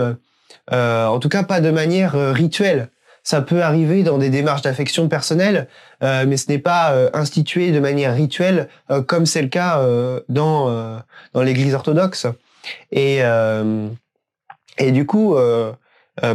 euh, 0.73 1.07
en 1.07 1.21
tout 1.21 1.29
cas 1.29 1.45
pas 1.45 1.61
de 1.61 1.71
manière 1.71 2.15
rituelle. 2.35 2.89
Ça 3.23 3.41
peut 3.41 3.63
arriver 3.63 4.03
dans 4.03 4.19
des 4.19 4.31
démarches 4.31 4.63
d'affection 4.63 5.09
personnelle, 5.09 5.69
mais 6.01 6.37
ce 6.37 6.51
n'est 6.51 6.59
pas 6.59 6.93
institué 7.15 7.71
de 7.71 7.79
manière 7.79 8.15
rituelle 8.15 8.69
comme 9.07 9.27
c'est 9.27 9.43
le 9.43 9.49
cas 9.49 9.81
dans 10.29 11.01
dans 11.33 11.43
l'Église 11.43 11.75
orthodoxe. 11.75 12.27
Et 12.91 13.21
et 14.79 14.91
du 14.91 15.07
coup, 15.07 15.37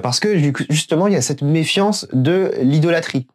parce 0.02 0.22
que 0.22 0.38
justement, 0.70 1.08
il 1.08 1.14
y 1.14 1.18
a 1.18 1.22
cette 1.22 1.42
méfiance 1.42 2.08
de 2.14 2.54
l'idolâtrie. 2.62 3.28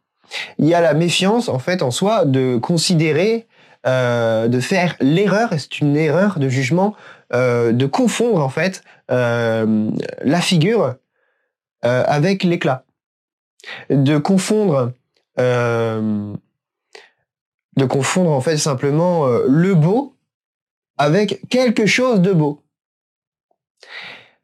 Il 0.57 0.65
y 0.65 0.73
a 0.73 0.81
la 0.81 0.95
méfiance, 0.95 1.47
en 1.47 1.59
fait, 1.59 1.83
en 1.83 1.91
soi, 1.91 2.25
de 2.25 2.57
considérer 2.57 3.47
euh, 3.85 4.47
de 4.47 4.61
faire 4.61 4.95
l'erreur, 5.01 5.51
et 5.51 5.59
c'est 5.59 5.79
une 5.79 5.97
erreur 5.97 6.39
de 6.39 6.47
jugement, 6.47 6.95
euh, 7.33 7.73
de 7.73 7.85
confondre 7.85 8.41
en 8.41 8.47
fait 8.47 8.81
euh, 9.11 9.89
la 10.23 10.39
figure 10.39 10.95
avec 11.81 12.43
l'éclat, 12.43 12.85
de 13.89 14.17
confondre, 14.17 14.93
de 15.37 16.35
confondre 17.87 18.31
en 18.31 18.41
fait 18.41 18.57
simplement 18.57 19.27
le 19.47 19.73
beau 19.73 20.15
avec 20.97 21.41
quelque 21.49 21.85
chose 21.85 22.21
de 22.21 22.33
beau, 22.33 22.61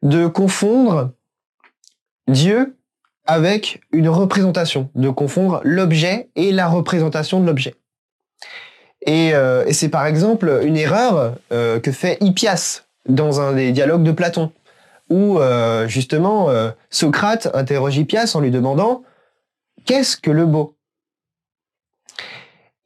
de 0.02 0.26
confondre 0.26 1.12
Dieu 2.28 2.76
avec 3.26 3.80
une 3.92 4.08
représentation, 4.08 4.90
de 4.94 5.08
confondre 5.08 5.60
l'objet 5.62 6.30
et 6.34 6.52
la 6.52 6.66
représentation 6.66 7.40
de 7.40 7.46
l'objet. 7.46 7.74
Euh, 9.08 9.64
et, 9.66 9.72
c'est 9.72 9.88
par 9.88 10.06
exemple 10.06 10.60
une 10.64 10.76
erreur 10.76 11.34
euh, 11.52 11.80
que 11.80 11.92
fait 11.92 12.18
Hippias 12.20 12.82
dans 13.08 13.40
un 13.40 13.52
des 13.52 13.72
dialogues 13.72 14.02
de 14.02 14.12
Platon, 14.12 14.52
où 15.08 15.38
euh, 15.38 15.88
justement 15.88 16.48
Socrate 16.90 17.48
interroge 17.54 17.96
Hippias 17.96 18.32
en 18.34 18.40
lui 18.40 18.50
demandant 18.50 19.02
Qu'est-ce 19.90 20.16
que 20.16 20.30
le 20.30 20.46
beau? 20.46 20.76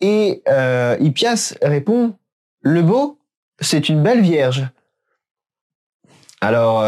Et 0.00 0.42
Hippias 1.00 1.54
répond 1.60 2.14
Le 2.62 2.80
beau, 2.80 3.18
c'est 3.60 3.90
une 3.90 4.02
belle 4.02 4.22
vierge. 4.22 4.66
Alors 6.40 6.80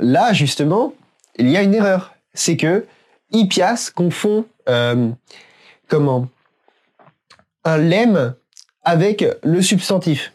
là, 0.00 0.32
justement, 0.32 0.94
il 1.36 1.50
y 1.50 1.58
a 1.58 1.62
une 1.62 1.74
erreur. 1.74 2.14
C'est 2.32 2.56
que 2.56 2.86
Hippias 3.30 3.90
confond 3.94 4.46
comment? 5.88 6.30
Un 7.64 7.76
lemme 7.76 8.36
avec 8.84 9.22
le 9.42 9.60
substantif 9.60 10.32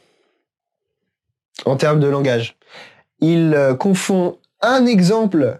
en 1.66 1.76
termes 1.76 2.00
de 2.00 2.08
langage. 2.08 2.56
Il 3.18 3.56
euh, 3.56 3.74
confond 3.74 4.38
un 4.62 4.86
exemple 4.86 5.60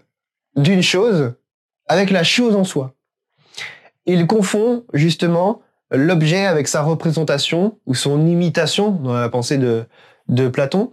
d'une 0.54 0.82
chose 0.82 1.34
avec 1.88 2.10
la 2.10 2.22
chose 2.22 2.54
en 2.54 2.62
soi. 2.62 2.94
Il 4.06 4.26
confond 4.26 4.84
justement 4.92 5.62
l'objet 5.90 6.46
avec 6.46 6.68
sa 6.68 6.82
représentation 6.82 7.78
ou 7.86 7.94
son 7.94 8.26
imitation 8.26 8.90
dans 8.90 9.14
la 9.14 9.28
pensée 9.28 9.58
de, 9.58 9.84
de 10.28 10.48
Platon. 10.48 10.92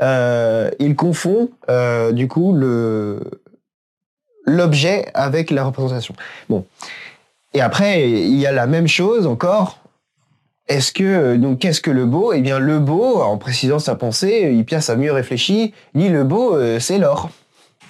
Euh, 0.00 0.70
il 0.78 0.96
confond 0.96 1.50
euh, 1.68 2.12
du 2.12 2.28
coup 2.28 2.52
le 2.52 3.20
l'objet 4.44 5.06
avec 5.14 5.50
la 5.50 5.64
représentation. 5.64 6.14
Bon. 6.48 6.64
Et 7.54 7.60
après, 7.60 8.10
il 8.10 8.38
y 8.38 8.46
a 8.46 8.52
la 8.52 8.66
même 8.66 8.88
chose 8.88 9.26
encore. 9.26 9.78
Est-ce 10.68 10.92
que 10.92 11.36
donc 11.36 11.60
qu'est-ce 11.60 11.80
que 11.80 11.90
le 11.90 12.06
beau? 12.06 12.32
Eh 12.32 12.40
bien, 12.40 12.58
le 12.58 12.78
beau, 12.78 13.20
en 13.20 13.36
précisant 13.38 13.78
sa 13.78 13.94
pensée, 13.94 14.52
Hippias 14.54 14.86
a 14.88 14.96
mieux 14.96 15.12
réfléchi. 15.12 15.74
Dit 15.94 16.08
le 16.08 16.24
beau, 16.24 16.56
euh, 16.56 16.80
c'est 16.80 16.98
l'or. 16.98 17.30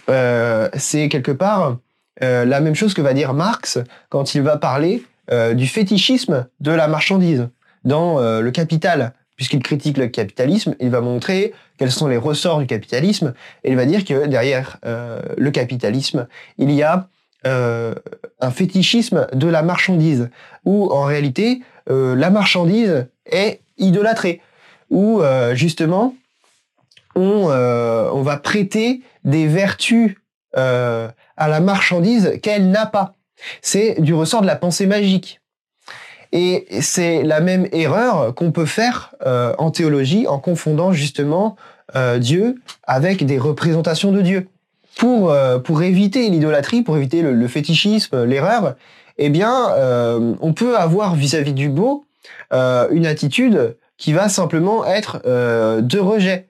C'est 0.08 1.08
quelque 1.08 1.32
part 1.32 1.76
euh, 2.22 2.44
la 2.44 2.60
même 2.60 2.74
chose 2.74 2.94
que 2.94 3.00
va 3.00 3.14
dire 3.14 3.32
Marx 3.32 3.78
quand 4.10 4.34
il 4.34 4.42
va 4.42 4.56
parler 4.56 5.02
euh, 5.30 5.54
du 5.54 5.66
fétichisme 5.66 6.46
de 6.60 6.70
la 6.70 6.88
marchandise 6.88 7.48
dans 7.84 8.20
euh, 8.20 8.40
le 8.40 8.50
Capital. 8.50 9.12
Puisqu'il 9.36 9.62
critique 9.62 9.96
le 9.96 10.08
capitalisme, 10.08 10.74
il 10.78 10.90
va 10.90 11.00
montrer 11.00 11.52
quels 11.78 11.90
sont 11.90 12.06
les 12.06 12.18
ressorts 12.18 12.58
du 12.58 12.66
capitalisme 12.66 13.32
et 13.64 13.70
il 13.70 13.76
va 13.76 13.86
dire 13.86 14.04
que 14.04 14.26
derrière 14.26 14.78
le 14.84 15.50
capitalisme, 15.50 16.28
il 16.58 16.70
y 16.70 16.82
a 16.82 17.08
un 17.44 18.50
fétichisme 18.52 19.26
de 19.32 19.48
la 19.48 19.62
marchandise, 19.62 20.28
où 20.64 20.92
en 20.92 21.04
réalité, 21.04 21.62
la 21.88 22.30
marchandise 22.30 23.08
est 23.26 23.62
idolâtrée, 23.78 24.42
où 24.90 25.22
justement, 25.54 26.14
on, 27.16 28.22
va 28.22 28.36
prêter 28.36 29.00
des 29.24 29.48
vertus 29.48 30.14
à 31.42 31.48
la 31.48 31.60
marchandise 31.60 32.38
qu'elle 32.40 32.70
n'a 32.70 32.86
pas. 32.86 33.14
C'est 33.62 34.00
du 34.00 34.14
ressort 34.14 34.42
de 34.42 34.46
la 34.46 34.54
pensée 34.54 34.86
magique. 34.86 35.40
Et 36.30 36.66
c'est 36.80 37.22
la 37.24 37.40
même 37.40 37.66
erreur 37.72 38.34
qu'on 38.34 38.52
peut 38.52 38.64
faire 38.64 39.12
euh, 39.26 39.52
en 39.58 39.70
théologie 39.70 40.26
en 40.26 40.38
confondant 40.38 40.92
justement 40.92 41.56
euh, 41.96 42.18
Dieu 42.18 42.62
avec 42.84 43.26
des 43.26 43.38
représentations 43.38 44.12
de 44.12 44.22
Dieu. 44.22 44.48
Pour, 44.96 45.30
euh, 45.32 45.58
éviter 45.80 46.28
l'idolâtrie, 46.28 46.82
pour 46.82 46.96
éviter 46.96 47.22
le, 47.22 47.48
fétichisme, 47.48 48.24
l'erreur, 48.24 48.76
eh 49.18 49.30
bien, 49.30 49.68
on 50.40 50.52
peut 50.52 50.76
avoir 50.76 51.14
vis-à-vis 51.14 51.54
du 51.54 51.68
beau 51.68 52.04
une 52.50 53.06
attitude 53.06 53.76
qui 53.96 54.12
va 54.12 54.28
simplement 54.28 54.84
être 54.84 55.22
de 55.24 55.98
rejet. 55.98 56.48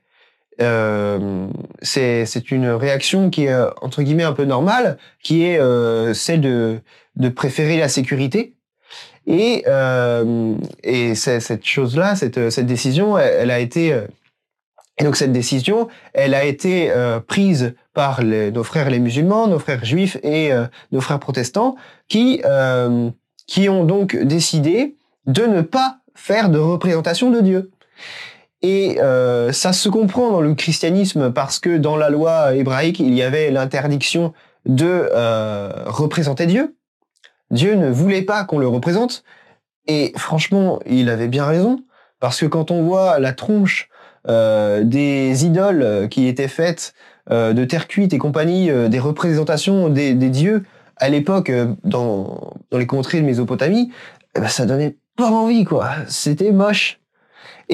Euh, 0.62 1.46
c'est 1.82 2.50
une 2.50 2.68
réaction 2.68 3.30
qui 3.30 3.44
est 3.44 3.54
entre 3.80 4.02
guillemets 4.02 4.24
un 4.24 4.32
peu 4.32 4.44
normale, 4.44 4.98
qui 5.22 5.44
est 5.44 5.58
euh, 5.58 6.14
celle 6.14 6.40
de, 6.40 7.28
préférer 7.30 7.78
la 7.78 7.88
sécurité. 7.88 8.54
Et, 9.26 9.64
euh, 9.68 10.54
et 10.82 11.14
cette 11.14 11.64
chose-là, 11.64 12.16
cette, 12.16 12.38
décision, 12.60 13.16
elle, 13.18 13.50
a 13.50 13.60
été 13.60 13.94
donc 15.00 15.16
cette 15.16 15.32
décision, 15.32 15.88
elle 16.12 16.34
a 16.34 16.44
été 16.44 16.90
euh, 16.90 17.20
prise 17.20 17.74
par 17.94 18.22
nos 18.22 18.64
frères 18.64 18.90
les 18.90 18.98
musulmans, 18.98 19.46
nos 19.46 19.58
frères 19.58 19.84
juifs 19.84 20.16
et 20.22 20.52
euh, 20.52 20.66
nos 20.92 21.00
frères 21.00 21.18
protestants, 21.18 21.76
qui 22.08 22.42
euh, 22.44 23.10
qui 23.46 23.68
ont 23.68 23.84
donc 23.84 24.16
décidé 24.16 24.96
de 25.26 25.44
ne 25.44 25.62
pas 25.62 25.98
faire 26.14 26.48
de 26.48 26.58
représentation 26.58 27.30
de 27.30 27.40
Dieu. 27.40 27.70
Et 28.62 29.00
euh, 29.00 29.52
ça 29.52 29.72
se 29.72 29.88
comprend 29.88 30.30
dans 30.30 30.40
le 30.40 30.54
christianisme 30.54 31.32
parce 31.32 31.58
que 31.58 31.76
dans 31.76 31.96
la 31.96 32.10
loi 32.10 32.54
hébraïque, 32.54 33.00
il 33.00 33.12
y 33.14 33.22
avait 33.22 33.50
l'interdiction 33.50 34.32
de 34.66 35.08
euh, 35.12 35.72
représenter 35.86 36.46
Dieu. 36.46 36.76
Dieu 37.50 37.74
ne 37.74 37.90
voulait 37.90 38.22
pas 38.22 38.44
qu'on 38.44 38.58
le 38.58 38.68
représente. 38.68 39.24
Et 39.88 40.12
franchement, 40.16 40.80
il 40.86 41.08
avait 41.08 41.28
bien 41.28 41.44
raison. 41.44 41.80
Parce 42.20 42.40
que 42.40 42.46
quand 42.46 42.70
on 42.70 42.84
voit 42.84 43.18
la 43.18 43.32
tronche 43.32 43.88
euh, 44.28 44.84
des 44.84 45.44
idoles 45.44 46.08
qui 46.08 46.28
étaient 46.28 46.46
faites 46.46 46.94
euh, 47.30 47.52
de 47.52 47.64
terre 47.64 47.86
cuite 47.86 48.12
et 48.12 48.18
compagnie, 48.18 48.68
euh, 48.68 48.88
des 48.88 48.98
représentations 48.98 49.88
des, 49.88 50.14
dieux 50.14 50.64
à 50.96 51.08
l'époque 51.08 51.50
euh, 51.50 51.72
dans, 51.84 52.54
dans 52.72 52.78
les 52.78 52.86
contrées 52.86 53.20
de 53.20 53.26
Mésopotamie, 53.26 53.92
eh 54.36 54.40
ben, 54.40 54.48
ça 54.48 54.66
donnait 54.66 54.96
pas 55.16 55.30
envie, 55.30 55.64
quoi. 55.64 55.90
C'était 56.08 56.50
moche. 56.50 56.98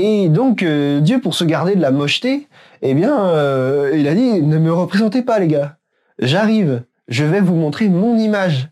Et 0.01 0.29
donc, 0.29 0.63
euh, 0.63 1.01
Dieu, 1.01 1.21
pour 1.21 1.35
se 1.35 1.43
garder 1.43 1.75
de 1.75 1.81
la 1.81 1.91
mocheté, 1.91 2.47
eh 2.83 2.95
bien, 2.95 3.19
euh, 3.19 3.91
il 3.97 4.07
a 4.07 4.15
dit, 4.15 4.41
ne 4.43 4.57
me 4.57 4.73
représentez 4.73 5.23
pas, 5.23 5.41
les 5.41 5.49
gars. 5.49 5.75
J'arrive, 6.21 6.85
je 7.09 7.25
vais 7.25 7.41
vous 7.41 7.57
montrer 7.57 7.89
mon 7.89 8.17
image. 8.17 8.69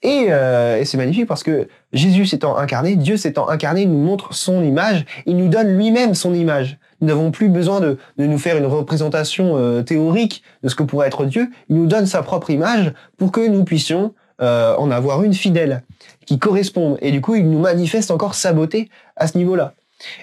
Et, 0.00 0.28
euh, 0.30 0.82
c'est 0.86 0.96
magnifique 0.96 1.26
parce 1.26 1.42
que 1.42 1.68
Jésus 1.92 2.24
s'étant 2.24 2.56
incarné, 2.56 2.96
Dieu 2.96 3.18
s'étant 3.18 3.50
incarné, 3.50 3.84
nous 3.84 3.98
montre 3.98 4.32
son 4.32 4.64
image, 4.64 5.04
il 5.26 5.36
nous 5.36 5.48
donne 5.48 5.76
lui-même 5.76 6.14
son 6.14 6.32
image. 6.32 6.78
Nous 7.02 7.08
n'avons 7.08 7.30
plus 7.30 7.50
besoin 7.50 7.80
de, 7.80 7.98
nous 8.16 8.38
faire 8.38 8.56
une 8.56 8.64
représentation 8.64 9.82
théorique 9.82 10.42
de 10.62 10.70
ce 10.70 10.74
que 10.74 10.82
pourrait 10.82 11.08
être 11.08 11.26
Dieu. 11.26 11.50
Il 11.68 11.76
nous 11.76 11.86
donne 11.86 12.06
sa 12.06 12.22
propre 12.22 12.48
image 12.48 12.94
pour 13.18 13.32
que 13.32 13.46
nous 13.46 13.64
puissions 13.64 14.14
en 14.38 14.90
avoir 14.90 15.22
une 15.24 15.34
fidèle, 15.34 15.82
qui 16.24 16.38
corresponde. 16.38 16.96
Et 17.02 17.10
du 17.10 17.20
coup, 17.20 17.34
il 17.34 17.50
nous 17.50 17.60
manifeste 17.60 18.10
encore 18.10 18.34
sa 18.34 18.54
beauté 18.54 18.88
à 19.16 19.26
ce 19.26 19.36
niveau-là. 19.36 19.74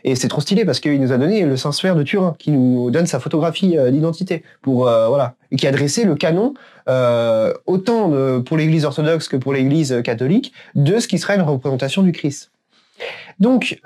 Et 0.03 0.15
c'est 0.15 0.27
trop 0.27 0.41
stylé 0.41 0.65
parce 0.65 0.79
qu'il 0.79 0.99
nous 0.99 1.11
a 1.11 1.17
donné 1.17 1.45
le 1.45 1.57
Saint-Suaire 1.57 1.95
de 1.95 2.03
Turin, 2.03 2.35
qui 2.37 2.51
nous 2.51 2.91
donne 2.91 3.07
sa 3.07 3.19
photographie 3.19 3.77
euh, 3.77 3.91
d'identité, 3.91 4.43
pour 4.61 4.87
euh, 4.87 5.07
voilà, 5.07 5.35
et 5.51 5.55
qui 5.55 5.67
a 5.67 5.71
dressé 5.71 6.03
le 6.03 6.15
canon 6.15 6.53
euh, 6.89 7.53
autant 7.65 8.11
pour 8.43 8.57
l'Église 8.57 8.85
orthodoxe 8.85 9.27
que 9.27 9.37
pour 9.37 9.53
l'Église 9.53 10.01
catholique 10.03 10.53
de 10.75 10.99
ce 10.99 11.07
qui 11.07 11.19
serait 11.19 11.35
une 11.35 11.41
représentation 11.41 12.01
du 12.03 12.11
Christ. 12.11 12.51
Donc, 13.39 13.79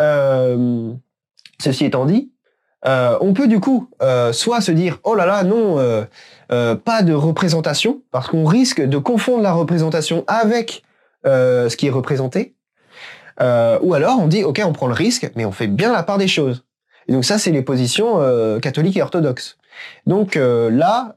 ceci 1.59 1.85
étant 1.85 2.05
dit, 2.05 2.31
on 2.83 3.33
peut 3.33 3.47
du 3.47 3.59
coup 3.59 3.89
soit 4.31 4.61
se 4.61 4.71
dire 4.71 4.99
oh 5.03 5.15
là 5.15 5.25
là 5.25 5.43
non, 5.43 6.05
pas 6.49 7.01
de 7.03 7.13
représentation, 7.13 8.01
parce 8.11 8.27
qu'on 8.27 8.45
risque 8.45 8.81
de 8.81 8.97
confondre 8.97 9.43
la 9.43 9.53
représentation 9.53 10.23
avec 10.27 10.83
ce 11.25 11.75
qui 11.75 11.87
est 11.87 11.91
représenté. 11.91 12.54
Euh, 13.41 13.77
ou 13.81 13.93
alors 13.93 14.19
on 14.19 14.27
dit 14.27 14.43
ok 14.43 14.61
on 14.65 14.71
prend 14.71 14.87
le 14.87 14.93
risque 14.93 15.29
mais 15.35 15.45
on 15.45 15.51
fait 15.51 15.67
bien 15.67 15.91
la 15.91 16.03
part 16.03 16.17
des 16.17 16.27
choses. 16.27 16.63
Et 17.07 17.13
donc 17.13 17.25
ça 17.25 17.37
c'est 17.37 17.51
les 17.51 17.61
positions 17.61 18.21
euh, 18.21 18.59
catholiques 18.59 18.97
et 18.97 19.01
orthodoxes. 19.01 19.57
Donc 20.07 20.37
euh, 20.37 20.69
là 20.69 21.15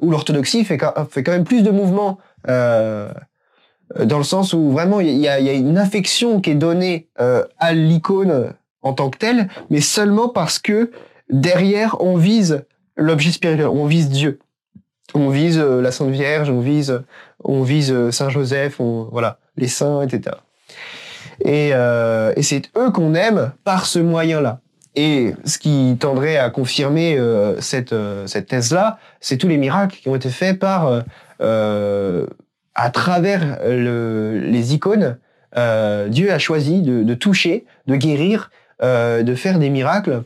où 0.00 0.10
l'orthodoxie 0.10 0.64
fait, 0.64 0.78
quand 0.78 1.28
même 1.28 1.44
plus 1.44 1.62
de 1.62 1.70
mouvements 1.70 2.18
dans 2.46 4.18
le 4.18 4.24
sens 4.24 4.52
où 4.52 4.70
vraiment 4.70 5.00
il 5.00 5.18
y 5.18 5.28
a, 5.28 5.40
y 5.40 5.48
a, 5.48 5.52
une 5.52 5.78
affection 5.78 6.40
qui 6.40 6.50
est 6.50 6.54
donnée 6.54 7.08
à 7.16 7.72
l'icône 7.72 8.54
en 8.82 8.92
tant 8.92 9.10
que 9.10 9.18
telle, 9.18 9.48
mais 9.70 9.80
seulement 9.80 10.28
parce 10.28 10.58
que 10.58 10.90
derrière 11.30 12.00
on 12.00 12.16
vise 12.16 12.64
l'objet 12.96 13.30
spirituel, 13.30 13.68
on 13.68 13.86
vise 13.86 14.08
Dieu. 14.08 14.38
On 15.14 15.30
vise 15.30 15.58
la 15.58 15.90
Sainte 15.90 16.10
Vierge, 16.10 16.50
on 16.50 16.60
vise, 16.60 17.02
on 17.42 17.62
vise 17.62 18.10
Saint 18.10 18.28
Joseph, 18.28 18.78
on, 18.78 19.08
voilà, 19.10 19.38
les 19.56 19.68
saints, 19.68 20.02
etc. 20.02 20.36
Et, 21.44 21.70
euh, 21.72 22.32
et 22.36 22.42
c'est 22.42 22.70
eux 22.76 22.90
qu'on 22.90 23.14
aime 23.14 23.52
par 23.64 23.86
ce 23.86 23.98
moyen-là. 23.98 24.60
Et 25.00 25.34
ce 25.44 25.58
qui 25.58 25.96
tendrait 26.00 26.38
à 26.38 26.50
confirmer 26.50 27.16
euh, 27.16 27.60
cette, 27.60 27.92
euh, 27.92 28.26
cette 28.26 28.48
thèse-là, 28.48 28.98
c'est 29.20 29.36
tous 29.36 29.46
les 29.46 29.56
miracles 29.56 29.96
qui 29.96 30.08
ont 30.08 30.16
été 30.16 30.28
faits 30.28 30.58
par, 30.58 31.04
euh, 31.40 32.26
à 32.74 32.90
travers 32.90 33.58
le, 33.64 34.40
les 34.40 34.74
icônes. 34.74 35.18
Euh, 35.56 36.08
Dieu 36.08 36.32
a 36.32 36.40
choisi 36.40 36.82
de, 36.82 37.04
de, 37.04 37.14
toucher, 37.14 37.64
de 37.86 37.94
guérir, 37.94 38.50
de 38.82 39.34
faire 39.34 39.58
des 39.58 39.70
miracles 39.70 40.22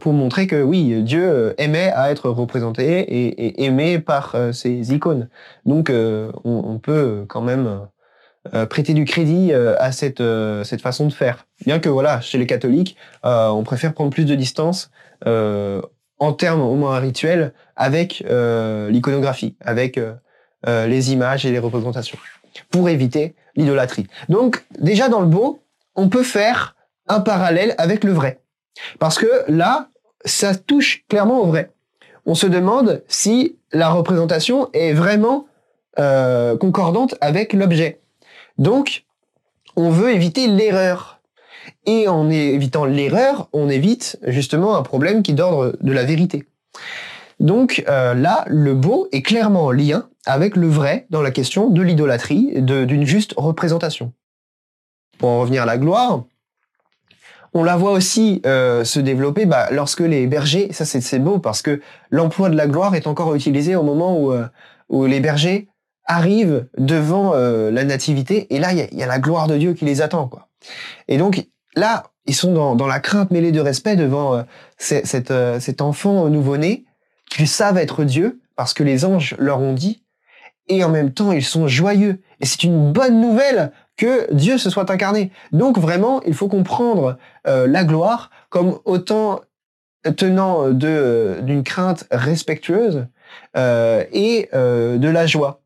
pour 0.00 0.12
montrer 0.12 0.46
que 0.46 0.62
oui, 0.62 1.02
Dieu 1.02 1.54
aimait 1.58 1.92
à 1.94 2.10
être 2.10 2.28
représenté 2.28 3.00
et, 3.00 3.64
aimé 3.64 4.00
par 4.00 4.36
ces 4.52 4.92
icônes. 4.92 5.28
Donc 5.64 5.88
on, 5.90 6.32
on, 6.44 6.78
peut 6.78 7.24
quand 7.28 7.42
même 7.42 7.80
euh, 8.54 8.66
prêter 8.66 8.94
du 8.94 9.04
crédit 9.04 9.52
euh, 9.52 9.74
à 9.78 9.92
cette, 9.92 10.20
euh, 10.20 10.64
cette 10.64 10.80
façon 10.80 11.06
de 11.06 11.12
faire. 11.12 11.46
Bien 11.64 11.78
que 11.78 11.88
voilà, 11.88 12.20
chez 12.20 12.38
les 12.38 12.46
catholiques, 12.46 12.96
on 13.22 13.62
préfère 13.62 13.92
prendre 13.94 14.10
plus 14.10 14.24
de 14.24 14.34
distance 14.34 14.90
en 15.24 16.32
termes 16.32 16.60
au 16.60 16.74
moins 16.74 16.98
rituels 16.98 17.52
avec 17.76 18.24
l'iconographie, 18.90 19.56
avec 19.60 20.00
les 20.66 21.12
images 21.12 21.44
et 21.44 21.50
les 21.50 21.58
représentations, 21.58 22.18
pour 22.70 22.88
éviter 22.88 23.34
l'idolâtrie. 23.56 24.06
Donc 24.28 24.64
déjà 24.78 25.08
dans 25.08 25.20
le 25.20 25.26
beau, 25.26 25.60
on 25.96 26.08
peut 26.08 26.22
faire 26.22 26.76
un 27.08 27.20
parallèle 27.20 27.74
avec 27.78 28.04
le 28.04 28.12
vrai. 28.12 28.40
Parce 29.00 29.18
que 29.18 29.26
là, 29.48 29.88
ça 30.24 30.54
touche 30.54 31.04
clairement 31.08 31.40
au 31.40 31.46
vrai. 31.46 31.72
On 32.24 32.34
se 32.34 32.46
demande 32.46 33.02
si 33.08 33.56
la 33.72 33.90
représentation 33.90 34.70
est 34.72 34.92
vraiment 34.92 35.46
concordante 35.96 37.16
avec 37.20 37.52
l'objet. 37.52 38.00
Donc, 38.58 39.04
on 39.76 39.90
veut 39.90 40.12
éviter 40.12 40.46
l'erreur. 40.48 41.20
Et 41.86 42.08
en 42.08 42.28
évitant 42.30 42.84
l'erreur, 42.84 43.48
on 43.52 43.68
évite 43.68 44.18
justement 44.26 44.76
un 44.76 44.82
problème 44.82 45.22
qui 45.22 45.32
est 45.32 45.34
d'ordre 45.34 45.76
de 45.80 45.92
la 45.92 46.04
vérité. 46.04 46.46
Donc 47.40 47.84
euh, 47.88 48.14
là, 48.14 48.44
le 48.48 48.74
beau 48.74 49.08
est 49.12 49.22
clairement 49.22 49.66
en 49.66 49.70
lien 49.70 50.08
avec 50.26 50.56
le 50.56 50.68
vrai 50.68 51.06
dans 51.10 51.22
la 51.22 51.30
question 51.30 51.70
de 51.70 51.80
l'idolâtrie, 51.82 52.50
d'une 52.56 53.06
juste 53.06 53.34
représentation. 53.36 54.12
pour 55.18 55.28
en 55.28 55.40
revenir 55.40 55.62
à 55.62 55.66
la 55.66 55.78
gloire, 55.78 56.24
on 57.54 57.64
la 57.64 57.76
voit 57.76 57.92
aussi 57.92 58.42
euh, 58.44 58.84
se 58.84 59.00
développer 59.00 59.46
bah, 59.46 59.68
lorsque 59.70 60.00
les 60.00 60.26
bergers, 60.26 60.72
ça 60.72 60.84
c'est 60.84 61.18
beau 61.18 61.38
parce 61.38 61.62
que 61.62 61.80
l'emploi 62.10 62.50
de 62.50 62.56
la 62.56 62.66
gloire 62.66 62.94
est 62.94 63.06
encore 63.06 63.34
utilisé 63.34 63.74
au 63.74 63.82
moment 63.82 64.18
où, 64.18 64.32
euh, 64.32 64.46
où 64.88 65.06
les 65.06 65.20
bergers 65.20 65.68
arrivent 66.08 66.66
devant 66.76 67.34
euh, 67.34 67.70
la 67.70 67.84
nativité 67.84 68.52
et 68.52 68.58
là 68.58 68.72
il 68.72 68.98
y, 68.98 69.02
a, 69.02 69.06
la 69.06 69.18
gloire 69.20 69.46
de 69.46 69.56
Dieu 69.56 69.74
qui 69.74 69.84
les 69.84 70.02
attend 70.02 70.26
quoi. 70.26 70.48
Et 71.06 71.16
donc 71.16 71.46
là 71.76 72.10
ils 72.26 72.34
sont 72.34 72.52
dans, 72.52 72.74
dans 72.74 72.88
la 72.88 72.98
crainte 72.98 73.30
mêlée 73.30 73.52
de 73.52 73.60
respect 73.60 73.94
devant 73.94 74.44
cet, 74.76 75.32
cet 75.60 75.80
enfant 75.80 76.28
nouveau-né 76.28 76.84
qu'ils 77.30 77.48
savent 77.48 77.78
être 77.78 78.04
Dieu 78.04 78.40
parce 78.56 78.74
que 78.74 78.82
les 78.82 79.04
anges 79.04 79.36
leur 79.38 79.60
ont 79.60 79.72
dit 79.72 80.02
et 80.68 80.82
en 80.84 80.90
même 80.90 81.12
temps 81.12 81.32
ils 81.32 81.44
sont 81.44 81.68
joyeux 81.68 82.20
et 82.40 82.46
c'est 82.46 82.64
une 82.64 82.92
bonne 82.92 83.20
nouvelle 83.20 83.72
que 83.98 84.32
Dieu 84.32 84.56
se 84.56 84.70
soit 84.70 84.90
incarné. 84.90 85.30
Donc 85.52 85.76
vraiment, 85.78 86.22
il 86.22 86.32
faut 86.32 86.48
comprendre 86.48 87.18
euh, 87.46 87.66
la 87.66 87.84
gloire 87.84 88.30
comme 88.48 88.78
autant 88.86 89.40
tenant 90.16 90.70
de 90.70 91.38
d'une 91.42 91.64
crainte 91.64 92.06
respectueuse 92.10 93.08
euh, 93.56 94.04
et 94.12 94.48
euh, 94.54 94.96
de 94.96 95.08
la 95.08 95.26
joie. 95.26 95.60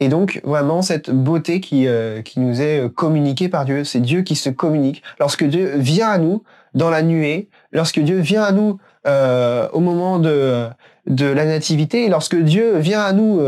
Et 0.00 0.08
donc 0.08 0.40
vraiment 0.44 0.82
cette 0.82 1.10
beauté 1.10 1.60
qui 1.60 1.86
qui 2.24 2.40
nous 2.40 2.60
est 2.60 2.92
communiquée 2.94 3.48
par 3.48 3.64
Dieu, 3.64 3.84
c'est 3.84 4.00
Dieu 4.00 4.22
qui 4.22 4.34
se 4.34 4.50
communique. 4.50 5.02
Lorsque 5.20 5.44
Dieu 5.44 5.76
vient 5.76 6.08
à 6.08 6.18
nous 6.18 6.42
dans 6.74 6.90
la 6.90 7.02
nuée, 7.02 7.48
lorsque 7.72 8.00
Dieu 8.00 8.18
vient 8.18 8.42
à 8.42 8.52
nous 8.52 8.78
au 9.06 9.80
moment 9.80 10.18
de 10.18 10.68
de 11.06 11.26
la 11.26 11.44
nativité, 11.44 12.08
lorsque 12.08 12.36
Dieu 12.36 12.78
vient 12.78 13.02
à 13.02 13.12
nous 13.12 13.40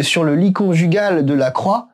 sur 0.00 0.24
le 0.24 0.34
lit 0.34 0.52
conjugal 0.52 1.24
de 1.24 1.34
la 1.34 1.50
croix, 1.50 1.88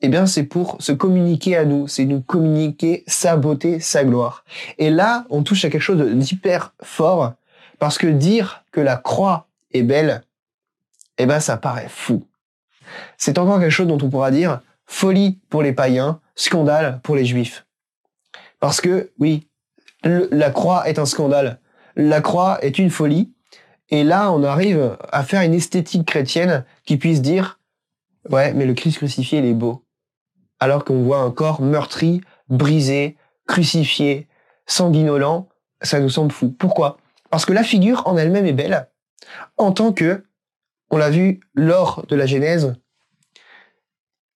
eh 0.00 0.08
bien, 0.08 0.26
c'est 0.26 0.44
pour 0.44 0.76
se 0.80 0.92
communiquer 0.92 1.56
à 1.56 1.64
nous, 1.64 1.88
c'est 1.88 2.04
nous 2.04 2.20
communiquer 2.20 3.04
sa 3.06 3.38
beauté, 3.38 3.80
sa 3.80 4.04
gloire. 4.04 4.44
Et 4.76 4.90
là, 4.90 5.24
on 5.30 5.42
touche 5.42 5.64
à 5.64 5.70
quelque 5.70 5.80
chose 5.80 5.98
d'hyper 5.98 6.74
fort, 6.82 7.32
parce 7.78 7.96
que 7.96 8.06
dire 8.06 8.64
que 8.70 8.82
la 8.82 8.96
croix 8.96 9.46
est 9.72 9.82
belle, 9.82 10.22
eh 11.16 11.24
ben, 11.24 11.40
ça 11.40 11.56
paraît 11.56 11.88
fou. 11.88 12.22
C'est 13.16 13.38
encore 13.38 13.60
quelque 13.60 13.70
chose 13.70 13.86
dont 13.86 13.98
on 14.02 14.10
pourra 14.10 14.30
dire 14.30 14.60
folie 14.86 15.40
pour 15.48 15.62
les 15.62 15.72
païens, 15.72 16.20
scandale 16.34 17.00
pour 17.02 17.16
les 17.16 17.24
juifs. 17.24 17.66
Parce 18.60 18.80
que, 18.80 19.12
oui, 19.18 19.48
la 20.04 20.50
croix 20.50 20.88
est 20.88 20.98
un 20.98 21.06
scandale. 21.06 21.60
La 21.96 22.20
croix 22.20 22.58
est 22.62 22.78
une 22.78 22.90
folie. 22.90 23.32
Et 23.90 24.04
là, 24.04 24.32
on 24.32 24.42
arrive 24.42 24.96
à 25.12 25.22
faire 25.22 25.42
une 25.42 25.54
esthétique 25.54 26.06
chrétienne 26.06 26.64
qui 26.84 26.96
puisse 26.96 27.22
dire, 27.22 27.60
ouais, 28.30 28.52
mais 28.54 28.66
le 28.66 28.74
Christ 28.74 28.98
crucifié, 28.98 29.38
il 29.38 29.46
est 29.46 29.54
beau 29.54 29.84
alors 30.64 30.84
qu'on 30.84 31.02
voit 31.02 31.18
un 31.18 31.30
corps 31.30 31.60
meurtri, 31.60 32.22
brisé, 32.48 33.18
crucifié, 33.46 34.28
sanguinolent, 34.66 35.48
ça 35.82 36.00
nous 36.00 36.08
semble 36.08 36.32
fou. 36.32 36.50
Pourquoi? 36.50 36.96
Parce 37.30 37.44
que 37.44 37.52
la 37.52 37.62
figure 37.62 38.06
en 38.06 38.16
elle-même 38.16 38.46
est 38.46 38.54
belle, 38.54 38.88
en 39.58 39.72
tant 39.72 39.92
que, 39.92 40.24
on 40.90 40.96
l'a 40.96 41.10
vu 41.10 41.40
lors 41.54 42.06
de 42.06 42.16
la 42.16 42.24
Genèse, 42.24 42.74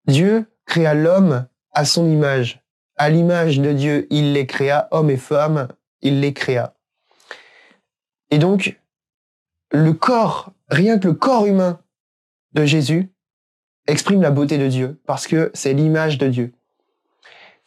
Dieu 0.06 0.46
créa 0.66 0.94
l'homme 0.94 1.46
à 1.72 1.84
son 1.84 2.08
image. 2.08 2.62
À 2.96 3.10
l'image 3.10 3.60
de 3.60 3.72
Dieu, 3.72 4.06
il 4.10 4.32
les 4.32 4.46
créa, 4.46 4.88
hommes 4.90 5.10
et 5.10 5.16
femmes, 5.16 5.68
il 6.00 6.20
les 6.20 6.32
créa. 6.32 6.74
Et 8.30 8.38
donc, 8.38 8.80
le 9.70 9.92
corps, 9.92 10.52
rien 10.68 10.98
que 10.98 11.08
le 11.08 11.14
corps 11.14 11.46
humain 11.46 11.80
de 12.52 12.64
Jésus, 12.64 13.12
exprime 13.86 14.22
la 14.22 14.30
beauté 14.30 14.58
de 14.58 14.68
Dieu, 14.68 15.00
parce 15.06 15.26
que 15.26 15.50
c'est 15.54 15.74
l'image 15.74 16.18
de 16.18 16.28
Dieu. 16.28 16.52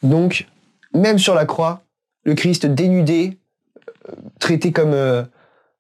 Donc, 0.02 0.48
même 0.94 1.20
sur 1.20 1.36
la 1.36 1.46
croix, 1.46 1.84
le 2.24 2.34
Christ 2.34 2.66
dénudé, 2.66 3.38
euh, 4.10 4.14
traité 4.40 4.72
comme, 4.72 4.94
euh, 4.94 5.24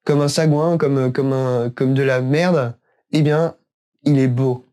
comme 0.05 0.21
un 0.21 0.27
sagouin, 0.27 0.77
comme 0.77 1.93
de 1.93 2.03
la 2.03 2.21
merde, 2.21 2.77
eh 3.11 3.21
bien, 3.21 3.55
il 4.03 4.19
est 4.19 4.27
beau. 4.27 4.68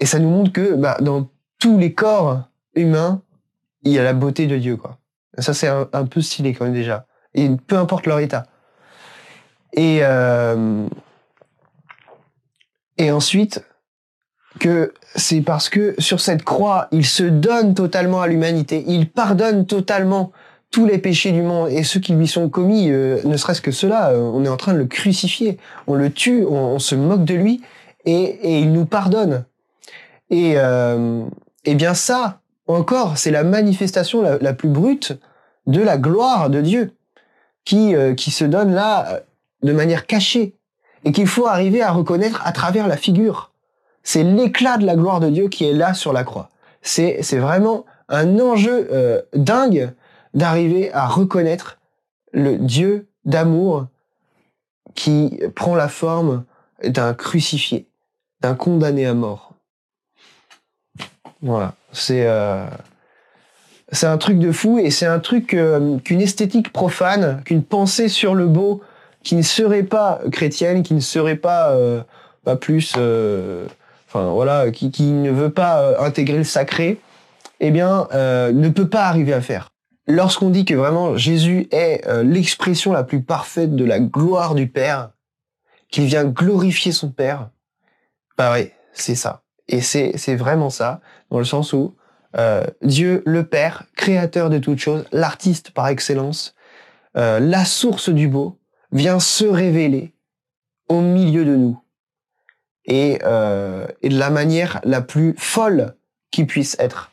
Et 0.00 0.06
ça 0.06 0.18
nous 0.18 0.30
montre 0.30 0.52
que 0.52 0.74
bah, 0.74 0.96
dans 1.00 1.28
tous 1.58 1.78
les 1.78 1.94
corps 1.94 2.42
humains, 2.74 3.22
il 3.82 3.92
y 3.92 3.98
a 3.98 4.02
la 4.02 4.12
beauté 4.12 4.46
de 4.46 4.56
Dieu. 4.56 4.76
Quoi. 4.76 4.98
Ça, 5.38 5.54
c'est 5.54 5.68
un, 5.68 6.06
peu 6.06 6.20
stylé 6.20 6.54
quand 6.54 6.64
même 6.64 6.74
déjà. 6.74 7.06
Et 7.34 7.48
peu 7.66 7.76
importe 7.76 8.06
leur 8.06 8.18
état. 8.18 8.46
Et, 9.74 10.00
et 12.98 13.10
ensuite, 13.10 13.62
que 14.58 14.92
c'est 15.14 15.40
parce 15.40 15.68
que 15.68 15.94
sur 15.98 16.20
cette 16.20 16.42
croix, 16.42 16.88
il 16.92 17.04
se 17.04 17.22
donne 17.22 17.74
totalement 17.74 18.20
à 18.20 18.26
l'humanité, 18.26 18.84
il 18.86 19.08
pardonne 19.08 19.66
totalement 19.66 20.32
tous 20.70 20.86
les 20.86 20.98
péchés 20.98 21.32
du 21.32 21.42
monde 21.42 21.70
et 21.70 21.82
ceux 21.82 22.00
qui 22.00 22.12
lui 22.12 22.28
sont 22.28 22.48
commis, 22.48 22.90
euh, 22.90 23.20
ne 23.24 23.36
serait-ce 23.36 23.60
que 23.60 23.72
cela, 23.72 24.10
euh, 24.10 24.18
on 24.18 24.44
est 24.44 24.48
en 24.48 24.56
train 24.56 24.72
de 24.72 24.78
le 24.78 24.86
crucifier, 24.86 25.58
on 25.86 25.94
le 25.94 26.12
tue, 26.12 26.44
on, 26.46 26.78
se 26.78 26.94
moque 26.94 27.24
de 27.24 27.34
lui 27.34 27.60
et, 28.04 28.60
il 28.60 28.72
nous 28.72 28.86
pardonne. 28.86 29.44
Et, 30.30 30.54
euh, 30.56 31.24
bien 31.66 31.94
ça, 31.94 32.40
encore, 32.66 33.18
c'est 33.18 33.30
la 33.30 33.44
manifestation 33.44 34.22
la, 34.22 34.52
plus 34.52 34.68
brute 34.68 35.18
de 35.66 35.80
la 35.80 35.98
gloire 35.98 36.50
de 36.50 36.60
Dieu 36.60 36.94
qui, 37.64 37.94
qui 38.16 38.30
se 38.30 38.44
donne 38.44 38.72
là 38.72 39.20
de 39.62 39.72
manière 39.72 40.06
cachée 40.06 40.54
et 41.04 41.12
qu'il 41.12 41.26
faut 41.26 41.46
arriver 41.46 41.82
à 41.82 41.92
reconnaître 41.92 42.42
à 42.44 42.52
travers 42.52 42.86
la 42.86 42.96
figure. 42.96 43.52
C'est 44.02 44.22
l'éclat 44.22 44.78
de 44.78 44.86
la 44.86 44.96
gloire 44.96 45.20
de 45.20 45.30
Dieu 45.30 45.48
qui 45.48 45.64
est 45.64 45.72
là 45.72 45.94
sur 45.94 46.12
la 46.12 46.24
croix. 46.24 46.50
C'est, 46.82 47.20
vraiment 47.38 47.84
un 48.08 48.40
enjeu 48.40 48.88
euh, 48.90 49.20
dingue 49.34 49.92
d'arriver 50.34 50.92
à 50.92 51.06
reconnaître 51.06 51.78
le 52.32 52.56
Dieu 52.56 53.08
d'amour 53.24 53.86
qui 54.94 55.40
prend 55.54 55.74
la 55.74 55.88
forme 55.88 56.44
d'un 56.82 57.14
crucifié, 57.14 57.88
d'un 58.40 58.54
condamné 58.54 59.06
à 59.06 59.14
mort. 59.14 59.49
Voilà, 61.42 61.74
c'est 61.92 62.26
euh, 62.26 62.66
c'est 63.92 64.06
un 64.06 64.18
truc 64.18 64.38
de 64.38 64.52
fou 64.52 64.78
et 64.78 64.90
c'est 64.90 65.06
un 65.06 65.20
truc 65.20 65.54
euh, 65.54 65.98
qu'une 65.98 66.20
esthétique 66.20 66.72
profane, 66.72 67.42
qu'une 67.44 67.62
pensée 67.62 68.08
sur 68.08 68.34
le 68.34 68.46
beau 68.46 68.82
qui 69.22 69.36
ne 69.36 69.42
serait 69.42 69.82
pas 69.82 70.20
chrétienne, 70.32 70.82
qui 70.82 70.94
ne 70.94 71.00
serait 71.00 71.36
pas 71.36 71.74
pas 72.44 72.56
plus 72.56 72.96
enfin 74.10 74.30
voilà, 74.30 74.70
qui, 74.70 75.02
ne 75.02 75.30
veut 75.30 75.50
pas 75.50 75.82
euh, 75.82 76.00
intégrer 76.00 76.38
le 76.38 76.44
sacré, 76.44 77.00
eh 77.60 77.70
bien, 77.70 78.08
euh, 78.12 78.52
ne 78.52 78.68
peut 78.68 78.88
pas 78.88 79.04
arriver 79.04 79.32
à 79.32 79.40
faire. 79.40 79.70
Lorsqu'on 80.08 80.50
dit 80.50 80.64
que 80.64 80.74
vraiment 80.74 81.16
Jésus 81.16 81.68
est 81.70 82.06
euh, 82.08 82.24
l'expression 82.24 82.92
la 82.92 83.04
plus 83.04 83.22
parfaite 83.22 83.76
de 83.76 83.84
la 83.84 84.00
gloire 84.00 84.54
du 84.56 84.66
Père, 84.66 85.10
qu'il 85.90 86.04
vient 86.06 86.24
glorifier 86.24 86.90
son 86.90 87.10
Père, 87.10 87.50
bah 88.36 88.52
oui, 88.54 88.70
c'est 88.92 89.14
ça. 89.14 89.42
Et 89.68 89.80
c'est 89.80 90.34
vraiment 90.34 90.70
ça, 90.70 91.00
dans 91.30 91.38
le 91.38 91.44
sens 91.44 91.72
où 91.72 91.94
Dieu, 92.82 93.22
le 93.26 93.44
Père, 93.44 93.84
créateur 93.96 94.50
de 94.50 94.58
toutes 94.58 94.78
choses, 94.78 95.04
l'artiste 95.10 95.72
par 95.72 95.88
excellence, 95.88 96.54
la 97.14 97.64
source 97.64 98.08
du 98.08 98.28
beau, 98.28 98.56
vient 98.92 99.20
se 99.20 99.44
révéler 99.44 100.12
au 100.88 101.00
milieu 101.00 101.44
de 101.44 101.56
nous 101.56 101.80
et, 102.84 103.18
euh, 103.22 103.86
et 104.02 104.08
de 104.08 104.18
la 104.18 104.30
manière 104.30 104.80
la 104.84 105.00
plus 105.00 105.34
folle 105.38 105.94
qui 106.30 106.44
puisse 106.44 106.76
être, 106.78 107.12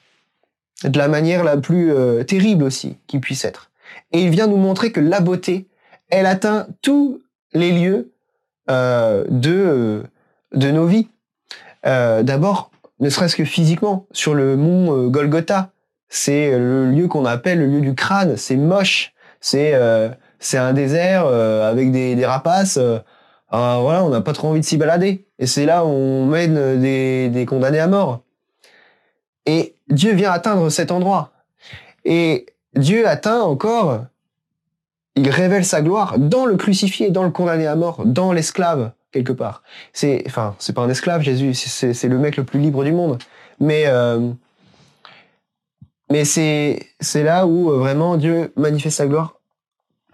de 0.84 0.98
la 0.98 1.08
manière 1.08 1.44
la 1.44 1.58
plus 1.58 1.92
euh, 1.92 2.24
terrible 2.24 2.64
aussi 2.64 2.98
qui 3.08 3.20
puisse 3.20 3.46
être. 3.46 3.72
Et 4.12 4.24
il 4.24 4.30
vient 4.30 4.48
nous 4.48 4.58
montrer 4.58 4.92
que 4.92 5.00
la 5.00 5.22
beauté, 5.22 5.68
elle 6.10 6.26
atteint 6.26 6.68
tous 6.82 7.22
les 7.54 7.72
lieux 7.72 8.12
euh, 8.70 9.24
de, 9.30 10.04
de 10.54 10.72
nos 10.72 10.88
vies. 10.88 11.10
Euh, 11.86 12.24
D'abord, 12.24 12.72
ne 13.00 13.10
serait-ce 13.10 13.36
que 13.36 13.46
physiquement, 13.46 14.08
sur 14.12 14.34
le 14.34 14.58
mont 14.58 14.96
euh, 14.96 15.08
Golgotha, 15.10 15.72
c'est 16.10 16.58
le 16.58 16.90
lieu 16.90 17.08
qu'on 17.08 17.26
appelle 17.26 17.60
le 17.60 17.68
lieu 17.68 17.82
du 17.82 17.96
crâne, 17.96 18.38
c'est 18.38 18.56
moche, 18.56 19.14
c'est 19.40 19.74
euh, 19.74 20.10
un 20.54 20.74
désert 20.74 21.26
avec 21.28 21.92
des, 21.92 22.26
rapaces 22.26 22.80
voilà, 23.50 24.04
on 24.04 24.10
n'a 24.10 24.22
pas 24.22 24.34
trop 24.34 24.50
envie 24.50 24.62
de 24.62 24.66
s'y 24.66 24.78
balader. 24.78 25.26
Et 25.40 25.48
c'est 25.48 25.66
là 25.66 25.84
où 25.86 25.90
on 25.90 26.26
mène 26.26 26.80
des, 26.80 27.30
des 27.30 27.46
condamnés 27.46 27.80
à 27.80 27.88
mort. 27.88 28.22
Et 29.46 29.76
Dieu 29.90 30.14
vient 30.14 30.32
atteindre 30.32 30.70
cet 30.70 30.92
endroit. 30.92 31.32
Et 32.06 32.46
Dieu 32.76 33.08
atteint 33.08 33.42
encore, 33.42 34.06
il 35.16 35.30
révèle 35.30 35.66
sa 35.66 35.82
gloire 35.82 36.20
dans 36.20 36.46
le 36.46 36.56
crucifié, 36.58 37.10
dans 37.10 37.24
le 37.24 37.32
condamné 37.32 37.66
à 37.66 37.76
mort, 37.76 38.06
dans 38.06 38.32
l'esclave, 38.32 38.92
part. 39.24 39.64
C'est, 39.94 40.24
enfin, 40.28 40.56
c'est 40.60 40.74
pas 40.74 40.82
un 40.82 40.90
esclave, 40.90 41.22
Jésus, 41.22 41.54
c'est 41.54 42.08
le 42.08 42.18
mec 42.18 42.38
le 42.38 42.44
plus 42.44 42.60
libre 42.60 42.84
du 42.84 42.92
monde. 42.92 43.18
Mais, 43.60 43.84
euh, 43.88 44.32
mais 46.12 46.26
c'est, 46.26 46.80
c'est 47.00 47.24
là 47.24 47.48
où 47.48 47.72
euh, 47.72 47.78
vraiment 47.78 48.18
Dieu 48.18 48.54
manifeste 48.56 48.98
sa 48.98 49.08
gloire 49.08 49.40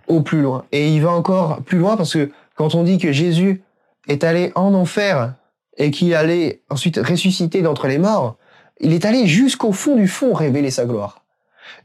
au 0.08 0.22
plus 0.22 0.41
loin. 0.41 0.66
Et 0.72 0.89
il 0.89 1.01
va 1.01 1.12
encore 1.12 1.62
plus 1.62 1.78
loin 1.78 1.97
parce 1.97 2.14
que 2.14 2.32
quand 2.56 2.76
on 2.76 2.84
dit 2.84 2.97
que 2.97 3.12
Jésus 3.12 3.62
est 4.08 4.24
allé 4.24 4.51
en 4.56 4.74
enfer 4.74 5.34
et 5.78 5.91
qu'il 5.91 6.14
allait 6.14 6.62
ensuite 6.70 6.97
ressusciter 6.97 7.62
d'entre 7.62 7.88
les 7.88 7.97
morts, 7.97 8.38
il 8.80 8.93
est 8.93 9.06
allé 9.06 9.28
jusqu'au 9.28 9.72
fond 9.72 9.95
du 9.95 10.08
fond 10.08 10.34
révéler 10.34 10.72
sa 10.72 10.86
gloire. 10.86 11.24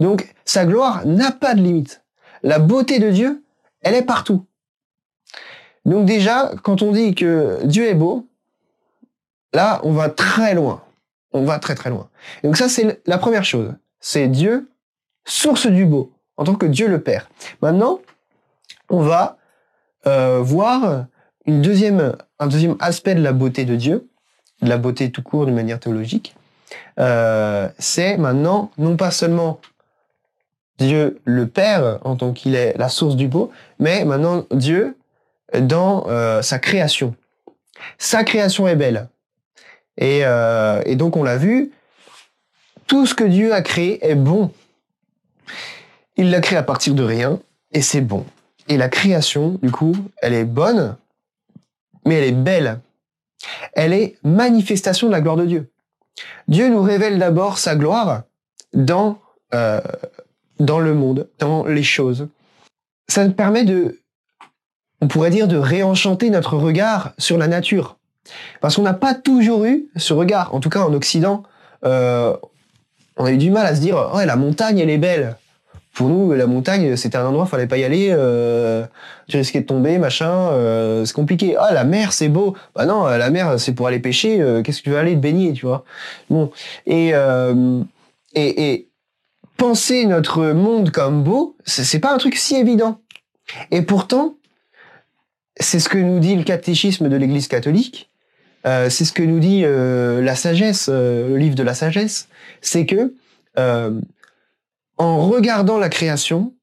Donc 0.01 0.35
sa 0.45 0.65
gloire 0.65 1.07
n'a 1.07 1.31
pas 1.31 1.55
de 1.55 1.63
limite. 1.63 2.03
La 2.43 2.59
beauté 2.59 2.99
de 2.99 3.11
Dieu, 3.11 3.43
elle 3.83 3.95
est 3.95 4.03
partout. 4.03 4.45
Donc 5.89 6.05
déjà, 6.05 6.53
quand 6.63 6.83
on 6.83 6.93
dit 6.93 7.15
que 7.15 7.65
Dieu 7.65 7.87
est 7.89 7.95
beau, 7.95 8.27
là, 9.55 9.81
on 9.85 9.93
va 9.93 10.11
très 10.11 10.55
loin. 10.55 10.83
On 11.33 11.45
va 11.45 11.59
très 11.59 11.75
très 11.75 11.89
loin. 11.89 12.09
Donc 12.45 12.59
ça, 12.59 12.69
c'est 12.69 13.01
la 13.07 13.17
première 13.17 13.45
chose. 13.45 13.73
C'est 13.99 14.29
Dieu, 14.29 14.71
source 15.25 15.67
du 15.67 15.87
beau, 15.87 16.13
en 16.37 16.45
tant 16.45 16.55
que 16.55 16.67
Dieu 16.67 16.89
le 16.89 17.01
Père. 17.01 17.31
Maintenant, 17.63 18.01
on 18.91 19.01
va 19.01 19.39
euh, 20.07 20.41
voir 20.43 21.07
une 21.47 21.63
deuxième, 21.63 22.15
un 22.39 22.47
deuxième 22.47 22.77
aspect 22.81 23.15
de 23.15 23.23
la 23.23 23.33
beauté 23.33 23.65
de 23.65 23.75
Dieu, 23.75 24.09
de 24.61 24.69
la 24.69 24.77
beauté 24.77 25.11
tout 25.11 25.23
court 25.23 25.47
de 25.47 25.53
manière 25.53 25.81
théologique. 25.81 26.37
Euh, 27.01 27.69
c'est 27.79 28.19
maintenant 28.19 28.71
non 28.77 28.97
pas 28.97 29.11
seulement 29.11 29.59
Dieu 30.79 31.19
le 31.25 31.47
Père 31.47 31.99
en 32.05 32.17
tant 32.17 32.33
qu'il 32.35 32.55
est 32.55 32.77
la 32.77 32.91
source 32.91 33.17
du 33.17 33.27
beau, 33.27 33.51
mais 33.79 34.05
maintenant 34.05 34.45
Dieu 34.51 34.98
dans 35.59 36.07
euh, 36.09 36.43
sa 36.43 36.59
création. 36.59 37.15
Sa 37.99 38.25
création 38.25 38.69
est 38.69 38.77
belle. 38.77 39.09
Et, 39.97 40.21
euh, 40.25 40.83
et 40.87 40.97
donc 40.97 41.17
on 41.17 41.23
l'a 41.23 41.37
vu, 41.37 41.73
tout 42.87 43.07
ce 43.07 43.15
que 43.15 43.25
Dieu 43.25 43.53
a 43.53 43.63
créé 43.63 44.05
est 44.09 44.15
bon. 44.15 44.53
Il 46.17 46.31
l'a 46.31 46.41
créé 46.41 46.59
à 46.59 46.63
partir 46.63 46.95
de 46.95 47.03
rien 47.03 47.41
et 47.73 47.83
c'est 47.83 48.01
bon. 48.01 48.25
Et 48.69 48.77
la 48.77 48.89
création, 48.89 49.59
du 49.63 49.71
coup, 49.71 49.95
elle 50.21 50.35
est 50.35 50.45
bonne, 50.45 50.97
mais 52.05 52.17
elle 52.17 52.25
est 52.25 52.33
belle. 52.33 52.81
Elle 53.73 53.93
est 53.93 54.17
manifestation 54.25 55.07
de 55.07 55.13
la 55.13 55.21
gloire 55.21 55.37
de 55.37 55.47
Dieu. 55.47 55.71
Dieu 56.49 56.69
nous 56.69 56.83
révèle 56.83 57.19
d'abord 57.19 57.59
sa 57.59 57.77
gloire 57.77 58.23
dans, 58.73 59.19
euh, 59.55 59.81
dans 60.59 60.81
le 60.81 60.95
monde, 60.95 61.29
dans 61.39 61.65
les 61.65 61.83
choses. 61.83 62.29
Ça 63.09 63.25
nous 63.25 63.33
permet 63.33 63.65
de, 63.65 64.01
on 65.01 65.09
pourrait 65.09 65.31
dire, 65.31 65.49
de 65.49 65.57
réenchanter 65.57 66.31
notre 66.31 66.57
regard 66.57 67.13
sur 67.19 67.39
la 67.39 67.49
nature. 67.49 67.97
Parce 68.61 68.77
qu'on 68.77 68.83
n'a 68.83 68.95
pas 68.95 69.15
toujours 69.15 69.65
eu 69.65 69.87
ce 69.97 70.13
regard, 70.13 70.55
en 70.55 70.61
tout 70.61 70.69
cas 70.69 70.81
en 70.81 70.93
Occident, 70.93 71.43
euh, 71.85 72.37
on 73.17 73.25
a 73.25 73.33
eu 73.33 73.39
du 73.39 73.51
mal 73.51 73.67
à 73.67 73.75
se 73.75 73.81
dire, 73.81 74.11
oh, 74.13 74.19
la 74.25 74.37
montagne, 74.37 74.79
elle 74.79 74.91
est 74.91 74.99
belle 74.99 75.37
pour 75.99 76.09
nous, 76.09 76.33
la 76.33 76.47
montagne, 76.47 76.95
c'était 76.95 77.19
un 77.19 77.27
endroit, 77.27 77.45
fallait 77.47 77.67
pas 77.67 77.77
y 77.77 77.83
aller. 77.83 78.11
Euh, 78.13 78.87
tu 79.27 79.37
risquais 79.37 79.63
de 79.63 79.67
tomber, 79.67 79.99
machin. 79.99 80.31
Euh, 80.31 81.05
c'est 81.05 81.13
compliqué. 81.13 81.57
Ah, 81.59 81.75
la 81.75 81.83
mer, 81.83 82.13
c'est 82.13 82.29
beau. 82.29 82.55
Bah 82.77 82.87
non, 82.87 83.05
la 83.05 83.31
mer, 83.31 83.59
c'est 83.59 83.73
pour 83.73 83.89
aller 83.89 83.99
pêcher. 83.99 84.41
Euh, 84.41 84.63
qu'est-ce 84.63 84.79
que 84.79 84.85
tu 84.85 84.91
veux 84.91 84.99
aller 84.99 85.15
te 85.15 85.19
baigner, 85.19 85.53
tu 85.55 85.67
vois 85.67 85.85
Bon, 86.31 86.53
et, 86.87 87.09
et, 88.35 88.73
et 88.73 88.89
penser 89.57 90.07
notre 90.07 90.45
monde 90.53 90.93
comme 90.93 91.25
beau, 91.25 91.57
c'est 91.65 91.99
pas 91.99 92.15
un 92.15 92.19
truc 92.19 92.37
si 92.37 92.55
évident. 92.55 93.01
Et 93.73 93.83
pourtant, 93.83 94.37
c'est 95.61 95.81
ce 95.81 95.89
que 95.89 95.99
nous 95.99 96.21
dit 96.21 96.37
le 96.37 96.45
catéchisme 96.45 97.09
de 97.09 97.17
l'Église 97.17 97.49
catholique. 97.49 98.11
c'est 98.65 99.05
ce 99.05 99.13
que 99.13 99.23
nous 99.23 99.41
dit 99.41 99.63
la 99.63 100.35
sagesse, 100.37 100.89
le 100.89 101.37
livre 101.37 101.55
de 101.55 101.63
la 101.63 101.75
sagesse. 101.75 102.29
C'est 102.61 102.87
que 102.87 103.15
en 103.57 105.29
regardant 105.29 105.79
la 105.79 105.89
création, 105.89 106.55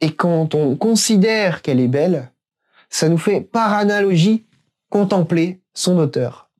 et 0.00 0.12
quand 0.12 0.54
on 0.54 0.76
considère 0.76 1.62
qu'elle 1.62 1.80
est 1.80 1.88
belle, 1.88 2.30
ça 2.88 3.08
nous 3.08 3.18
fait 3.18 3.40
par 3.40 3.74
analogie 3.74 4.46
contempler 4.88 5.60
son 5.74 5.98
auteur. 5.98 6.50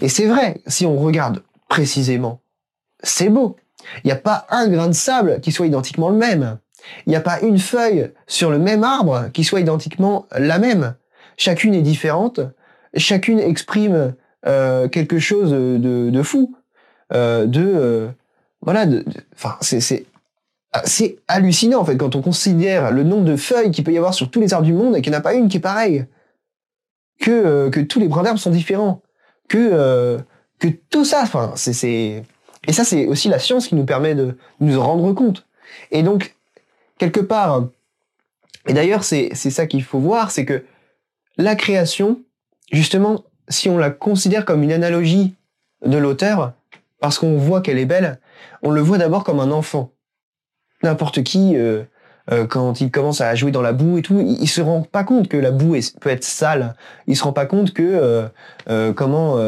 Et 0.00 0.08
c'est 0.08 0.26
vrai, 0.26 0.60
si 0.66 0.86
on 0.86 0.98
regarde 0.98 1.42
précisément, 1.68 2.42
c'est 3.02 3.28
beau. 3.28 3.56
Il 4.04 4.08
n'y 4.08 4.12
a 4.12 4.16
pas 4.16 4.46
un 4.50 4.68
grain 4.68 4.88
de 4.88 4.92
sable 4.92 5.40
qui 5.40 5.52
soit 5.52 5.66
identiquement 5.66 6.10
le 6.10 6.16
même. 6.16 6.58
Il 7.06 7.10
n'y 7.10 7.16
a 7.16 7.20
pas 7.20 7.40
une 7.40 7.58
feuille 7.58 8.10
sur 8.26 8.50
le 8.50 8.58
même 8.58 8.84
arbre 8.84 9.28
qui 9.32 9.44
soit 9.44 9.60
identiquement 9.60 10.26
la 10.32 10.58
même. 10.58 10.94
Chacune 11.36 11.74
est 11.74 11.82
différente. 11.82 12.40
Chacune 12.94 13.38
exprime 13.38 14.14
euh, 14.46 14.88
quelque 14.88 15.18
chose 15.18 15.52
de, 15.52 16.22
fou, 16.22 16.56
euh, 17.12 17.46
de 17.46 17.62
euh, 17.62 18.08
voilà. 18.62 18.86
Enfin, 19.34 19.56
c'est 19.60 20.06
ah, 20.72 20.82
c'est 20.84 21.16
hallucinant 21.28 21.80
en 21.80 21.84
fait 21.84 21.96
quand 21.96 22.14
on 22.14 22.22
considère 22.22 22.92
le 22.92 23.02
nombre 23.02 23.24
de 23.24 23.36
feuilles 23.36 23.70
qu'il 23.70 23.84
peut 23.84 23.92
y 23.92 23.98
avoir 23.98 24.14
sur 24.14 24.30
tous 24.30 24.40
les 24.40 24.54
arbres 24.54 24.66
du 24.66 24.72
monde 24.72 24.96
et 24.96 25.02
qu'il 25.02 25.10
n'y 25.10 25.16
en 25.16 25.20
a 25.20 25.22
pas 25.22 25.34
une 25.34 25.48
qui 25.48 25.58
est 25.58 25.60
pareille. 25.60 26.06
Que, 27.20 27.68
que 27.68 27.80
tous 27.80 28.00
les 28.00 28.08
brins 28.08 28.22
d'arbres 28.22 28.40
sont 28.40 28.50
différents. 28.50 29.02
Que, 29.48 30.18
que 30.58 30.68
tout 30.88 31.04
ça, 31.04 31.22
enfin, 31.22 31.52
c'est, 31.54 32.24
Et 32.66 32.72
ça, 32.72 32.84
c'est 32.84 33.06
aussi 33.06 33.28
la 33.28 33.38
science 33.38 33.66
qui 33.66 33.74
nous 33.74 33.84
permet 33.84 34.14
de 34.14 34.38
nous 34.60 34.78
en 34.78 34.84
rendre 34.84 35.12
compte. 35.12 35.46
Et 35.90 36.02
donc, 36.02 36.34
quelque 37.00 37.20
part, 37.20 37.64
et 38.68 38.74
d'ailleurs, 38.74 39.04
c'est, 39.04 39.34
ça 39.34 39.66
qu'il 39.66 39.82
faut 39.82 39.98
voir, 39.98 40.30
c'est 40.30 40.44
que 40.44 40.64
la 41.38 41.56
création, 41.56 42.20
justement, 42.70 43.24
si 43.48 43.70
on 43.70 43.78
la 43.78 43.90
considère 43.90 44.44
comme 44.44 44.62
une 44.62 44.70
analogie 44.70 45.34
de 45.84 45.96
l'auteur, 45.96 46.52
parce 47.00 47.18
qu'on 47.18 47.38
voit 47.38 47.62
qu'elle 47.62 47.78
est 47.78 47.86
belle, 47.86 48.20
on 48.62 48.70
le 48.70 48.82
voit 48.82 48.98
d'abord 48.98 49.24
comme 49.24 49.40
un 49.40 49.50
enfant 49.50 49.92
n'importe 50.82 51.22
qui, 51.22 51.56
euh, 51.56 51.82
euh, 52.30 52.46
quand 52.46 52.80
il 52.80 52.90
commence 52.90 53.20
à 53.20 53.34
jouer 53.34 53.50
dans 53.50 53.62
la 53.62 53.72
boue 53.72 53.98
et 53.98 54.02
tout, 54.02 54.20
il, 54.20 54.48
se 54.48 54.60
rend 54.60 54.82
pas 54.82 55.04
compte 55.04 55.28
que 55.28 55.36
la 55.36 55.50
boue 55.50 55.76
peut 56.00 56.10
être 56.10 56.24
sale. 56.24 56.74
Il 57.06 57.16
se 57.16 57.24
rend 57.24 57.32
pas 57.32 57.46
compte 57.46 57.72
que 57.74 58.30
euh, 58.68 58.92
comment 58.94 59.38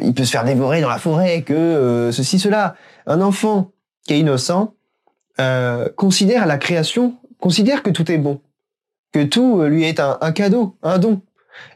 il 0.00 0.14
peut 0.14 0.24
se 0.24 0.30
faire 0.30 0.44
dévorer 0.44 0.80
dans 0.80 0.88
la 0.88 0.98
forêt, 0.98 1.42
que 1.42 2.10
ceci, 2.12 2.38
cela. 2.38 2.74
Un 3.06 3.20
enfant 3.20 3.70
qui 4.06 4.14
est 4.14 4.20
innocent 4.20 4.74
considère 5.96 6.46
la 6.46 6.58
création, 6.58 7.16
considère 7.38 7.82
que 7.82 7.90
tout 7.90 8.10
est 8.12 8.18
bon, 8.18 8.40
que 9.12 9.24
tout 9.24 9.62
lui 9.62 9.84
est 9.84 10.00
un, 10.00 10.32
cadeau, 10.32 10.76
un 10.82 10.98
don. 10.98 11.22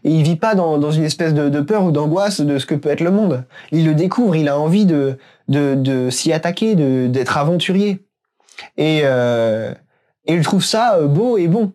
Et 0.05 0.11
il 0.11 0.23
vit 0.23 0.37
pas 0.37 0.55
dans, 0.55 0.91
une 0.91 1.05
espèce 1.05 1.35
de, 1.35 1.61
peur 1.61 1.85
ou 1.85 1.91
d'angoisse 1.91 2.41
de 2.41 2.59
ce 2.59 2.67
que 2.67 2.75
peut 2.75 2.91
être 2.91 3.01
le 3.01 3.11
monde. 3.11 3.45
Il 3.73 3.87
le 3.87 3.95
découvre, 3.95 4.37
il 4.37 4.49
a 4.49 4.59
envie 4.59 4.87
de, 4.87 5.19
de, 5.49 6.11
s'y 6.11 6.33
attaquer, 6.33 6.75
d'être 6.75 7.39
aventurier. 7.39 8.05
Et, 8.77 9.01
euh, 9.05 9.73
il 10.27 10.43
trouve 10.43 10.65
ça 10.65 10.97
euh, 10.97 11.07
beau 11.07 11.39
et 11.39 11.49
bon. 11.49 11.73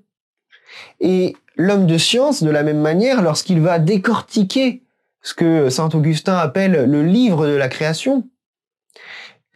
Et 1.00 1.36
l'homme 1.56 1.88
de 1.88 1.98
science, 1.98 2.44
de 2.44 2.50
la 2.50 2.64
même 2.64 2.82
manière, 2.82 3.22
lorsqu'il 3.22 3.60
va 3.60 3.80
décortiquer 3.80 4.84
ce 5.22 5.34
que 5.34 5.70
saint 5.70 5.90
Augustin 5.94 6.38
appelle 6.38 6.86
le 6.86 7.04
livre 7.04 7.46
de 7.46 7.54
la 7.54 7.68
création, 7.68 8.28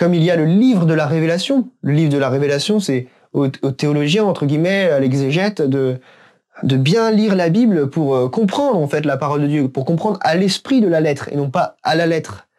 comme 0.03 0.15
il 0.15 0.23
y 0.23 0.31
a 0.31 0.35
le 0.35 0.43
livre 0.43 0.85
de 0.85 0.93
la 0.93 1.07
révélation. 1.07 1.69
Le 1.81 1.93
livre 1.93 2.11
de 2.11 2.17
la 2.17 2.27
révélation, 2.27 2.81
c'est 2.81 3.07
aux, 3.31 3.47
théologiens, 3.47 4.25
entre 4.25 4.45
guillemets, 4.45 4.89
à 4.89 4.99
l'exégète, 4.99 5.61
de, 5.61 5.97
bien 6.61 7.09
lire 7.09 7.37
la 7.37 7.47
Bible 7.47 7.89
pour 7.89 8.13
euh, 8.13 8.27
comprendre 8.27 8.77
en 8.79 8.87
fait 8.89 9.05
la 9.05 9.15
parole 9.15 9.43
de 9.43 9.47
Dieu, 9.47 9.69
pour 9.69 9.85
comprendre 9.85 10.19
à 10.21 10.35
l'esprit 10.35 10.81
de 10.81 10.89
la 10.89 10.99
lettre 10.99 11.29
et 11.31 11.37
non 11.37 11.49
pas 11.49 11.77
à 11.83 11.95
la 11.95 12.05
lettre. 12.05 12.49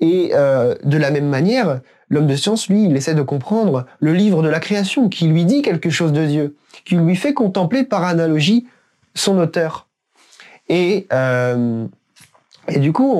Et 0.00 0.32
euh, 0.34 0.74
de 0.82 0.96
la 0.96 1.12
même 1.12 1.28
manière, 1.28 1.80
L'homme 2.10 2.26
de 2.26 2.36
science, 2.36 2.68
lui, 2.68 2.84
il 2.84 2.94
essaie 2.94 3.14
de 3.14 3.22
comprendre 3.22 3.86
le 4.00 4.12
livre 4.12 4.42
de 4.42 4.48
la 4.48 4.60
création, 4.60 5.08
qui 5.08 5.28
lui 5.28 5.46
dit 5.46 5.62
quelque 5.62 5.88
chose 5.88 6.12
de 6.12 6.26
Dieu, 6.26 6.56
qui 6.84 6.96
lui 6.96 7.16
fait 7.16 7.32
contempler 7.32 7.84
par 7.84 8.04
analogie 8.04 8.66
son 9.14 9.38
auteur. 9.38 9.88
Et, 10.68 11.06
euh, 11.10 11.86
du 12.76 12.92
coup, 12.92 13.16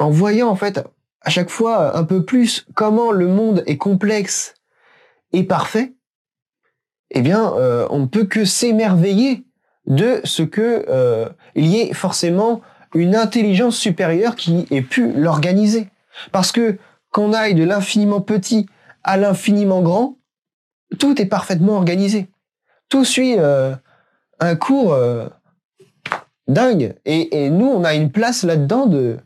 en 0.00 0.10
voyant 0.10 0.48
en 0.48 0.56
fait 0.56 0.80
à 1.28 1.30
chaque 1.30 1.50
fois 1.50 1.94
un 1.94 2.04
peu 2.04 2.24
plus 2.24 2.66
comment 2.72 3.12
le 3.12 3.28
monde 3.28 3.62
est 3.66 3.76
complexe 3.76 4.54
et 5.34 5.44
parfait, 5.44 5.92
eh 7.10 7.20
bien, 7.20 7.52
euh, 7.52 7.86
on 7.90 7.98
ne 7.98 8.06
peut 8.06 8.24
que 8.24 8.46
s'émerveiller 8.46 9.44
de 9.84 10.22
ce 10.24 10.42
que 10.42 10.86
euh, 10.88 11.28
il 11.54 11.66
y 11.66 11.80
ait 11.80 11.92
forcément 11.92 12.62
une 12.94 13.14
intelligence 13.14 13.76
supérieure 13.76 14.36
qui 14.36 14.66
ait 14.70 14.80
pu 14.80 15.12
l'organiser. 15.12 15.90
Parce 16.32 16.50
que 16.50 16.78
qu'on 17.10 17.34
aille 17.34 17.54
de 17.54 17.64
l'infiniment 17.64 18.22
petit 18.22 18.64
à 19.04 19.18
l'infiniment 19.18 19.82
grand, 19.82 20.16
tout 20.98 21.20
est 21.20 21.26
parfaitement 21.26 21.74
organisé. 21.74 22.28
Tout 22.88 23.04
suit 23.04 23.34
euh, 23.36 23.76
un 24.40 24.56
cours 24.56 24.94
euh, 24.94 25.28
dingue. 26.46 26.94
Et, 27.04 27.50
nous, 27.50 27.66
on 27.66 27.84
a 27.84 27.94
une 27.94 28.10
place 28.10 28.44
là-dedans 28.44 28.86
de... 28.86 29.18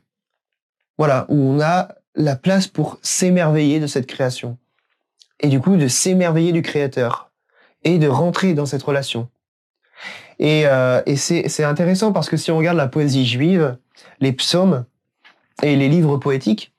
Voilà, 1.02 1.26
où 1.28 1.36
on 1.36 1.60
a 1.60 1.88
la 2.14 2.36
place 2.36 2.68
pour 2.68 3.00
s'émerveiller 3.02 3.80
de 3.80 3.88
cette 3.88 4.06
création. 4.06 4.56
Et 5.40 5.48
du 5.48 5.58
coup, 5.58 5.76
de 5.76 5.88
s'émerveiller 5.88 6.52
du 6.52 6.62
Créateur. 6.62 7.32
Et 7.82 7.98
de 7.98 8.06
rentrer 8.06 8.54
dans 8.54 8.66
cette 8.66 8.84
relation. 8.84 9.28
Et, 10.38 10.64
euh, 10.64 11.02
c'est 11.16 11.64
intéressant 11.64 12.12
parce 12.12 12.28
que 12.28 12.36
si 12.36 12.52
on 12.52 12.56
regarde 12.56 12.76
la 12.76 12.86
poésie 12.86 13.26
juive, 13.26 13.76
les 14.20 14.30
psaumes 14.30 14.84
et 15.64 15.74
les 15.74 15.88
livres 15.88 16.18
poétiques, 16.18 16.72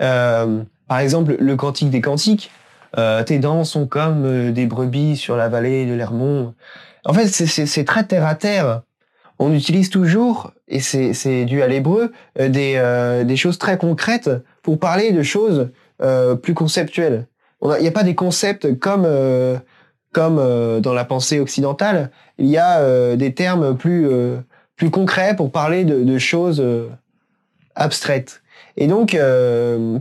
euh, 0.00 0.64
par 0.88 0.98
exemple, 0.98 1.36
le 1.38 1.54
Cantique 1.54 1.90
des 1.90 2.00
Cantiques, 2.00 2.50
euh, 2.98 3.22
tes 3.22 3.38
dents 3.38 3.62
sont 3.62 3.86
comme 3.86 4.50
des 4.50 4.66
brebis 4.66 5.16
sur 5.16 5.36
la 5.36 5.48
vallée 5.48 5.86
de 5.86 5.94
l'Hermont. 5.94 6.52
En 7.04 7.12
fait, 7.12 7.28
c'est 7.28 7.84
très 7.84 8.02
terre 8.02 8.26
à 8.26 8.34
terre. 8.34 8.82
On 9.38 9.52
utilise 9.52 9.90
toujours, 9.90 10.52
et 10.68 10.80
c'est 10.80 11.44
dû 11.44 11.62
à 11.62 11.66
l'hébreu, 11.66 12.12
euh, 12.38 12.48
des, 12.48 12.74
euh, 12.76 13.24
des 13.24 13.36
choses 13.36 13.58
très 13.58 13.76
concrètes 13.76 14.30
pour 14.62 14.78
parler 14.78 15.12
de 15.12 15.22
choses 15.22 15.70
euh, 16.00 16.34
plus 16.34 16.54
conceptuelles. 16.54 17.26
Il 17.62 17.80
n'y 17.80 17.88
a, 17.88 17.92
pas 17.92 18.02
des 18.02 18.16
concepts 18.16 18.76
comme, 18.80 19.06
comme 20.10 20.80
dans 20.80 20.92
la 20.94 21.04
pensée 21.04 21.38
occidentale, 21.38 22.10
il 22.38 22.46
y 22.46 22.58
a 22.58 23.14
des 23.14 23.34
termes 23.34 23.76
plus, 23.76 24.08
plus 24.74 24.90
concrets 24.90 25.36
pour 25.36 25.52
parler 25.52 25.84
de, 25.84 26.02
de 26.02 26.18
choses 26.18 26.60
abstraites. 27.76 28.42
Et 28.76 28.88
donc, 28.88 29.16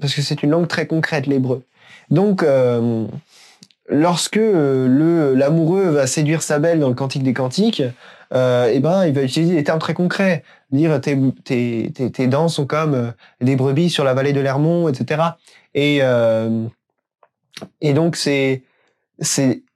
parce 0.02 0.16
que 0.16 0.24
c'est 0.24 0.42
une 0.42 0.50
langue 0.50 0.68
très 0.68 0.88
concrète, 0.88 1.28
l'hébreu. 1.28 1.62
Donc, 2.10 2.44
lorsque 3.88 4.40
l'amoureux 4.42 5.90
va 5.90 6.08
séduire 6.08 6.42
sa 6.42 6.58
belle 6.58 6.80
dans 6.80 6.90
le 6.90 6.96
Cantique 6.96 7.22
des 7.22 7.34
Cantiques, 7.34 7.82
euh, 7.82 7.92
eh 8.34 8.80
ben, 8.80 9.06
il 9.06 9.14
va 9.14 9.24
utiliser 9.24 9.56
des 9.56 9.64
termes 9.64 9.80
très 9.80 9.94
concrets. 9.94 10.44
Dire 10.72 11.02
tes, 11.02 11.18
tes, 11.44 11.92
tes, 11.94 12.12
tes 12.12 12.28
dents 12.28 12.48
sont 12.48 12.66
comme 12.66 12.94
euh, 12.94 13.12
des 13.42 13.58
brebis 13.58 13.90
sur 13.90 14.06
la 14.06 14.14
vallée 14.14 14.32
de 14.32 14.40
l'Hermont, 14.40 14.88
etc. 14.88 15.22
Et, 15.74 16.00
euh, 16.02 16.68
et 17.82 17.94
donc, 17.94 18.16
c'est, 18.16 18.64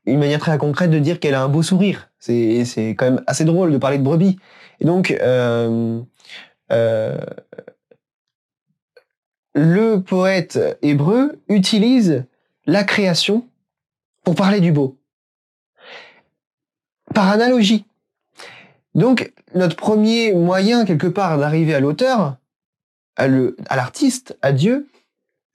une 0.05 0.19
manière 0.19 0.39
très 0.39 0.57
concrète 0.57 0.91
de 0.91 0.99
dire 0.99 1.19
qu'elle 1.19 1.35
a 1.35 1.43
un 1.43 1.49
beau 1.49 1.63
sourire. 1.63 2.09
C'est, 2.19 2.95
quand 2.97 3.05
même 3.05 3.23
assez 3.27 3.45
drôle 3.45 3.71
de 3.71 3.77
parler 3.77 3.97
de 3.97 4.03
brebis. 4.03 4.37
Et 4.79 4.85
donc, 4.85 5.11
euh, 5.11 6.01
euh, 6.71 7.17
le 9.53 9.97
poète 10.01 10.59
hébreu 10.81 11.39
utilise 11.47 12.25
la 12.65 12.83
création 12.83 13.47
pour 14.23 14.35
parler 14.35 14.59
du 14.59 14.71
beau. 14.71 14.97
Par 17.13 17.29
analogie. 17.29 17.85
Donc, 18.95 19.33
notre 19.53 19.75
premier 19.75 20.33
moyen, 20.33 20.85
quelque 20.85 21.07
part, 21.07 21.37
d'arriver 21.37 21.75
à 21.75 21.81
l'auteur, 21.81 22.37
à 23.17 23.27
l'artiste, 23.27 24.37
à, 24.41 24.53
Dieu, 24.53 24.87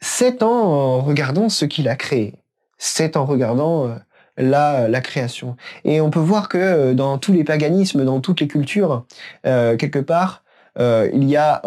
c'est 0.01 0.43
en 0.43 1.01
regardant 1.01 1.49
ce 1.49 1.65
qu'il 1.65 1.89
a 1.89 1.97
créé. 1.97 2.35
C'est 2.79 3.17
en 3.17 3.25
regardant 3.25 3.89
euh, 3.89 4.89
la, 4.89 5.01
création. 5.01 5.57
Et 5.85 6.01
on 6.01 6.11
peut 6.11 6.21
voir 6.21 6.49
que 6.49 6.59
euh, 6.59 6.95
dans 6.95 7.19
tous 7.19 7.33
les 7.33 7.45
paganismes, 7.45 8.05
dans 8.05 8.21
toutes 8.21 8.41
les 8.41 8.49
cultures, 8.49 9.05
euh, 9.47 9.77
quelque 9.77 9.99
part, 9.99 10.45
il 10.79 11.25
y 11.25 11.37
a 11.37 11.61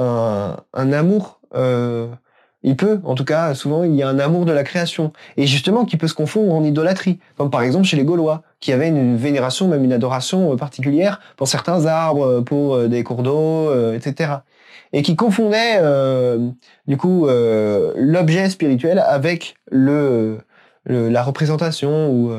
un 0.73 0.91
amour 0.91 1.39
il 2.63 2.77
peut, 2.77 3.01
en 3.03 3.13
tout 3.13 3.25
cas, 3.25 3.53
souvent, 3.53 3.83
il 3.83 3.93
y 3.93 4.03
a 4.03 4.07
un 4.07 4.19
amour 4.19 4.45
de 4.45 4.53
la 4.53 4.63
création. 4.63 5.11
Et 5.35 5.45
justement, 5.45 5.83
qui 5.83 5.97
peut 5.97 6.07
se 6.07 6.13
confondre 6.13 6.53
en 6.53 6.63
idolâtrie. 6.63 7.19
Comme 7.37 7.49
par 7.49 7.61
exemple 7.61 7.85
chez 7.85 7.97
les 7.97 8.05
Gaulois, 8.05 8.41
qui 8.61 8.71
avaient 8.71 8.87
une 8.87 9.17
vénération, 9.17 9.67
même 9.67 9.83
une 9.83 9.91
adoration 9.91 10.53
euh, 10.53 10.55
particulière 10.55 11.19
pour 11.35 11.49
certains 11.49 11.85
arbres, 11.85 12.25
euh, 12.25 12.41
pour 12.41 12.75
euh, 12.75 12.87
des 12.87 13.03
cours 13.03 13.21
d'eau, 13.21 13.69
etc. 13.93 14.35
Et 14.93 15.01
qui 15.01 15.15
confondaient, 15.15 15.81
du 16.85 16.97
coup, 16.97 17.27
l'objet 17.27 18.47
spirituel 18.51 18.99
avec 18.99 19.55
le, 19.71 20.37
la 20.85 21.23
représentation 21.23 22.11
ou 22.11 22.31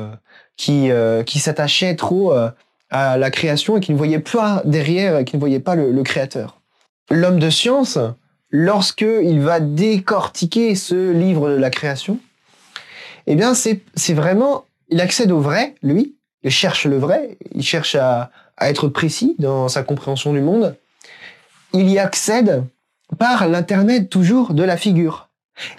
qui, 0.55 0.89
qui 1.25 1.39
s'attachait 1.39 1.97
trop 1.97 2.33
à 2.89 3.17
la 3.17 3.29
création 3.29 3.75
et 3.75 3.81
qui 3.81 3.91
ne 3.91 3.97
voyait 3.97 4.19
pas 4.19 4.61
derrière, 4.63 5.25
qui 5.25 5.35
ne 5.35 5.41
voyait 5.41 5.59
pas 5.59 5.75
le, 5.75 5.91
le 5.91 6.03
créateur. 6.03 6.61
L'homme 7.11 7.39
de 7.39 7.49
science, 7.49 7.99
lorsque 8.55 9.05
il 9.23 9.41
va 9.41 9.59
décortiquer 9.59 10.75
ce 10.75 11.11
livre 11.11 11.49
de 11.49 11.55
la 11.55 11.69
création, 11.69 12.19
eh 13.27 13.35
bien, 13.35 13.53
c'est 13.53 14.13
vraiment, 14.13 14.65
il 14.89 15.01
accède 15.01 15.31
au 15.31 15.41
vrai, 15.41 15.75
lui, 15.83 16.15
il 16.43 16.51
cherche 16.51 16.85
le 16.85 16.97
vrai, 16.97 17.37
il 17.53 17.63
cherche 17.63 17.95
à, 17.95 18.31
être 18.61 18.87
précis 18.87 19.35
dans 19.37 19.67
sa 19.67 19.83
compréhension 19.83 20.31
du 20.31 20.39
monde. 20.39 20.77
Il 21.73 21.89
y 21.89 21.99
accède 21.99 22.63
par 23.19 23.49
l'intermède 23.49 24.07
toujours 24.07 24.53
de 24.53 24.63
la 24.63 24.77
figure. 24.77 25.27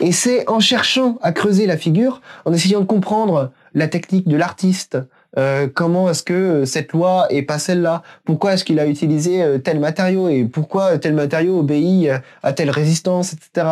Et 0.00 0.12
c'est 0.12 0.46
en 0.50 0.60
cherchant 0.60 1.16
à 1.22 1.32
creuser 1.32 1.64
la 1.64 1.78
figure, 1.78 2.20
en 2.44 2.52
essayant 2.52 2.80
de 2.80 2.84
comprendre 2.84 3.52
la 3.72 3.88
technique 3.88 4.28
de 4.28 4.36
l'artiste, 4.36 4.98
euh, 5.38 5.68
comment 5.72 6.08
est-ce 6.08 6.22
que 6.22 6.32
euh, 6.32 6.64
cette 6.64 6.92
loi 6.92 7.26
est 7.30 7.42
pas 7.42 7.58
celle-là? 7.58 8.02
Pourquoi 8.24 8.54
est-ce 8.54 8.64
qu'il 8.64 8.80
a 8.80 8.86
utilisé 8.86 9.42
euh, 9.42 9.58
tel 9.58 9.80
matériau? 9.80 10.28
Et 10.28 10.44
pourquoi 10.44 10.98
tel 10.98 11.14
matériau 11.14 11.58
obéit 11.58 12.10
à 12.42 12.52
telle 12.52 12.70
résistance, 12.70 13.34
etc. 13.34 13.66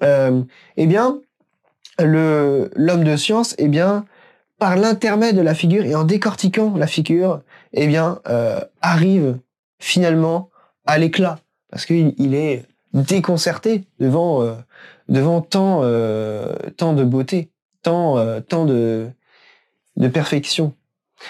eh 0.00 0.86
bien, 0.86 1.20
le 1.98 2.70
l'homme 2.74 3.04
de 3.04 3.16
science, 3.16 3.54
eh 3.58 3.68
bien, 3.68 4.06
par 4.58 4.76
l'intermède 4.76 5.36
de 5.36 5.42
la 5.42 5.54
figure 5.54 5.84
et 5.84 5.94
en 5.94 6.04
décortiquant 6.04 6.74
la 6.76 6.86
figure, 6.86 7.42
eh 7.72 7.86
bien, 7.86 8.20
arrive 8.80 9.38
finalement 9.78 10.50
à 10.86 10.98
l'éclat 10.98 11.38
parce 11.70 11.86
qu'il 11.86 12.14
il 12.18 12.34
est 12.34 12.64
déconcerté 12.92 13.84
devant 14.00 14.56
devant 15.08 15.40
tant 15.42 15.82
tant 16.76 16.92
de 16.92 17.04
beauté, 17.04 17.50
tant 17.82 18.40
tant 18.42 18.64
de 18.64 19.12
perfection. 20.12 20.74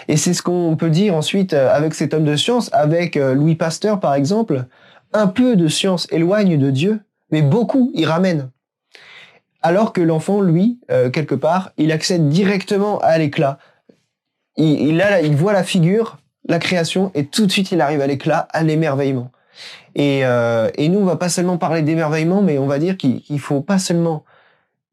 Et 0.09 0.17
c'est 0.17 0.35
ce 0.35 0.43
qu'on 0.43 0.77
peut 0.77 0.91
dire 0.91 1.15
ensuite 1.15 1.53
euh, 1.53 1.73
avec 1.73 1.95
cet 1.95 2.15
homme 2.15 2.25
de 2.25 2.37
science, 2.37 2.71
avec 2.73 3.17
euh, 3.17 3.35
Louis 3.35 3.55
Pasteur 3.55 4.01
par 4.01 4.15
exemple. 4.15 4.65
Un 5.13 5.29
peu 5.29 5.57
de 5.57 5.69
science 5.69 6.09
éloigne 6.11 6.59
de 6.59 6.71
Dieu, 6.71 7.01
mais 7.31 7.43
beaucoup 7.43 7.91
y 7.95 8.05
ramène. 8.05 8.51
Alors 9.63 9.93
que 9.93 10.01
l'enfant, 10.01 10.41
lui, 10.41 10.81
euh, 10.91 11.09
quelque 11.11 11.35
part, 11.35 11.71
il 11.77 11.93
accède 11.93 12.29
directement 12.29 12.99
à 12.99 13.17
l'éclat. 13.19 13.59
Il, 14.57 15.03
il 15.23 15.37
voit 15.37 15.53
la 15.53 15.63
figure, 15.63 16.19
la 16.49 16.59
création, 16.59 17.11
et 17.15 17.27
tout 17.27 17.47
de 17.47 17.53
suite 17.53 17.73
il 17.73 17.81
arrive 17.81 18.01
à 18.01 18.07
l'éclat, 18.07 18.49
à 18.53 18.63
l'émerveillement. 18.63 19.31
Et, 19.95 20.21
et, 20.21 20.89
nous, 20.89 20.99
on 20.99 21.05
va 21.05 21.15
pas 21.15 21.29
seulement 21.29 21.59
parler 21.59 21.83
d'émerveillement, 21.83 22.43
mais 22.43 22.59
on 22.59 22.67
va 22.67 22.81
dire 22.81 22.97
qu'il 22.97 23.41
faut 23.41 23.61
pas 23.61 23.79
seulement 23.79 24.25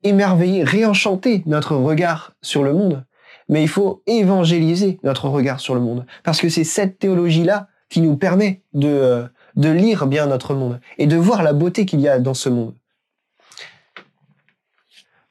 émerveiller, 0.03 0.63
réenchanter 0.63 1.43
notre 1.47 1.75
regard 1.75 2.33
sur 2.41 2.63
le 2.63 2.73
monde, 2.73 3.03
mais 3.51 3.61
il 3.61 3.67
faut 3.67 4.01
évangéliser 4.07 4.97
notre 5.03 5.27
regard 5.27 5.59
sur 5.59 5.75
le 5.75 5.81
monde. 5.81 6.05
Parce 6.23 6.39
que 6.39 6.49
c'est 6.49 6.63
cette 6.63 6.97
théologie-là 6.97 7.67
qui 7.89 8.01
nous 8.01 8.15
permet 8.15 8.61
de, 8.73 8.87
euh, 8.87 9.27
lire 9.55 10.07
bien 10.07 10.25
notre 10.25 10.55
monde 10.55 10.79
et 10.97 11.05
de 11.05 11.17
voir 11.17 11.43
la 11.43 11.53
beauté 11.53 11.85
qu'il 11.85 11.99
y 11.99 12.07
a 12.07 12.17
dans 12.17 12.33
ce 12.33 12.47
monde. 12.47 12.73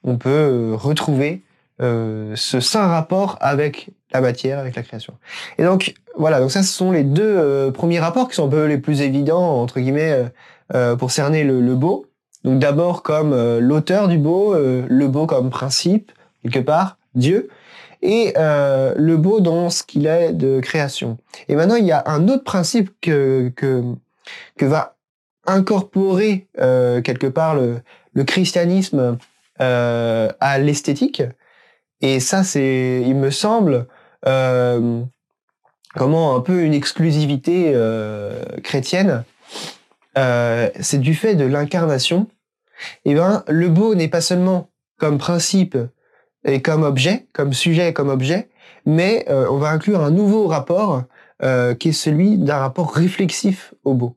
On 0.05 0.19
peut 0.19 0.29
euh, 0.29 0.75
retrouver 0.75 1.43
euh, 1.81 2.35
ce 2.37 2.61
saint 2.61 2.87
rapport 2.87 3.39
avec 3.41 3.89
la 4.13 4.21
matière, 4.21 4.59
avec 4.59 4.77
la 4.77 4.83
création. 4.83 5.15
Et 5.57 5.65
donc, 5.65 5.95
voilà, 6.17 6.41
donc 6.41 6.51
ça, 6.51 6.63
ce 6.63 6.73
sont 6.73 6.93
les 6.93 7.05
deux 7.05 7.71
premiers 7.73 8.01
rapports 8.01 8.29
qui 8.29 8.35
sont 8.35 8.47
un 8.47 8.51
peu 8.51 8.67
les 8.67 8.77
plus 8.77 9.01
évidents, 9.01 9.63
entre 9.63 9.79
guillemets, 9.79 10.25
pour 10.99 11.13
cerner 11.13 11.45
le, 11.45 11.75
beau. 11.77 12.07
Donc 12.43 12.59
d'abord 12.59 13.05
comme 13.05 13.59
l'auteur 13.61 14.09
du 14.09 14.19
beau, 14.19 14.53
le 14.57 15.07
beau 15.07 15.27
comme 15.27 15.49
principe, 15.49 16.11
quelque 16.43 16.59
part, 16.59 16.99
Dieu, 17.15 17.49
et 18.03 18.33
euh, 18.37 18.95
le 18.97 19.17
beau 19.17 19.41
dans 19.41 19.71
ce 19.71 19.83
qu'il 19.83 20.07
est 20.07 20.33
de 20.33 20.61
création. 20.61 21.19
Et 21.49 21.55
maintenant, 21.55 21.77
il 21.77 21.85
y 21.85 21.93
a 21.93 22.03
un 22.07 22.29
autre 22.29 22.45
principe 22.45 22.91
que, 23.01 23.53
que, 23.57 23.95
va 24.65 24.97
incorporer 25.47 26.49
euh, 26.59 27.01
quelque 27.03 27.27
part 27.27 27.57
le, 27.57 27.83
christianisme 28.25 29.19
euh, 29.61 30.31
à 30.41 30.59
l'esthétique. 30.59 31.23
Et 32.01 32.21
ça, 32.21 32.45
c'est, 32.45 33.03
il 33.05 33.17
me 33.17 33.31
semble, 33.31 33.87
comment 35.97 36.37
un 36.37 36.41
peu 36.41 36.63
une 36.63 36.75
exclusivité 36.75 37.75
chrétienne. 38.63 39.25
C'est 40.15 41.01
du 41.01 41.15
fait 41.15 41.35
de 41.35 41.45
l'incarnation. 41.45 42.29
Et 43.05 43.11
eh 43.11 43.15
ben, 43.15 43.45
le 43.47 43.69
beau 43.69 43.95
n'est 43.95 44.09
pas 44.09 44.23
seulement 44.23 44.71
comme 44.97 45.19
principe 45.19 45.77
et 46.45 46.63
comme 46.63 46.83
objet, 46.83 47.27
comme 47.33 47.53
sujet 47.53 47.93
comme 47.93 48.09
objet, 48.09 48.49
mais 48.87 49.27
euh, 49.29 49.47
on 49.51 49.59
va 49.59 49.71
inclure 49.71 50.01
un 50.01 50.11
nouveau 50.11 50.47
rapport 50.47 51.03
euh, 51.43 51.75
qui 51.75 51.91
est 51.91 51.93
celui 51.93 52.39
d'un 52.39 52.59
rapport 52.59 52.93
réflexif 52.93 53.75
au 53.85 53.95
beau. 53.95 54.17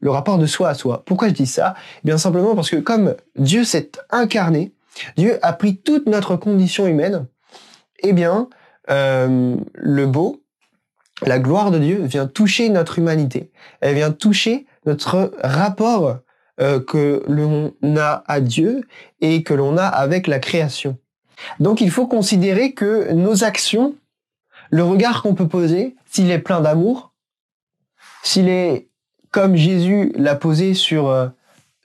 Le 0.00 0.10
rapport 0.10 0.38
de 0.38 0.46
soi 0.46 0.68
à 0.68 0.74
soi. 0.74 1.02
Pourquoi 1.06 1.28
je 1.28 1.34
dis 1.34 1.46
ça? 1.46 1.74
Eh 1.98 2.06
Bien 2.06 2.18
simplement 2.18 2.54
parce 2.54 2.70
que 2.70 2.76
comme 2.76 3.14
Dieu 3.36 3.64
s'est 3.64 3.90
incarné, 4.10 4.72
Dieu 5.16 5.38
a 5.42 5.52
pris 5.52 5.76
toute 5.76 6.06
notre 6.06 6.36
condition 6.36 6.86
humaine, 6.86 7.26
eh 8.00 8.12
bien, 8.12 8.48
euh, 8.90 9.56
le 9.74 10.06
beau, 10.06 10.42
la 11.22 11.38
gloire 11.38 11.70
de 11.70 11.78
Dieu 11.78 12.02
vient 12.02 12.26
toucher 12.26 12.68
notre 12.68 12.98
humanité. 12.98 13.50
Elle 13.80 13.94
vient 13.94 14.12
toucher 14.12 14.66
notre 14.84 15.32
rapport 15.42 16.18
euh, 16.60 16.80
que 16.80 17.22
l'on 17.26 17.74
a 17.96 18.22
à 18.26 18.40
Dieu 18.40 18.82
et 19.20 19.42
que 19.42 19.54
l'on 19.54 19.76
a 19.76 19.86
avec 19.86 20.26
la 20.26 20.38
création. 20.38 20.98
Donc 21.60 21.80
il 21.80 21.90
faut 21.90 22.06
considérer 22.06 22.72
que 22.72 23.12
nos 23.12 23.44
actions, 23.44 23.94
le 24.70 24.84
regard 24.84 25.22
qu'on 25.22 25.34
peut 25.34 25.48
poser, 25.48 25.96
s'il 26.10 26.30
est 26.30 26.38
plein 26.38 26.60
d'amour, 26.60 27.12
s'il 28.22 28.48
est 28.48 28.88
comme 29.30 29.56
Jésus 29.56 30.12
l'a 30.16 30.36
posé 30.36 30.74
sur, 30.74 31.08
euh, 31.08 31.28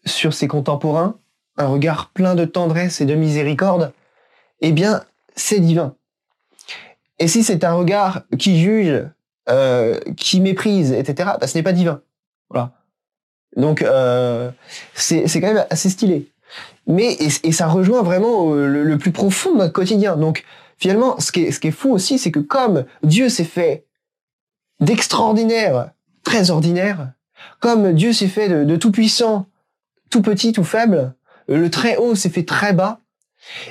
ses 0.06 0.48
contemporains, 0.48 1.18
un 1.58 1.68
regard 1.68 2.10
plein 2.10 2.36
de 2.36 2.46
tendresse 2.46 3.02
et 3.02 3.06
de 3.06 3.16
miséricorde, 3.16 3.92
eh 4.62 4.72
bien, 4.72 5.04
c'est 5.36 5.60
divin. 5.60 5.96
Et 7.18 7.28
si 7.28 7.44
c'est 7.44 7.64
un 7.64 7.74
regard 7.74 8.24
qui 8.38 8.60
juge 8.60 9.06
qui 10.16 10.42
méprise, 10.42 10.92
etc., 10.92 11.32
bah, 11.42 11.48
ce 11.48 11.58
n'est 11.58 11.64
pas 11.64 11.74
divin. 11.74 12.02
Voilà. 12.52 12.72
Donc 13.56 13.84
c'est 14.94 15.42
quand 15.42 15.54
même 15.54 15.66
assez 15.72 15.90
stylé. 15.90 16.30
Mais 16.90 17.14
et, 17.14 17.52
ça 17.52 17.68
rejoint 17.68 18.02
vraiment 18.02 18.52
le, 18.54 18.98
plus 18.98 19.12
profond 19.12 19.54
de 19.54 19.60
notre 19.60 19.74
quotidien. 19.74 20.18
Donc 20.18 20.44
finalement, 20.78 21.20
ce 21.20 21.32
qui 21.32 21.44
est, 21.44 21.52
ce 21.52 21.60
qui 21.60 21.68
est 21.68 21.72
fou 21.72 21.92
aussi, 21.92 22.18
c'est 22.18 22.32
que 22.32 22.40
comme 22.40 22.86
Dieu 23.04 23.30
s'est 23.30 23.44
fait 23.44 23.86
d'extraordinaire, 24.80 25.92
très 26.24 26.50
ordinaire, 26.50 27.14
comme 27.60 27.94
Dieu 27.94 28.12
s'est 28.12 28.28
fait 28.28 28.50
de, 28.50 28.76
tout 28.76 28.92
puissant, 28.92 29.46
tout 30.10 30.24
petit, 30.24 30.52
tout 30.52 30.64
faible, 30.64 31.14
le 31.48 31.70
très 31.70 31.96
haut 31.98 32.16
s'est 32.16 32.30
fait 32.30 32.44
très 32.44 32.74
bas, 32.74 33.00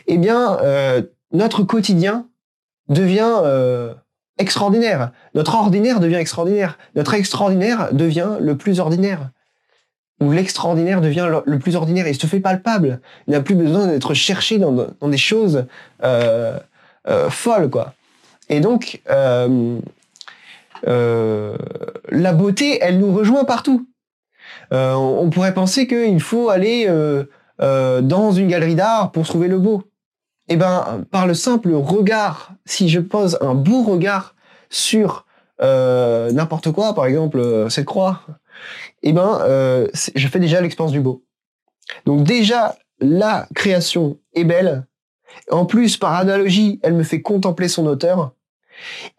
eh 0.07 0.17
bien, 0.17 0.59
euh, 0.61 1.03
notre 1.33 1.65
quotidien 1.65 2.29
devient 2.89 3.41
euh, 3.43 3.95
extraordinaire. 4.39 5.13
Notre 5.35 5.57
ordinaire 5.57 6.01
devient 6.01 6.17
extraordinaire. 6.17 6.79
Notre 6.95 7.15
extraordinaire 7.15 7.93
devient 7.93 8.37
le 8.41 8.57
plus 8.57 8.81
ordinaire. 8.81 9.31
Ou 10.21 10.33
l'extraordinaire 10.33 11.01
devient 11.01 11.31
le, 11.45 11.59
plus 11.59 11.77
ordinaire. 11.77 12.09
Il 12.09 12.15
se 12.15 12.27
fait 12.27 12.41
palpable. 12.41 13.01
Il 13.27 13.33
n'a 13.33 13.41
plus 13.41 13.55
besoin 13.55 13.87
d'être 13.87 14.15
cherché 14.15 14.59
dans, 14.59 14.73
des 15.01 15.17
choses 15.17 15.67
euh, 16.03 16.59
folles, 17.31 17.71
quoi. 17.71 17.95
Et 18.49 18.61
donc, 18.61 19.01
euh, 20.87 21.57
la 22.11 22.33
beauté, 22.33 22.79
elle 22.81 22.99
nous 22.99 23.13
rejoint 23.15 23.45
partout. 23.45 23.87
Euh, 24.73 24.93
on 24.95 25.31
pourrait 25.31 25.55
penser 25.55 25.87
qu'il 25.87 26.21
faut 26.21 26.51
aller 26.51 26.87
euh, 26.89 28.01
dans 28.01 28.33
une 28.33 28.49
galerie 28.49 28.75
d'art 28.75 29.13
pour 29.13 29.27
trouver 29.27 29.49
le 29.49 29.59
beau. 29.59 29.83
Eh 30.49 30.57
ben, 30.57 31.05
par 31.11 31.27
le 31.27 31.35
simple 31.35 31.73
regard, 31.75 32.53
si 32.65 32.89
je 32.89 33.01
pose 33.01 33.39
un 33.41 33.55
beau 33.55 33.83
regard 33.83 34.35
sur 34.71 35.27
n'importe 35.61 36.71
quoi, 36.71 36.95
par 36.95 37.07
exemple 37.07 37.67
cette 37.69 37.85
croix, 37.85 38.21
eh 39.03 39.13
ben, 39.13 39.89
je 39.93 40.29
fais 40.29 40.41
déjà 40.41 40.61
l'expérience 40.61 40.93
du 40.93 41.01
beau. 41.01 41.25
Donc 42.07 42.25
déjà, 42.25 42.77
la 43.01 43.47
création 43.55 44.19
est 44.35 44.45
belle. 44.45 44.87
En 45.51 45.67
plus, 45.67 45.97
par 45.97 46.15
analogie, 46.15 46.81
elle 46.83 46.95
me 46.95 47.03
fait 47.03 47.23
contempler 47.23 47.69
son 47.69 47.87
auteur. 47.87 48.33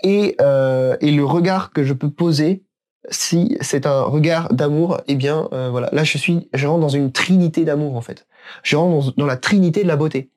Euh, 0.06 0.98
et, 1.02 1.12
le 1.12 1.26
regard 1.26 1.72
que 1.72 1.84
je 1.84 1.94
peux 1.94 2.10
poser, 2.10 2.64
si 3.10 3.58
c'est 3.62 3.86
un 3.86 4.04
regard 4.04 4.54
d'amour, 4.54 5.02
eh 5.08 5.16
bien 5.16 5.48
euh, 5.54 5.70
voilà, 5.70 5.90
là 5.92 6.04
je 6.04 6.18
suis, 6.18 6.50
je 6.54 6.68
rentre 6.68 6.82
dans 6.82 6.90
une 6.90 7.12
trinité 7.12 7.66
d'amour 7.66 7.96
en 7.96 8.02
fait. 8.02 8.28
Je 8.64 8.76
rentre 8.76 9.14
dans, 9.18 9.26
la 9.26 9.38
trinité 9.38 9.84
de 9.84 9.88
la 9.88 9.96
beauté. 9.96 10.30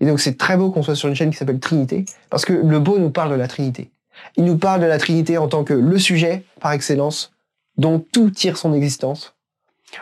Et 0.00 0.06
donc 0.06 0.20
c'est 0.20 0.36
très 0.36 0.56
beau 0.56 0.70
qu'on 0.70 0.82
soit 0.82 0.96
sur 0.96 1.08
une 1.08 1.14
chaîne 1.14 1.30
qui 1.30 1.36
s'appelle 1.36 1.60
Trinité, 1.60 2.04
parce 2.30 2.44
que 2.44 2.52
le 2.52 2.78
beau 2.80 2.98
nous 2.98 3.10
parle 3.10 3.30
de 3.30 3.36
la 3.36 3.48
Trinité. 3.48 3.90
Il 4.36 4.44
nous 4.44 4.58
parle 4.58 4.80
de 4.80 4.86
la 4.86 4.98
Trinité 4.98 5.38
en 5.38 5.48
tant 5.48 5.64
que 5.64 5.74
le 5.74 5.98
sujet 5.98 6.44
par 6.60 6.72
excellence, 6.72 7.33
dont 7.76 7.98
tout 7.98 8.30
tire 8.30 8.56
son 8.56 8.72
existence, 8.74 9.34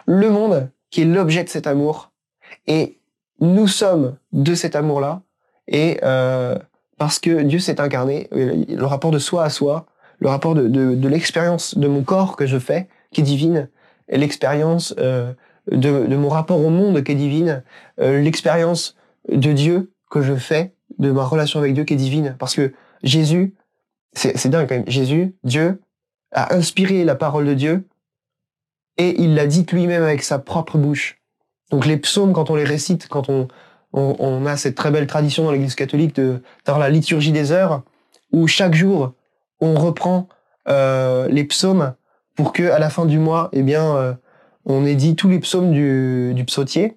le 0.07 0.31
monde 0.31 0.71
qui 0.91 1.03
est 1.03 1.07
l'objet 1.07 1.45
de 1.45 1.49
cet 1.49 1.67
amour, 1.67 2.13
et 2.67 2.99
nous 3.41 3.67
sommes 3.67 4.17
de 4.33 4.55
cet 4.55 4.77
amour-là, 4.77 5.23
et 5.69 5.99
euh, 6.03 6.57
parce 6.99 7.19
que 7.19 7.43
Dieu 7.43 7.59
s'est 7.59 7.81
incarné, 7.81 8.29
le 8.33 8.85
rapport 8.85 9.11
de 9.11 9.19
soi 9.19 9.45
à 9.45 9.51
soi, 9.51 9.87
le 10.21 10.29
rapport 10.29 10.55
de, 10.55 10.69
de, 10.69 11.09
l'expérience 11.09 11.77
de 11.77 11.89
mon 11.89 12.03
corps 12.03 12.37
que 12.37 12.47
je 12.47 12.59
fais, 12.59 12.89
qui 13.13 13.23
est 13.23 13.25
divine, 13.25 13.69
l'expérience 14.09 14.95
euh, 14.99 15.33
de, 15.71 16.07
de, 16.07 16.17
mon 16.17 16.29
rapport 16.29 16.65
au 16.65 16.71
monde 16.71 17.03
qui 17.03 17.13
est 17.13 17.17
divine, 17.17 17.65
euh, 18.01 18.21
l'expérience 18.21 18.97
de 19.29 19.53
Dieu 19.53 19.93
que 20.11 20.23
je 20.23 20.35
fais, 20.35 20.75
de 20.99 21.11
ma 21.11 21.25
relation 21.25 21.59
avec 21.59 21.75
Dieu 21.75 21.85
qui 21.85 21.95
est 21.95 21.97
divine. 21.97 22.37
Parce 22.39 22.55
que 22.55 22.73
Jésus, 23.03 23.55
c'est 24.13 24.49
dingue 24.49 24.69
quand 24.69 24.77
même, 24.77 24.89
Jésus, 24.89 25.35
Dieu, 25.43 25.81
a 26.33 26.55
inspiré 26.55 27.05
la 27.05 27.15
parole 27.15 27.47
de 27.47 27.55
Dieu 27.55 27.87
et 28.99 29.23
il 29.23 29.35
l'a 29.35 29.47
dit 29.47 29.67
lui-même 29.71 30.03
avec 30.03 30.23
sa 30.23 30.39
propre 30.39 30.79
bouche. 30.79 31.19
Donc 31.71 31.87
les 31.87 31.97
psaumes, 31.97 32.33
quand 32.33 32.51
on 32.51 32.55
les 32.55 32.65
récite, 32.65 33.09
quand 33.09 33.29
on, 33.29 33.49
on, 33.93 34.47
a 34.47 34.57
cette 34.57 34.75
très 34.75 34.91
belle 34.91 35.07
tradition 35.07 35.45
dans 35.45 35.53
l'Église 35.53 35.75
catholique 35.75 36.15
de 36.17 36.43
d'avoir 36.65 36.81
la 36.81 36.91
liturgie 36.91 37.33
des 37.33 37.53
heures, 37.53 37.83
où 38.33 38.47
chaque 38.47 38.75
jour 38.75 39.13
on 39.61 39.75
reprend 39.75 40.29
euh, 40.69 41.29
les 41.29 41.45
psaumes 41.45 41.95
pour 42.35 42.53
que 42.53 42.71
à 42.71 42.79
la 42.79 42.91
fin 42.91 43.07
du 43.07 43.19
mois, 43.19 43.49
eh 43.53 43.63
bien, 43.63 43.97
euh, 43.97 44.15
on 44.65 44.85
ait 44.87 44.95
dit 44.95 45.17
tous 45.17 45.29
les 45.29 45.39
psaumes 45.39 45.73
du, 45.73 46.33
du 46.35 46.45
psautier. 46.45 46.97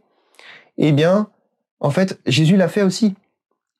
Eh 0.77 0.91
bien, 0.91 1.29
en 1.79 1.89
fait, 1.89 2.19
Jésus 2.25 2.57
l'a 2.57 2.67
fait 2.67 2.81
aussi. 2.81 3.15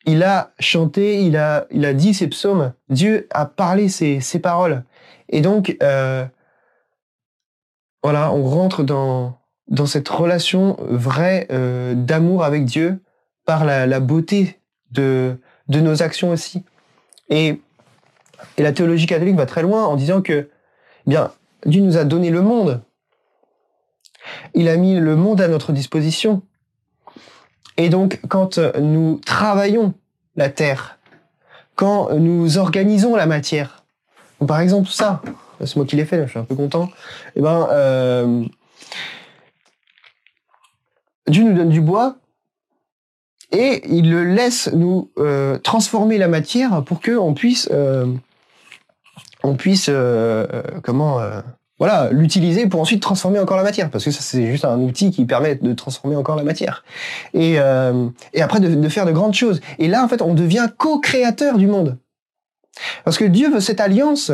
Il 0.06 0.24
a 0.24 0.54
chanté, 0.60 1.22
il 1.24 1.38
a, 1.38 1.66
il 1.72 1.86
a 1.86 1.94
dit 1.94 2.14
ses 2.14 2.28
psaumes. 2.28 2.74
Dieu 2.90 3.28
a 3.32 3.46
parlé 3.46 3.90
ses, 3.90 4.20
ses 4.22 4.40
paroles. 4.40 4.84
Et 5.30 5.42
donc, 5.42 5.78
euh, 5.82 6.26
on 8.04 8.44
rentre 8.44 8.84
dans, 8.84 9.38
cette 9.86 10.10
relation 10.10 10.78
vraie 10.80 11.48
euh, 11.52 11.94
d'amour 11.96 12.44
avec 12.44 12.66
Dieu 12.66 13.00
par 13.46 13.66
la, 13.66 14.00
beauté 14.00 14.60
de, 14.92 15.38
nos 15.70 16.04
actions 16.04 16.30
aussi. 16.30 16.64
Et, 17.30 17.60
et 18.58 18.64
la 18.64 18.72
théologie 18.72 19.08
catholique 19.08 19.36
va 19.36 19.46
très 19.46 19.62
loin 19.62 19.86
en 19.86 19.96
disant 19.96 20.22
que 20.22 20.50
eh 21.08 21.10
bien 21.10 21.32
Dieu 21.66 21.82
nous 21.82 21.98
a 21.98 22.04
donné 22.04 22.30
le 22.30 22.42
monde. 22.42 22.82
Il 24.54 24.70
a 24.70 24.78
mis 24.78 25.00
le 25.00 25.16
monde 25.16 25.42
à 25.42 25.48
notre 25.48 25.72
disposition. 25.72 26.42
Et 27.78 27.90
donc, 27.90 28.20
quand 28.28 28.58
nous 28.80 29.20
travaillons 29.26 29.94
la 30.36 30.50
terre, 30.50 31.00
quand 31.76 32.14
nous 32.14 32.58
organisons 32.58 33.16
la 33.16 33.26
matière, 33.26 33.85
par 34.46 34.60
exemple 34.60 34.90
ça, 34.90 35.22
c'est 35.60 35.76
moi 35.76 35.86
qui 35.86 35.96
l'ai 35.96 36.06
fait, 36.06 36.24
je 36.26 36.32
suis 36.32 36.40
un 36.40 36.44
peu 36.44 36.56
content, 36.56 36.86
et 36.86 36.90
eh 37.38 37.42
ben, 37.42 37.68
euh, 37.72 38.44
Dieu 41.28 41.44
nous 41.44 41.54
donne 41.54 41.70
du 41.70 41.82
bois 41.82 42.18
et 43.52 43.82
il 43.88 44.12
le 44.12 44.24
laisse 44.24 44.70
nous 44.74 45.12
euh, 45.18 45.58
transformer 45.60 46.18
la 46.18 46.28
matière 46.28 46.84
pour 46.84 47.00
que 47.00 47.12
on 47.12 47.34
puisse 47.34 47.70
euh, 47.72 48.14
comment 50.84 51.20
voilà 51.78 52.10
l'utiliser 52.12 52.68
pour 52.68 52.80
ensuite 52.82 53.02
transformer 53.02 53.40
encore 53.40 53.58
la 53.58 53.64
matière. 53.64 53.90
Parce 53.90 54.04
que 54.04 54.12
ça 54.12 54.22
c'est 54.22 54.48
juste 54.48 54.66
un 54.66 54.80
outil 54.80 55.12
qui 55.12 55.26
permet 55.26 55.56
de 55.56 55.74
transformer 55.74 56.16
encore 56.16 56.36
la 56.36 56.44
matière. 56.44 56.84
Et 57.34 57.58
après 57.58 58.60
de, 58.60 58.90
faire 58.90 59.06
de 59.06 59.12
grandes 59.12 59.34
choses. 59.34 59.62
Et 59.80 59.88
là 59.88 60.04
en 60.04 60.08
fait 60.08 60.22
on 60.22 60.34
devient 60.34 60.68
co-créateur 60.78 61.58
du 61.58 61.68
monde 61.68 61.98
parce 63.04 63.18
que 63.18 63.26
Dieu 63.26 63.50
veut 63.50 63.60
cette 63.60 63.80
alliance 63.80 64.32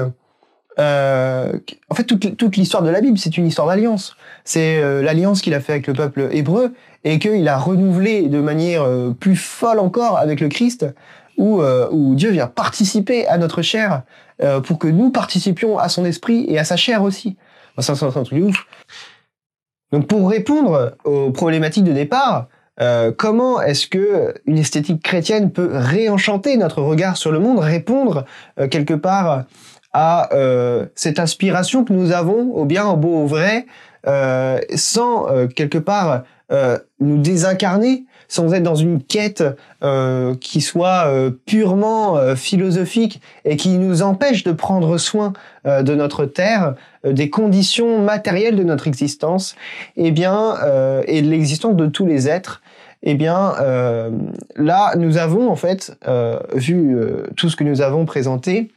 euh, 0.80 1.52
en 1.90 1.96
fait, 1.96 2.04
toute, 2.06 2.56
l'histoire 2.56 2.84
de 2.84 2.90
la 2.90 3.02
Bible, 3.02 3.18
c'est 3.18 3.38
une 3.38 3.46
histoire 3.46 3.68
d'alliance. 3.68 4.16
C'est 4.44 4.82
euh, 4.82 5.02
l'alliance 5.02 5.42
qu'il 5.42 5.54
a 5.54 5.60
fait 5.60 5.74
avec 5.74 5.88
le 5.88 5.94
peuple 5.94 6.30
hébreu 6.32 6.74
et 7.04 7.20
qu'il 7.20 7.48
a 7.48 7.58
renouvelé 7.58 8.28
de 8.28 8.40
manière 8.40 8.84
euh, 8.84 9.12
plus 9.12 9.36
folle 9.36 9.80
encore 9.80 10.18
avec 10.18 10.40
le 10.40 10.48
Christ, 10.48 10.86
où, 11.38 11.64
où 11.64 12.14
Dieu 12.14 12.30
vient 12.30 12.46
participer 12.46 13.26
à 13.28 13.40
notre 13.40 13.64
chair 13.64 14.04
pour 14.64 14.78
que 14.78 14.88
nous 14.88 15.10
participions 15.10 15.80
à 15.80 15.90
son 15.90 16.06
esprit 16.06 16.46
et 16.48 16.60
à 16.60 16.64
sa 16.64 16.76
chair 16.76 17.02
aussi. 17.02 17.36
c'est 17.80 17.92
un, 17.92 17.96
truc 17.96 18.34
de 18.34 18.44
ouf. 18.44 18.68
Donc, 19.92 20.06
pour 20.06 20.30
répondre 20.30 20.96
aux 21.04 21.32
problématiques 21.32 21.86
de 21.86 21.94
départ, 21.94 22.48
comment 23.18 23.62
est-ce 23.62 23.86
que 23.88 24.34
une 24.46 24.58
esthétique 24.58 25.04
chrétienne 25.04 25.52
peut 25.52 25.70
réenchanter 25.72 26.58
notre 26.58 26.82
regard 26.82 27.18
sur 27.18 27.32
le 27.32 27.40
monde, 27.40 27.60
répondre 27.60 28.26
quelque 28.70 28.94
part 28.94 29.46
à 29.94 30.34
euh, 30.34 30.86
cette 30.96 31.20
aspiration 31.20 31.84
que 31.84 31.94
nous 31.94 32.12
avons 32.12 32.54
au 32.54 32.66
bien, 32.66 32.88
au 32.88 32.96
beau, 32.96 33.24
au 33.24 33.28
vrai, 33.28 33.66
euh, 34.08 34.60
sans 34.76 35.30
euh, 35.30 35.48
quelque 35.48 35.78
part 35.78 36.24
euh, 36.52 36.78
nous 37.00 37.18
désincarner, 37.18 38.06
sans 38.28 38.54
être 38.54 38.64
dans 38.64 38.76
une 38.76 39.02
quête 39.02 39.44
euh, 39.84 40.36
qui 40.40 40.62
soit 40.62 41.08
euh, 41.08 41.32
purement 41.46 42.36
philosophique 42.36 43.22
et 43.44 43.58
qui 43.58 43.78
nous 43.78 44.02
empêche 44.02 44.44
de 44.44 44.52
prendre 44.52 44.98
soin 44.98 45.34
de 45.66 45.94
notre 45.94 46.26
terre, 46.26 46.74
des 47.06 47.30
conditions 47.30 48.00
matérielles 48.00 48.56
de 48.56 48.64
notre 48.64 48.88
existence, 48.88 49.56
et 49.96 50.08
eh 50.08 50.12
bien, 50.12 50.56
et 51.06 51.22
de 51.22 51.30
l'existence 51.30 51.76
de 51.76 51.86
tous 51.86 52.08
les 52.08 52.28
êtres. 52.28 52.62
Eh 53.04 53.16
bien, 53.16 53.54
là, 54.56 54.94
nous 54.96 55.18
avons 55.18 55.50
en 55.50 55.56
fait 55.56 55.98
vu 56.54 56.96
tout 57.36 57.50
ce 57.50 57.56
que 57.56 57.64
nous 57.64 57.82
avons 57.82 58.06
présenté 58.06 58.70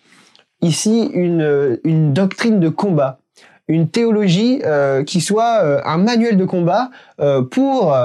ici 0.64 1.10
une, 1.12 2.12
doctrine 2.12 2.58
de 2.58 2.68
combat, 2.68 3.18
une 3.68 3.88
théologie 3.88 4.60
euh, 4.64 5.04
qui 5.04 5.20
soit 5.20 5.60
euh, 5.62 5.80
un 5.84 5.98
manuel 5.98 6.36
de 6.36 6.44
combat 6.44 6.90
euh, 7.20 7.42
pour 7.42 7.96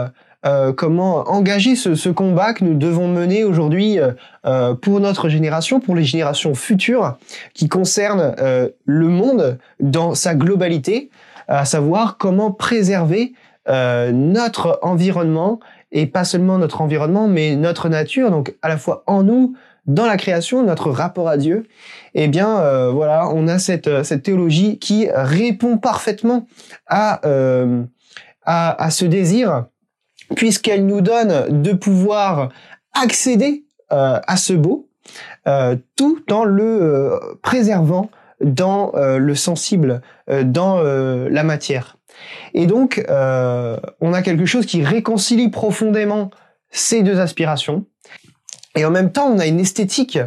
comment 0.78 1.30
engager 1.30 1.76
ce, 1.76 1.96
ce, 1.96 2.08
combat 2.08 2.54
que 2.54 2.64
nous 2.64 2.74
devons 2.74 3.10
mener 3.10 3.44
aujourd'hui 3.44 4.00
pour 4.82 5.02
notre 5.02 5.28
génération, 5.28 5.82
pour 5.82 5.98
les 5.98 6.06
générations 6.06 6.56
futures, 6.56 7.18
qui 7.54 7.68
concerne 7.68 8.34
le 8.86 9.08
monde 9.10 9.58
dans 9.82 10.16
sa 10.16 10.36
globalité, 10.36 11.10
à 11.50 11.66
savoir 11.66 12.18
comment 12.18 12.52
préserver 12.52 13.34
notre 13.68 14.80
environnement 14.82 15.60
et 15.92 16.06
pas 16.06 16.24
seulement 16.24 16.58
notre 16.58 16.82
environnement, 16.82 17.28
mais 17.28 17.56
notre 17.56 17.90
nature, 17.90 18.32
donc 18.32 18.56
à 18.62 18.70
la 18.70 18.78
fois 18.78 19.04
en 19.08 19.24
nous, 19.24 19.56
dans 19.86 20.06
la 20.06 20.18
création, 20.18 20.64
notre 20.64 20.92
rapport 20.92 21.28
à 21.28 21.38
Dieu, 21.38 21.68
eh 22.14 22.28
bien, 22.28 22.60
euh, 22.60 22.92
voilà, 22.92 23.30
on 23.30 23.48
a 23.48 23.58
cette, 23.58 24.04
cette 24.04 24.24
théologie 24.24 24.78
qui 24.78 25.08
répond 25.12 25.78
parfaitement 25.78 26.48
à, 26.86 27.26
euh, 27.26 27.84
à, 28.44 28.84
à, 28.84 28.92
ce 28.92 29.06
désir, 29.06 29.66
puisqu'elle 30.36 30.86
nous 30.86 31.02
donne 31.02 31.62
de 31.64 31.74
pouvoir 31.74 32.50
accéder 32.94 33.64
euh, 33.92 34.20
à 34.28 34.38
ce 34.38 34.54
beau, 34.54 34.88
euh, 35.48 35.76
tout 35.96 36.22
en 36.32 36.44
le 36.44 36.64
euh, 36.64 37.20
préservant 37.42 38.12
dans 38.40 38.94
le 38.96 39.36
sensible, 39.36 40.02
dans 40.30 40.82
la 40.82 41.44
matière. 41.44 41.98
Et 42.54 42.66
donc, 42.66 43.04
on 43.08 44.14
a 44.14 44.22
quelque 44.22 44.46
chose 44.46 44.66
qui 44.66 44.84
réconcilie 44.84 45.50
profondément 45.50 46.32
ces 46.72 47.04
deux 47.04 47.20
aspirations. 47.20 47.86
Et 48.76 48.86
en 48.86 48.92
même 48.92 49.12
temps, 49.12 49.28
on 49.28 49.40
a 49.40 49.48
une 49.48 49.60
esthétique 49.60 50.20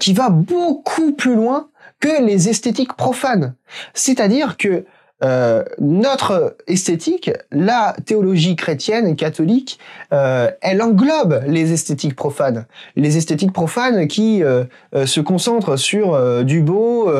qui 0.00 0.12
va 0.12 0.30
beaucoup 0.30 1.12
plus 1.12 1.34
loin 1.34 1.70
que 2.00 2.24
les 2.24 2.48
esthétiques 2.48 2.94
profanes. 2.94 3.54
C'est-à-dire 3.94 4.56
que 4.56 4.84
euh, 5.24 5.64
notre 5.80 6.56
esthétique, 6.68 7.30
la 7.50 7.96
théologie 8.06 8.54
chrétienne 8.54 9.06
et 9.08 9.16
catholique, 9.16 9.78
euh, 10.12 10.50
elle 10.60 10.80
englobe 10.80 11.42
les 11.46 11.72
esthétiques 11.72 12.14
profanes. 12.14 12.66
Les 12.94 13.16
esthétiques 13.16 13.52
profanes 13.52 14.06
qui 14.06 14.44
euh, 14.44 14.64
euh 14.94 15.06
se 15.06 15.20
concentrent 15.20 15.76
sur 15.76 16.14
euh, 16.14 16.44
du 16.44 16.62
beau, 16.62 17.10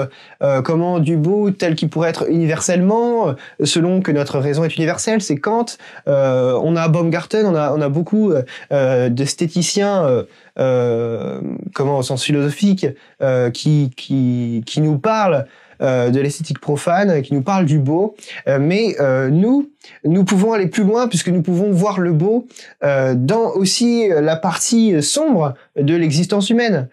comment 0.64 0.98
du 1.00 1.16
beau 1.16 1.50
tel 1.50 1.74
qu'il 1.74 1.88
pourrait 1.88 2.10
être 2.10 2.30
universellement, 2.30 3.34
selon 3.64 4.00
que 4.00 4.12
notre 4.12 4.38
raison 4.38 4.64
est 4.64 4.76
universelle, 4.76 5.20
c'est 5.20 5.36
Kant. 5.36 5.66
on 6.06 6.76
a 6.76 6.88
Baumgarten, 6.88 7.46
on 7.46 7.54
a, 7.54 7.72
on 7.72 7.80
a 7.80 7.88
beaucoup 7.88 8.32
d'esthéticiens, 8.70 10.24
comment 10.56 11.98
au 11.98 12.02
sens 12.02 12.22
philosophique, 12.22 12.86
qui, 13.54 13.90
qui, 13.96 14.62
qui 14.66 14.80
nous 14.80 14.98
parlent 14.98 15.46
de 15.80 16.20
l'esthétique 16.20 16.60
profane, 16.60 17.22
qui 17.22 17.34
nous 17.34 17.42
parle 17.42 17.64
du 17.64 17.78
beau. 17.78 18.14
Euh, 18.46 18.58
mais 18.60 18.96
euh, 19.00 19.30
nous, 19.30 19.70
nous 20.04 20.24
pouvons 20.24 20.52
aller 20.52 20.66
plus 20.66 20.84
loin 20.84 21.08
puisque 21.08 21.28
nous 21.28 21.42
pouvons 21.42 21.70
voir 21.70 22.00
le 22.00 22.12
beau 22.12 22.46
dans 22.82 23.52
aussi 23.54 24.08
la 24.08 24.36
partie 24.36 25.02
sombre 25.02 25.54
de 25.76 25.94
l'existence 25.94 26.50
humaine, 26.50 26.88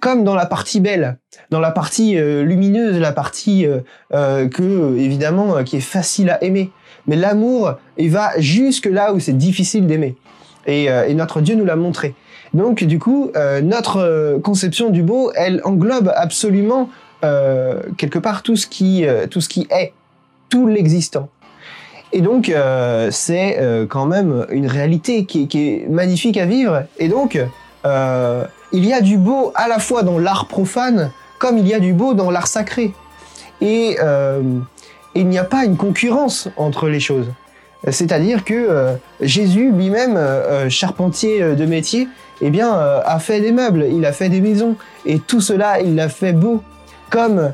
comme 0.00 0.24
dans 0.24 0.34
la 0.34 0.46
partie 0.46 0.80
belle, 0.80 1.18
dans 1.50 1.60
la 1.60 1.70
partie 1.70 2.16
lumineuse, 2.16 2.98
la 2.98 3.12
partie 3.12 3.66
que 4.10 4.96
évidemment 4.96 5.62
qui 5.64 5.76
est 5.76 5.80
facile 5.80 6.30
à 6.30 6.42
aimer. 6.42 6.70
Mais 7.06 7.16
l'amour, 7.16 7.74
il 7.98 8.10
va 8.10 8.30
jusque 8.38 8.86
là 8.86 9.12
où 9.12 9.20
c'est 9.20 9.36
difficile 9.36 9.86
d'aimer. 9.86 10.16
Et, 10.66 10.84
et, 10.84 11.14
notre 11.14 11.40
Dieu 11.40 11.54
nous 11.54 11.64
l'a 11.64 11.76
montré. 11.76 12.14
Donc 12.54 12.82
du 12.84 12.98
coup, 12.98 13.30
notre 13.62 14.38
conception 14.42 14.90
du 14.90 15.02
beau, 15.02 15.32
elle 15.34 15.60
englobe 15.64 16.12
absolument 16.16 16.88
euh, 17.24 17.82
quelque 17.96 18.20
part 18.20 18.44
tout 18.44 18.54
ce 18.54 18.68
qui, 18.68 19.04
euh, 19.04 19.26
tout 19.26 19.40
ce 19.40 19.48
qui 19.48 19.66
est, 19.70 19.92
tout 20.50 20.68
l'existant. 20.68 21.28
Et 22.12 22.20
donc, 22.20 22.48
euh, 22.48 23.10
c'est 23.10 23.58
quand 23.90 24.06
même 24.06 24.46
une 24.50 24.66
réalité 24.66 25.26
qui, 25.26 25.46
est 25.52 25.90
magnifique 25.90 26.38
à 26.38 26.46
vivre. 26.46 26.84
Et 26.98 27.08
donc, 27.08 27.34
il 27.34 28.84
y 28.86 28.92
a 28.94 29.00
du 29.02 29.18
beau 29.18 29.52
à 29.54 29.68
la 29.68 29.78
fois 29.78 30.02
dans 30.02 30.18
l'art 30.18 30.48
profane, 30.48 31.10
comme 31.38 31.58
il 31.58 31.68
y 31.68 31.74
a 31.74 31.80
du 31.80 31.92
beau 31.92 32.14
dans 32.14 32.30
l'art 32.30 32.46
sacré. 32.46 32.94
Et 33.60 33.98
il 35.14 35.28
n'y 35.28 35.38
a 35.38 35.44
pas 35.44 35.66
une 35.66 35.76
concurrence 35.76 36.48
entre 36.56 36.88
les 36.88 37.00
choses. 37.00 37.30
C'est-à-dire 37.90 38.42
que 38.42 38.96
Jésus 39.20 39.70
lui-même, 39.70 40.18
charpentier 40.70 41.54
de 41.54 41.66
métier, 41.66 42.08
eh 42.40 42.48
bien, 42.48 42.72
a 42.72 43.18
fait 43.18 43.42
des 43.42 43.52
meubles, 43.52 43.84
il 43.92 44.06
a 44.06 44.12
fait 44.12 44.30
des 44.30 44.40
maisons, 44.40 44.76
et 45.04 45.18
tout 45.18 45.42
cela, 45.42 45.82
il 45.82 45.94
l'a 45.94 46.08
fait 46.08 46.32
beau 46.32 46.62
comme 47.10 47.38
euh, 47.38 47.50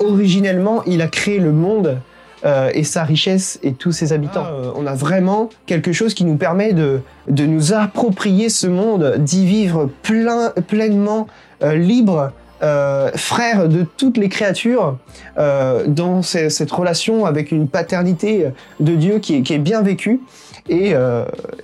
originellement 0.00 0.82
il 0.84 1.02
a 1.02 1.08
créé 1.08 1.38
le 1.38 1.52
monde 1.52 1.98
euh, 2.44 2.70
et 2.72 2.84
sa 2.84 3.02
richesse 3.02 3.58
et 3.62 3.72
tous 3.72 3.92
ses 3.92 4.12
habitants. 4.12 4.44
Ah, 4.46 4.52
euh, 4.52 4.70
on 4.76 4.86
a 4.86 4.94
vraiment 4.94 5.50
quelque 5.66 5.92
chose 5.92 6.14
qui 6.14 6.24
nous 6.24 6.36
permet 6.36 6.72
de, 6.72 7.00
de 7.28 7.46
nous 7.46 7.72
approprier 7.72 8.48
ce 8.48 8.66
monde, 8.66 9.16
d'y 9.18 9.44
vivre 9.44 9.90
plein, 10.02 10.52
pleinement 10.66 11.26
euh, 11.62 11.74
libre, 11.74 12.32
euh, 12.62 13.10
frère 13.14 13.68
de 13.68 13.84
toutes 13.96 14.16
les 14.16 14.28
créatures, 14.28 14.98
euh, 15.38 15.84
dans 15.86 16.22
cette 16.22 16.70
relation 16.70 17.26
avec 17.26 17.50
une 17.52 17.68
paternité 17.68 18.50
de 18.80 18.94
Dieu 18.94 19.18
qui 19.18 19.36
est, 19.36 19.42
qui 19.42 19.54
est 19.54 19.58
bien 19.58 19.82
vécue. 19.82 20.20
Et, 20.68 20.92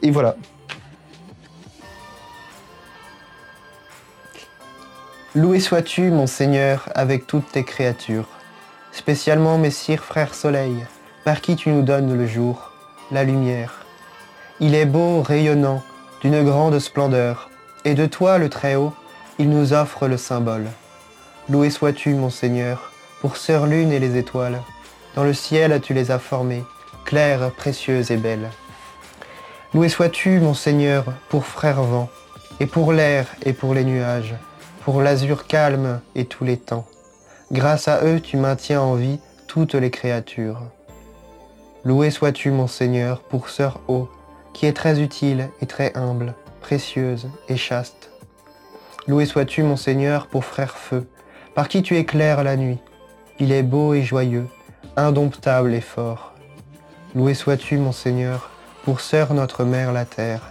et 0.03 0.11
voilà. 0.11 0.35
Loué 5.37 5.59
sois-tu, 5.59 6.13
mon 6.13 6.29
Seigneur, 6.29 6.89
avec 6.95 7.27
toutes 7.27 7.51
tes 7.51 7.65
créatures, 7.65 8.29
spécialement 8.93 9.59
Messire 9.59 10.05
Frère 10.05 10.33
Soleil, 10.33 10.87
par 11.25 11.41
qui 11.41 11.57
tu 11.57 11.71
nous 11.71 11.83
donnes 11.83 12.17
le 12.17 12.25
jour, 12.25 12.71
la 13.11 13.25
lumière. 13.25 13.85
Il 14.61 14.77
est 14.77 14.87
beau, 14.87 15.23
rayonnant, 15.23 15.83
d'une 16.21 16.45
grande 16.45 16.79
splendeur, 16.79 17.51
et 17.85 17.95
de 17.95 18.07
toi, 18.07 18.39
le 18.39 18.49
Très-Haut, 18.49 18.93
il 19.41 19.51
nous 19.51 19.73
offre 19.73 20.07
le 20.07 20.19
symbole. 20.19 20.69
Loué 21.49 21.69
sois-tu, 21.69 22.15
mon 22.15 22.31
Seigneur, 22.31 22.93
pour 23.21 23.37
Sœur 23.37 23.67
Lune 23.67 23.91
et 23.91 23.99
les 23.99 24.17
étoiles. 24.17 24.63
Dans 25.17 25.25
le 25.25 25.35
ciel, 25.35 25.81
tu 25.81 25.95
les 25.95 26.13
as 26.13 26.21
formées, 26.21 26.63
claires, 27.05 27.51
précieuses 27.51 28.13
et 28.13 28.19
belles. 28.19 28.51
Loué 29.75 29.89
sois-tu, 29.89 30.39
mon 30.39 30.55
Seigneur, 30.55 31.07
pour 31.29 31.45
Frère 31.45 31.83
Vent, 31.83 32.09
et 32.61 32.67
pour 32.67 32.93
l'air 32.93 33.27
et 33.45 33.53
pour 33.53 33.75
les 33.75 33.83
nuages 33.83 34.37
pour 34.85 35.01
l'azur 35.01 35.47
calme 35.47 36.01
et 36.15 36.27
tous 36.27 36.45
les 36.45 36.59
temps. 36.59 36.85
Grâce 37.51 37.89
à 37.89 38.05
eux, 38.05 38.21
tu 38.21 38.37
maintiens 38.37 38.83
en 38.83 38.95
vie 38.95 39.19
toutes 39.47 39.75
les 39.75 39.91
créatures. 39.91 40.61
Loué 41.85 42.11
sois-tu, 42.11 42.51
mon 42.51 42.67
Seigneur, 42.67 43.21
pour 43.21 43.49
Sœur 43.49 43.81
Eau, 43.89 44.11
qui 44.53 44.67
est 44.67 44.75
très 44.75 45.01
utile 45.01 45.49
et 45.63 45.67
très 45.67 45.97
humble, 45.97 46.35
précieuse 46.61 47.31
et 47.49 47.57
chaste. 47.57 48.11
Loué 49.07 49.25
sois-tu, 49.25 49.63
mon 49.63 49.77
Seigneur, 49.77 50.27
pour 50.27 50.45
Frère 50.45 50.77
Feu, 50.77 51.09
par 51.55 51.69
qui 51.69 51.83
tu 51.83 51.97
éclaires 51.97 52.45
la 52.45 52.57
nuit. 52.57 52.79
Il 53.39 53.53
est 53.53 53.63
beau 53.63 53.95
et 53.95 54.03
joyeux, 54.03 54.49
indomptable 54.97 55.73
et 55.73 55.81
fort. 55.81 56.35
Loué 57.15 57.33
sois-tu, 57.33 57.79
mon 57.79 57.93
Seigneur, 57.93 58.51
pour 58.85 59.01
Sœur 59.01 59.33
notre 59.33 59.65
Mère 59.65 59.93
la 59.93 60.05
Terre, 60.05 60.43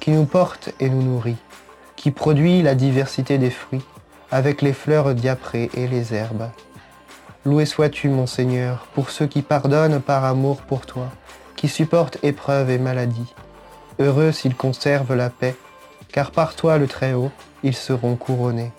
qui 0.00 0.10
nous 0.10 0.24
porte 0.24 0.70
et 0.80 0.88
nous 0.88 1.02
nourrit 1.02 1.36
qui 1.96 2.10
produit 2.10 2.62
la 2.62 2.74
diversité 2.74 3.38
des 3.38 3.50
fruits, 3.50 3.84
avec 4.30 4.62
les 4.62 4.72
fleurs 4.72 5.14
diaprées 5.14 5.70
et 5.74 5.86
les 5.86 6.14
herbes. 6.14 6.50
Loué 7.44 7.66
sois-tu, 7.66 8.08
mon 8.08 8.26
Seigneur, 8.26 8.86
pour 8.94 9.10
ceux 9.10 9.26
qui 9.26 9.42
pardonnent 9.42 10.00
par 10.00 10.24
amour 10.24 10.62
pour 10.62 10.86
toi, 10.86 11.10
qui 11.56 11.68
supportent 11.68 12.18
épreuves 12.22 12.70
et 12.70 12.78
maladies. 12.78 13.34
Heureux 13.98 14.32
s'ils 14.32 14.56
conservent 14.56 15.14
la 15.14 15.30
paix, 15.30 15.54
car 16.10 16.30
par 16.30 16.56
toi, 16.56 16.78
le 16.78 16.86
Très-Haut, 16.86 17.30
ils 17.62 17.76
seront 17.76 18.16
couronnés. 18.16 18.72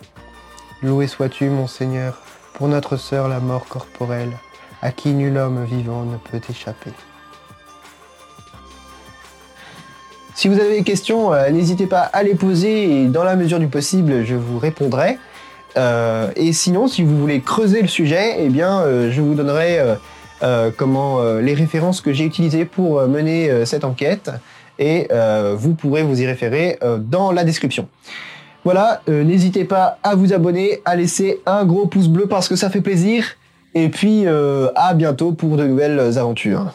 Loué 0.82 1.07
sois-tu, 1.07 1.49
mon 1.49 1.68
Seigneur, 1.68 2.22
pour 2.53 2.68
notre 2.68 2.97
sœur 2.97 3.28
la 3.28 3.39
mort 3.39 3.66
corporelle, 3.68 4.38
à 4.82 4.91
qui 4.91 5.13
nul 5.13 5.38
homme 5.38 5.63
vivant 5.63 6.03
ne 6.03 6.18
peut 6.18 6.41
échapper. 6.49 6.91
Si 10.36 10.49
vous 10.49 10.59
avez 10.59 10.75
des 10.75 10.83
questions, 10.83 11.33
euh, 11.33 11.49
n'hésitez 11.49 11.88
pas 11.88 12.01
à 12.01 12.21
les 12.21 12.36
poser 12.36 13.03
et 13.03 13.05
dans 13.05 13.23
la 13.23 13.38
mesure 13.38 13.57
du 13.57 13.67
possible, 13.67 14.25
je 14.25 14.36
vous 14.36 14.59
répondrai. 14.59 15.17
Euh, 15.77 16.29
et 16.36 16.51
sinon, 16.51 16.89
si 16.89 17.03
vous 17.03 17.17
voulez 17.17 17.39
creuser 17.39 17.81
le 17.81 17.88
sujet, 17.88 18.36
eh 18.39 18.49
bien, 18.49 18.81
euh, 18.81 19.11
je 19.11 19.21
vous 19.21 19.33
donnerai 19.33 19.79
comment 20.77 21.23
les 21.39 21.55
références 21.55 22.01
que 22.01 22.13
j'ai 22.13 22.23
utilisées 22.23 22.65
pour 22.65 23.01
mener 23.07 23.65
cette 23.65 23.83
enquête 23.83 24.29
et 24.77 25.07
vous 25.55 25.73
pourrez 25.73 26.03
vous 26.03 26.21
y 26.21 26.27
référer 26.27 26.77
dans 26.99 27.31
la 27.31 27.43
description. 27.43 27.88
Voilà, 28.63 29.01
n'hésitez 29.07 29.63
pas 29.63 29.97
à 30.03 30.13
vous 30.13 30.33
abonner, 30.33 30.81
à 30.86 30.95
laisser 30.95 31.41
un 31.47 31.65
gros 31.65 31.88
pouce 31.88 32.09
bleu 32.09 32.27
parce 32.27 32.47
que 32.47 32.55
ça 32.55 32.69
fait 32.69 32.81
plaisir. 32.81 33.25
Et 33.73 33.89
puis 33.89 34.27
à 34.27 34.93
bientôt 34.93 35.31
pour 35.31 35.57
de 35.57 35.65
nouvelles 35.65 36.19
aventures. 36.19 36.71